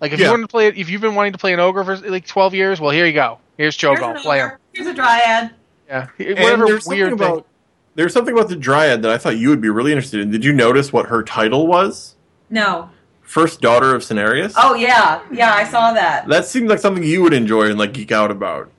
Like 0.00 0.12
if 0.12 0.20
Yeah. 0.20 0.26
you 0.26 0.30
want 0.32 0.42
to 0.42 0.48
play, 0.48 0.68
if 0.68 0.88
you've 0.88 1.00
been 1.00 1.16
wanting 1.16 1.32
to 1.32 1.38
play 1.38 1.52
an 1.52 1.58
ogre 1.60 1.82
for 1.84 1.96
like 1.96 2.26
twelve 2.26 2.54
years, 2.54 2.80
well, 2.80 2.90
here 2.92 3.04
you 3.06 3.12
go. 3.12 3.38
Here's 3.56 3.78
Here's 3.80 3.98
Cho'Gall. 3.98 4.14
an 4.16 4.22
Play 4.22 4.38
him. 4.38 4.52
Here's 4.72 4.86
a 4.86 4.94
Dryad. 4.94 5.50
Yeah, 5.92 6.06
And 6.26 6.38
whatever 6.38 6.66
there's 6.66 6.84
something 6.84 6.98
weird 6.98 7.18
thing. 7.18 7.28
about 7.28 7.46
there's 7.94 8.12
something 8.14 8.32
about 8.34 8.48
the 8.48 8.56
Dryad 8.56 9.02
that 9.02 9.10
I 9.10 9.18
thought 9.18 9.36
you 9.36 9.50
would 9.50 9.60
be 9.60 9.68
really 9.68 9.92
interested 9.92 10.20
in. 10.20 10.30
Did 10.30 10.44
you 10.44 10.52
notice 10.54 10.92
what 10.92 11.06
her 11.06 11.22
title 11.22 11.66
was? 11.66 12.16
No. 12.48 12.88
First 13.20 13.60
daughter 13.60 13.94
of 13.94 14.02
Cenarius? 14.02 14.54
Oh 14.56 14.74
yeah, 14.74 15.20
yeah. 15.30 15.52
I 15.54 15.64
saw 15.64 15.92
that. 15.92 16.26
That 16.28 16.46
seems 16.46 16.68
like 16.70 16.78
something 16.78 17.04
you 17.04 17.22
would 17.22 17.34
enjoy 17.34 17.68
and 17.68 17.78
like 17.78 17.92
geek 17.92 18.10
out 18.12 18.30
about. 18.30 18.70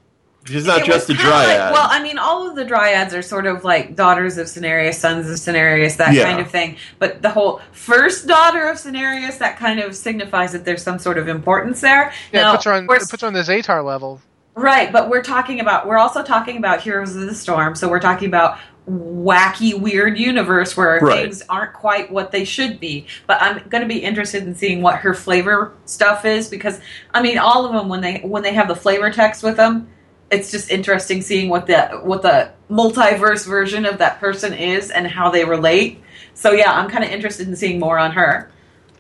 She's 0.46 0.66
not 0.66 0.80
It 0.82 0.86
just 0.88 1.10
a 1.10 1.14
was 1.14 1.22
kinda 1.22 1.32
like- 1.36 1.46
dryad. 1.48 1.72
well, 1.74 1.88
I 1.90 2.04
mean, 2.04 2.18
all 2.18 2.50
of 2.50 2.56
the 2.58 2.66
dryads 2.66 3.14
are 3.14 3.22
sort 3.22 3.46
of 3.46 3.64
like 3.64 3.96
daughters 3.96 4.38
of 4.38 4.48
Cenarius, 4.48 4.96
sons 4.96 5.30
of 5.30 5.36
Cenarius, 5.38 5.96
that 5.98 6.14
Yeah. 6.14 6.24
kind 6.26 6.42
of 6.42 6.50
thing. 6.52 6.76
But 7.00 7.22
the 7.22 7.30
whole 7.30 7.62
first 7.72 8.28
daughter 8.28 8.68
of 8.68 8.76
Cenarius, 8.78 9.38
that 9.38 9.58
kind 9.58 9.80
of 9.80 9.96
signifies 9.96 10.52
that 10.52 10.66
there's 10.66 10.84
some 10.84 11.00
sort 11.00 11.18
of 11.18 11.30
importance 11.30 11.80
there. 11.80 12.12
Yeah, 12.34 12.42
Now, 12.42 12.50
it 12.50 12.56
puts 12.56 12.66
her 12.66 12.74
on. 12.74 12.88
we're- 12.88 13.00
It 13.02 13.10
puts 13.10 13.22
her 13.22 13.28
on 13.28 13.34
the 13.34 13.40
Zatar 13.42 13.86
level. 13.86 14.22
Right, 14.56 14.92
but 14.92 15.10
we're 15.10 15.24
talking 15.24 15.60
about, 15.60 15.88
we're 15.88 15.98
also 15.98 16.24
talking 16.24 16.58
about 16.58 16.82
Heroes 16.82 17.16
of 17.16 17.22
the 17.28 17.36
Storm, 17.36 17.76
so 17.76 17.90
we're 17.90 18.00
talking 18.00 18.28
about 18.28 18.58
wacky, 18.90 19.80
weird 19.80 20.20
universe 20.20 20.76
where 20.76 21.00
Right. 21.00 21.22
things 21.24 21.42
aren't 21.48 21.74
quite 21.74 22.12
what 22.12 22.32
they 22.32 22.44
should 22.44 22.80
be. 22.80 23.08
But 23.28 23.42
I'm 23.42 23.66
going 23.70 23.82
to 23.82 23.88
be 23.88 24.00
interested 24.00 24.44
in 24.44 24.56
seeing 24.56 24.82
what 24.82 24.98
her 24.98 25.14
flavor 25.14 25.74
stuff 25.86 26.26
is 26.26 26.50
because 26.50 26.82
I 27.14 27.22
mean, 27.22 27.38
all 27.38 27.66
of 27.66 27.74
them 27.74 27.88
when 27.88 28.02
they 28.02 28.20
when 28.24 28.44
they 28.44 28.54
have 28.54 28.68
the 28.68 28.76
flavor 28.76 29.10
text 29.10 29.42
with 29.42 29.56
them, 29.56 29.88
it's 30.32 30.52
just 30.52 30.70
interesting 30.70 31.22
seeing 31.22 31.48
what 31.50 31.68
the 31.68 32.02
what 32.04 32.24
the 32.24 32.52
multiverse 32.70 33.48
version 33.48 33.86
of 33.86 34.00
that 34.00 34.20
person 34.20 34.54
is 34.54 34.92
and 34.92 35.08
how 35.08 35.30
they 35.30 35.46
relate. 35.46 36.02
So 36.34 36.52
yeah, 36.52 36.74
I'm 36.74 36.90
kind 36.90 37.04
of 37.06 37.10
interested 37.10 37.48
in 37.48 37.56
seeing 37.56 37.80
more 37.80 37.98
on 37.98 38.12
her. 38.12 38.52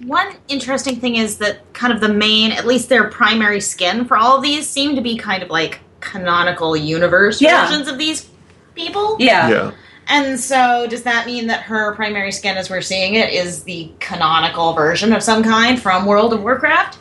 One 0.05 0.35
interesting 0.47 0.97
thing 0.97 1.15
is 1.15 1.37
that 1.37 1.71
kind 1.73 1.93
of 1.93 2.01
the 2.01 2.09
main, 2.13 2.51
at 2.51 2.65
least 2.65 2.89
their 2.89 3.09
primary 3.09 3.61
skin 3.61 4.05
for 4.05 4.17
all 4.17 4.35
of 4.37 4.43
these, 4.43 4.67
seem 4.67 4.95
to 4.95 5.01
be 5.01 5.17
kind 5.17 5.43
of 5.43 5.49
like 5.49 5.79
canonical 6.01 6.75
universe 6.75 7.41
Yeah. 7.41 7.65
versions 7.67 7.87
of 7.87 7.97
these 7.97 8.27
people. 8.75 9.15
Yeah. 9.19 9.49
Yeah. 9.49 9.71
And 10.07 10.37
so, 10.37 10.85
does 10.89 11.03
that 11.03 11.25
mean 11.25 11.47
that 11.47 11.61
her 11.61 11.95
primary 11.95 12.31
skin, 12.33 12.57
as 12.57 12.69
we're 12.69 12.81
seeing 12.81 13.15
it, 13.15 13.31
is 13.31 13.63
the 13.63 13.89
canonical 13.99 14.73
version 14.73 15.13
of 15.13 15.23
some 15.23 15.41
kind 15.43 15.81
from 15.81 16.05
World 16.05 16.33
of 16.33 16.43
Warcraft? 16.43 16.97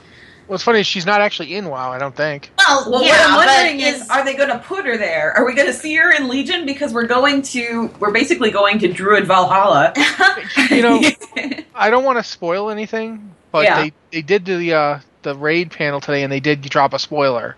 What's 0.52 0.64
funny 0.64 0.80
is 0.80 0.86
she's 0.86 1.06
not 1.06 1.22
actually 1.22 1.54
in 1.54 1.70
WoW. 1.70 1.90
I 1.92 1.98
don't 1.98 2.14
think. 2.14 2.50
Well, 2.58 2.90
Well, 2.90 3.02
yeah, 3.02 3.34
what 3.34 3.48
I'm 3.48 3.64
wondering 3.64 3.80
is, 3.80 4.02
is 4.02 4.10
are 4.10 4.22
they 4.22 4.34
going 4.34 4.50
to 4.50 4.58
put 4.58 4.84
her 4.84 4.98
there? 4.98 5.32
Are 5.32 5.46
we 5.46 5.54
going 5.54 5.66
to 5.66 5.72
see 5.72 5.94
her 5.96 6.12
in 6.12 6.28
Legion? 6.28 6.66
Because 6.66 6.92
we're 6.92 7.06
going 7.06 7.40
to, 7.40 7.86
we're 7.98 8.10
basically 8.10 8.50
going 8.50 8.78
to 8.80 8.92
Druid 8.92 9.26
Valhalla. 9.26 9.94
You 10.70 10.82
know, 10.82 11.00
I 11.74 11.88
don't 11.88 12.04
want 12.04 12.18
to 12.18 12.22
spoil 12.22 12.68
anything, 12.68 13.34
but 13.50 13.64
Yeah. 13.64 13.80
they 13.82 13.92
they 14.10 14.20
did 14.20 14.44
do 14.44 14.58
the 14.58 14.74
uh, 14.74 15.00
the 15.22 15.34
raid 15.34 15.70
panel 15.70 16.00
today, 16.02 16.22
and 16.22 16.30
they 16.30 16.40
did 16.40 16.60
drop 16.60 16.92
a 16.92 16.98
spoiler. 16.98 17.56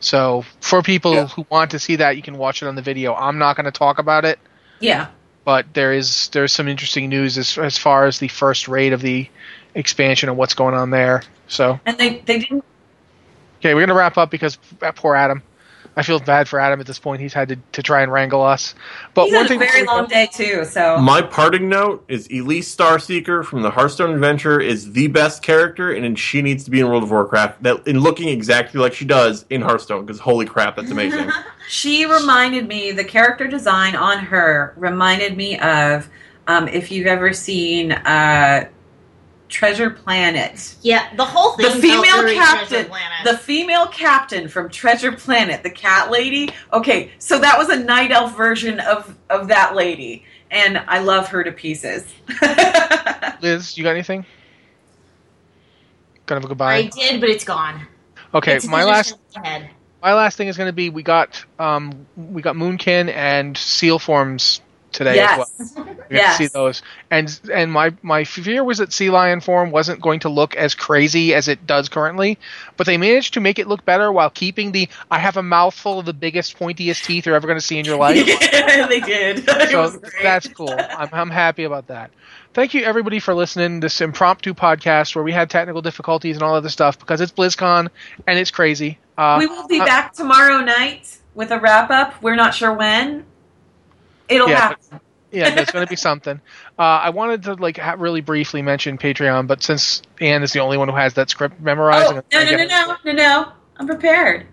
So 0.00 0.46
for 0.60 0.82
people 0.82 1.12
Yeah. 1.12 1.26
who 1.26 1.46
want 1.50 1.72
to 1.72 1.78
see 1.78 1.96
that, 1.96 2.16
you 2.16 2.22
can 2.22 2.38
watch 2.38 2.62
it 2.62 2.68
on 2.68 2.74
the 2.74 2.82
video. 2.82 3.14
I'm 3.14 3.36
not 3.36 3.56
going 3.56 3.66
to 3.66 3.70
talk 3.70 3.98
about 3.98 4.24
it, 4.24 4.38
yeah. 4.80 5.08
but 5.44 5.66
there 5.74 5.92
is 5.92 6.28
there's 6.30 6.52
some 6.52 6.68
interesting 6.68 7.10
news 7.10 7.36
as 7.36 7.58
as 7.58 7.76
far 7.76 8.06
as 8.06 8.18
the 8.18 8.28
first 8.28 8.66
raid 8.66 8.94
of 8.94 9.02
the 9.02 9.28
expansion 9.74 10.30
and 10.30 10.38
what's 10.38 10.54
going 10.54 10.74
on 10.74 10.88
there. 10.88 11.22
So 11.48 11.78
And 11.86 11.98
they, 11.98 12.18
they 12.20 12.38
didn't, 12.38 12.64
okay, 13.60 13.74
we're 13.74 13.80
gonna 13.80 13.98
wrap 13.98 14.16
up 14.16 14.30
because 14.30 14.56
poor 14.96 15.14
Adam. 15.14 15.42
I 15.96 16.02
feel 16.02 16.18
bad 16.18 16.48
for 16.48 16.58
Adam 16.58 16.80
at 16.80 16.86
this 16.86 16.98
point. 16.98 17.20
He's 17.20 17.32
had 17.32 17.48
to, 17.50 17.56
to 17.72 17.82
try 17.82 18.02
and 18.02 18.10
wrangle 18.10 18.42
us. 18.42 18.74
But 19.14 19.26
he's 19.26 19.34
one 19.34 19.46
had 19.46 19.56
a 19.56 19.58
very 19.58 19.84
long 19.84 20.06
day 20.06 20.28
too, 20.32 20.64
so. 20.64 20.98
My 20.98 21.22
parting 21.22 21.68
note 21.68 22.04
is 22.08 22.26
Elise 22.32 22.74
Starseeker 22.74 23.44
from 23.44 23.62
the 23.62 23.70
Hearthstone 23.70 24.12
Adventure 24.12 24.60
is 24.60 24.92
the 24.92 25.06
best 25.06 25.42
character, 25.42 25.92
and 25.92 26.18
she 26.18 26.42
needs 26.42 26.64
to 26.64 26.70
be 26.70 26.80
in 26.80 26.88
World 26.88 27.04
of 27.04 27.10
Warcraft. 27.10 27.62
That 27.62 27.86
in 27.86 28.00
looking 28.00 28.28
exactly 28.28 28.80
like 28.80 28.92
she 28.92 29.04
does 29.04 29.44
in 29.50 29.62
Hearthstone, 29.62 30.04
because 30.04 30.18
holy 30.18 30.46
crap, 30.46 30.76
that's 30.76 30.90
amazing. 30.90 31.30
She 31.66 32.04
reminded 32.04 32.68
me, 32.68 32.92
the 32.92 33.04
character 33.04 33.46
design 33.46 33.96
on 33.96 34.18
her 34.18 34.74
reminded 34.76 35.34
me 35.34 35.58
of, 35.58 36.10
um, 36.46 36.68
if 36.68 36.92
you've 36.92 37.06
ever 37.06 37.32
seen 37.32 37.92
uh, 37.92 38.68
Treasure 39.48 39.90
Planet. 39.90 40.74
yeah, 40.82 41.14
the 41.16 41.24
whole 41.24 41.52
thing. 41.52 41.66
The 41.66 41.80
female 41.80 42.02
felt 42.02 42.22
very 42.24 42.34
captain, 42.34 42.90
the 43.24 43.36
female 43.38 43.86
captain 43.86 44.48
from 44.48 44.68
Treasure 44.70 45.12
Planet, 45.12 45.62
the 45.62 45.70
cat 45.70 46.10
lady. 46.10 46.50
Okay, 46.72 47.12
so 47.18 47.38
that 47.38 47.56
was 47.58 47.68
a 47.68 47.76
night 47.78 48.10
elf 48.10 48.36
version 48.36 48.80
of 48.80 49.16
of 49.30 49.48
that 49.48 49.74
lady, 49.76 50.24
and 50.50 50.78
I 50.88 50.98
love 51.00 51.28
her 51.28 51.44
to 51.44 51.52
pieces. 51.52 52.04
Liz, 53.40 53.76
you 53.76 53.84
got 53.84 53.90
anything? 53.90 54.24
Gonna 56.26 56.40
have 56.40 56.44
a 56.44 56.46
I 56.46 56.48
goodbye. 56.48 56.74
I 56.76 56.86
did, 56.86 57.20
but 57.20 57.28
it's 57.28 57.44
gone. 57.44 57.86
Okay, 58.32 58.56
It's 58.56 58.66
my 58.66 58.82
last 58.82 59.16
head. 59.36 59.70
my 60.02 60.14
last 60.14 60.36
thing 60.36 60.48
is 60.48 60.56
going 60.56 60.68
to 60.68 60.72
be 60.72 60.90
we 60.90 61.02
got 61.02 61.44
um 61.58 62.06
we 62.16 62.42
got 62.42 62.56
Moonkin 62.56 63.12
and 63.12 63.56
Seal 63.56 63.98
forms 63.98 64.60
today 64.94 65.18
as 65.20 65.38
well. 65.38 65.50
yes, 65.58 65.74
We 66.10 66.16
Yes. 66.16 66.36
to 66.36 66.44
see 66.44 66.46
those, 66.48 66.82
and 67.10 67.40
and 67.52 67.72
my 67.72 67.92
my 68.02 68.24
fear 68.24 68.62
was 68.62 68.78
that 68.78 68.92
Sea 68.92 69.10
Lion 69.10 69.40
form 69.40 69.70
wasn't 69.70 70.00
going 70.00 70.20
to 70.20 70.28
look 70.28 70.54
as 70.54 70.74
crazy 70.74 71.34
as 71.34 71.48
it 71.48 71.66
does 71.66 71.88
currently, 71.88 72.38
but 72.76 72.86
they 72.86 72.96
managed 72.96 73.34
to 73.34 73.40
make 73.40 73.58
it 73.58 73.66
look 73.66 73.84
better 73.84 74.12
while 74.12 74.30
keeping 74.30 74.72
the 74.72 74.88
I 75.10 75.18
have 75.18 75.36
a 75.36 75.42
mouthful 75.42 75.98
of 75.98 76.06
the 76.06 76.12
biggest 76.12 76.58
pointiest 76.58 77.02
teeth 77.04 77.26
you're 77.26 77.34
ever 77.34 77.46
going 77.46 77.58
to 77.58 77.64
see 77.64 77.78
in 77.78 77.84
your 77.84 77.96
life. 77.96 78.24
they 78.88 79.00
did. 79.00 79.48
So 79.74 79.98
that's 80.22 80.46
cool. 80.48 80.76
I'm, 80.78 81.08
I'm 81.12 81.30
happy 81.30 81.64
about 81.64 81.88
that. 81.88 82.10
Thank 82.52 82.74
you 82.74 82.84
everybody 82.84 83.18
for 83.18 83.34
listening 83.34 83.80
to 83.80 83.86
this 83.86 84.00
impromptu 84.00 84.54
podcast 84.54 85.14
where 85.16 85.24
we 85.24 85.32
had 85.32 85.50
technical 85.50 85.82
difficulties 85.82 86.36
and 86.36 86.42
all 86.42 86.54
of 86.54 86.62
this 86.62 86.72
stuff 86.72 86.98
because 86.98 87.20
it's 87.20 87.32
BlizzCon 87.32 87.88
and 88.26 88.38
it's 88.38 88.50
crazy. 88.50 88.98
Uh, 89.18 89.36
we 89.38 89.46
will 89.46 89.66
be 89.66 89.80
uh, 89.80 89.84
back 89.84 90.12
tomorrow 90.12 90.60
night 90.60 91.18
with 91.34 91.50
a 91.50 91.58
wrap 91.58 91.90
up. 91.90 92.22
We're 92.22 92.36
not 92.36 92.54
sure 92.54 92.72
when. 92.72 93.24
It'll 94.28 94.48
Yeah, 94.48 94.56
happen. 94.60 95.00
yeah, 95.32 95.54
there's 95.54 95.70
going 95.70 95.84
to 95.86 95.90
be 95.90 95.96
something. 95.96 96.40
Uh, 96.76 96.82
I 96.82 97.10
wanted 97.10 97.44
to 97.44 97.54
like 97.54 97.76
ha- 97.78 97.94
really 97.96 98.20
briefly 98.20 98.60
mention 98.60 98.98
Patreon, 98.98 99.46
but 99.46 99.62
since 99.62 100.02
Anne 100.20 100.42
is 100.42 100.52
the 100.52 100.58
only 100.58 100.76
one 100.76 100.88
who 100.88 100.96
has 100.96 101.14
that 101.14 101.30
script 101.30 101.60
memorized, 101.60 102.08
Oh, 102.12 102.14
no, 102.32 102.44
no, 102.44 102.56
no, 102.56 102.66
no, 102.66 102.96
no, 103.04 103.12
no. 103.12 103.52
I'm 103.76 103.86
prepared. 103.86 104.40
All 104.42 104.46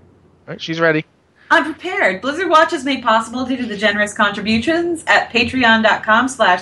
right, 0.53 0.62
she's 0.62 0.79
ready. 0.79 1.03
I'm 1.49 1.63
prepared. 1.65 2.21
Blizzard 2.21 2.47
Watch 2.47 2.73
is 2.73 2.86
made 2.86 3.01
possible 3.01 3.43
due 3.43 3.57
to 3.57 3.65
the 3.65 3.75
generous 3.75 4.13
contributions 4.13 5.03
at 5.07 5.31
patreon.com 5.31 6.27
slash 6.27 6.62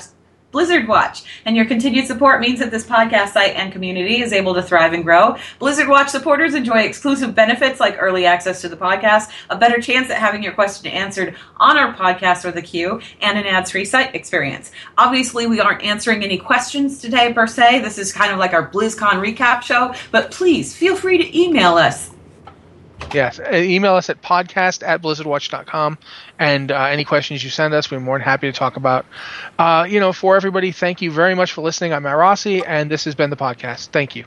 Blizzard 0.52 0.88
Watch. 0.88 1.24
And 1.46 1.56
your 1.56 1.66
continued 1.66 2.08
support 2.08 2.42
means 2.42 2.60
that 2.60 2.72
this 2.72 2.86
podcast 2.86 3.30
site 3.30 3.56
and 3.56 3.72
community 3.72 4.22
is 4.22 4.34
able 4.34 4.54
to 4.56 4.64
thrive 4.64 4.94
and 4.94 5.04
grow. 5.04 5.38
Blizzard 5.60 5.88
Watch 5.88 6.10
supporters 6.10 6.56
enjoy 6.56 6.80
exclusive 6.80 7.36
benefits 7.36 7.80
like 7.80 7.98
early 8.00 8.26
access 8.26 8.62
to 8.62 8.70
the 8.70 8.78
podcast, 8.78 9.30
a 9.50 9.58
better 9.58 9.80
chance 9.80 10.10
at 10.10 10.18
having 10.18 10.42
your 10.42 10.54
question 10.54 10.88
answered 10.88 11.36
on 11.58 11.78
our 11.78 11.94
podcast 11.94 12.46
or 12.46 12.52
the 12.52 12.62
queue, 12.62 13.00
and 13.22 13.38
an 13.38 13.46
ads-free 13.46 13.86
site 13.86 14.16
experience. 14.16 14.72
Obviously, 14.98 15.46
we 15.48 15.60
aren't 15.60 15.84
answering 15.84 16.24
any 16.24 16.38
questions 16.38 17.00
today 17.00 17.32
per 17.32 17.46
se. 17.48 17.80
This 17.80 17.98
is 17.98 18.12
kind 18.12 18.32
of 18.32 18.40
like 18.40 18.54
our 18.54 18.70
BlizzCon 18.70 19.24
recap 19.24 19.62
show, 19.62 19.94
but 20.12 20.32
please 20.32 20.76
feel 20.76 20.96
free 20.96 21.18
to 21.18 21.40
email 21.40 21.76
us 21.76 22.12
Yes, 23.14 23.40
uh, 23.40 23.56
email 23.56 23.96
us 23.96 24.10
at 24.10 24.22
podcast 24.22 24.88
at 24.88 25.02
blizzardwatch.com 25.02 25.98
and 26.38 26.72
uh, 26.72 26.84
any 26.84 27.06
questions 27.06 27.44
you 27.44 27.50
send 27.50 27.74
us, 27.74 27.90
we're 27.90 28.00
more 28.00 28.18
than 28.18 28.26
happy 28.26 28.52
to 28.52 28.58
talk 28.58 28.76
about. 28.78 29.06
Uh, 29.58 29.88
you 29.90 30.00
know, 30.00 30.14
for 30.14 30.36
everybody, 30.36 30.72
thank 30.72 31.02
you 31.02 31.12
very 31.12 31.34
much 31.34 31.52
for 31.54 31.62
listening. 31.62 31.92
I'm 31.94 32.04
Matt 32.04 32.18
Rossi, 32.18 32.64
and 32.64 32.90
this 32.92 33.06
has 33.06 33.16
been 33.16 33.32
the 33.32 33.38
podcast. 33.38 33.88
Thank 33.88 34.16
you. 34.16 34.26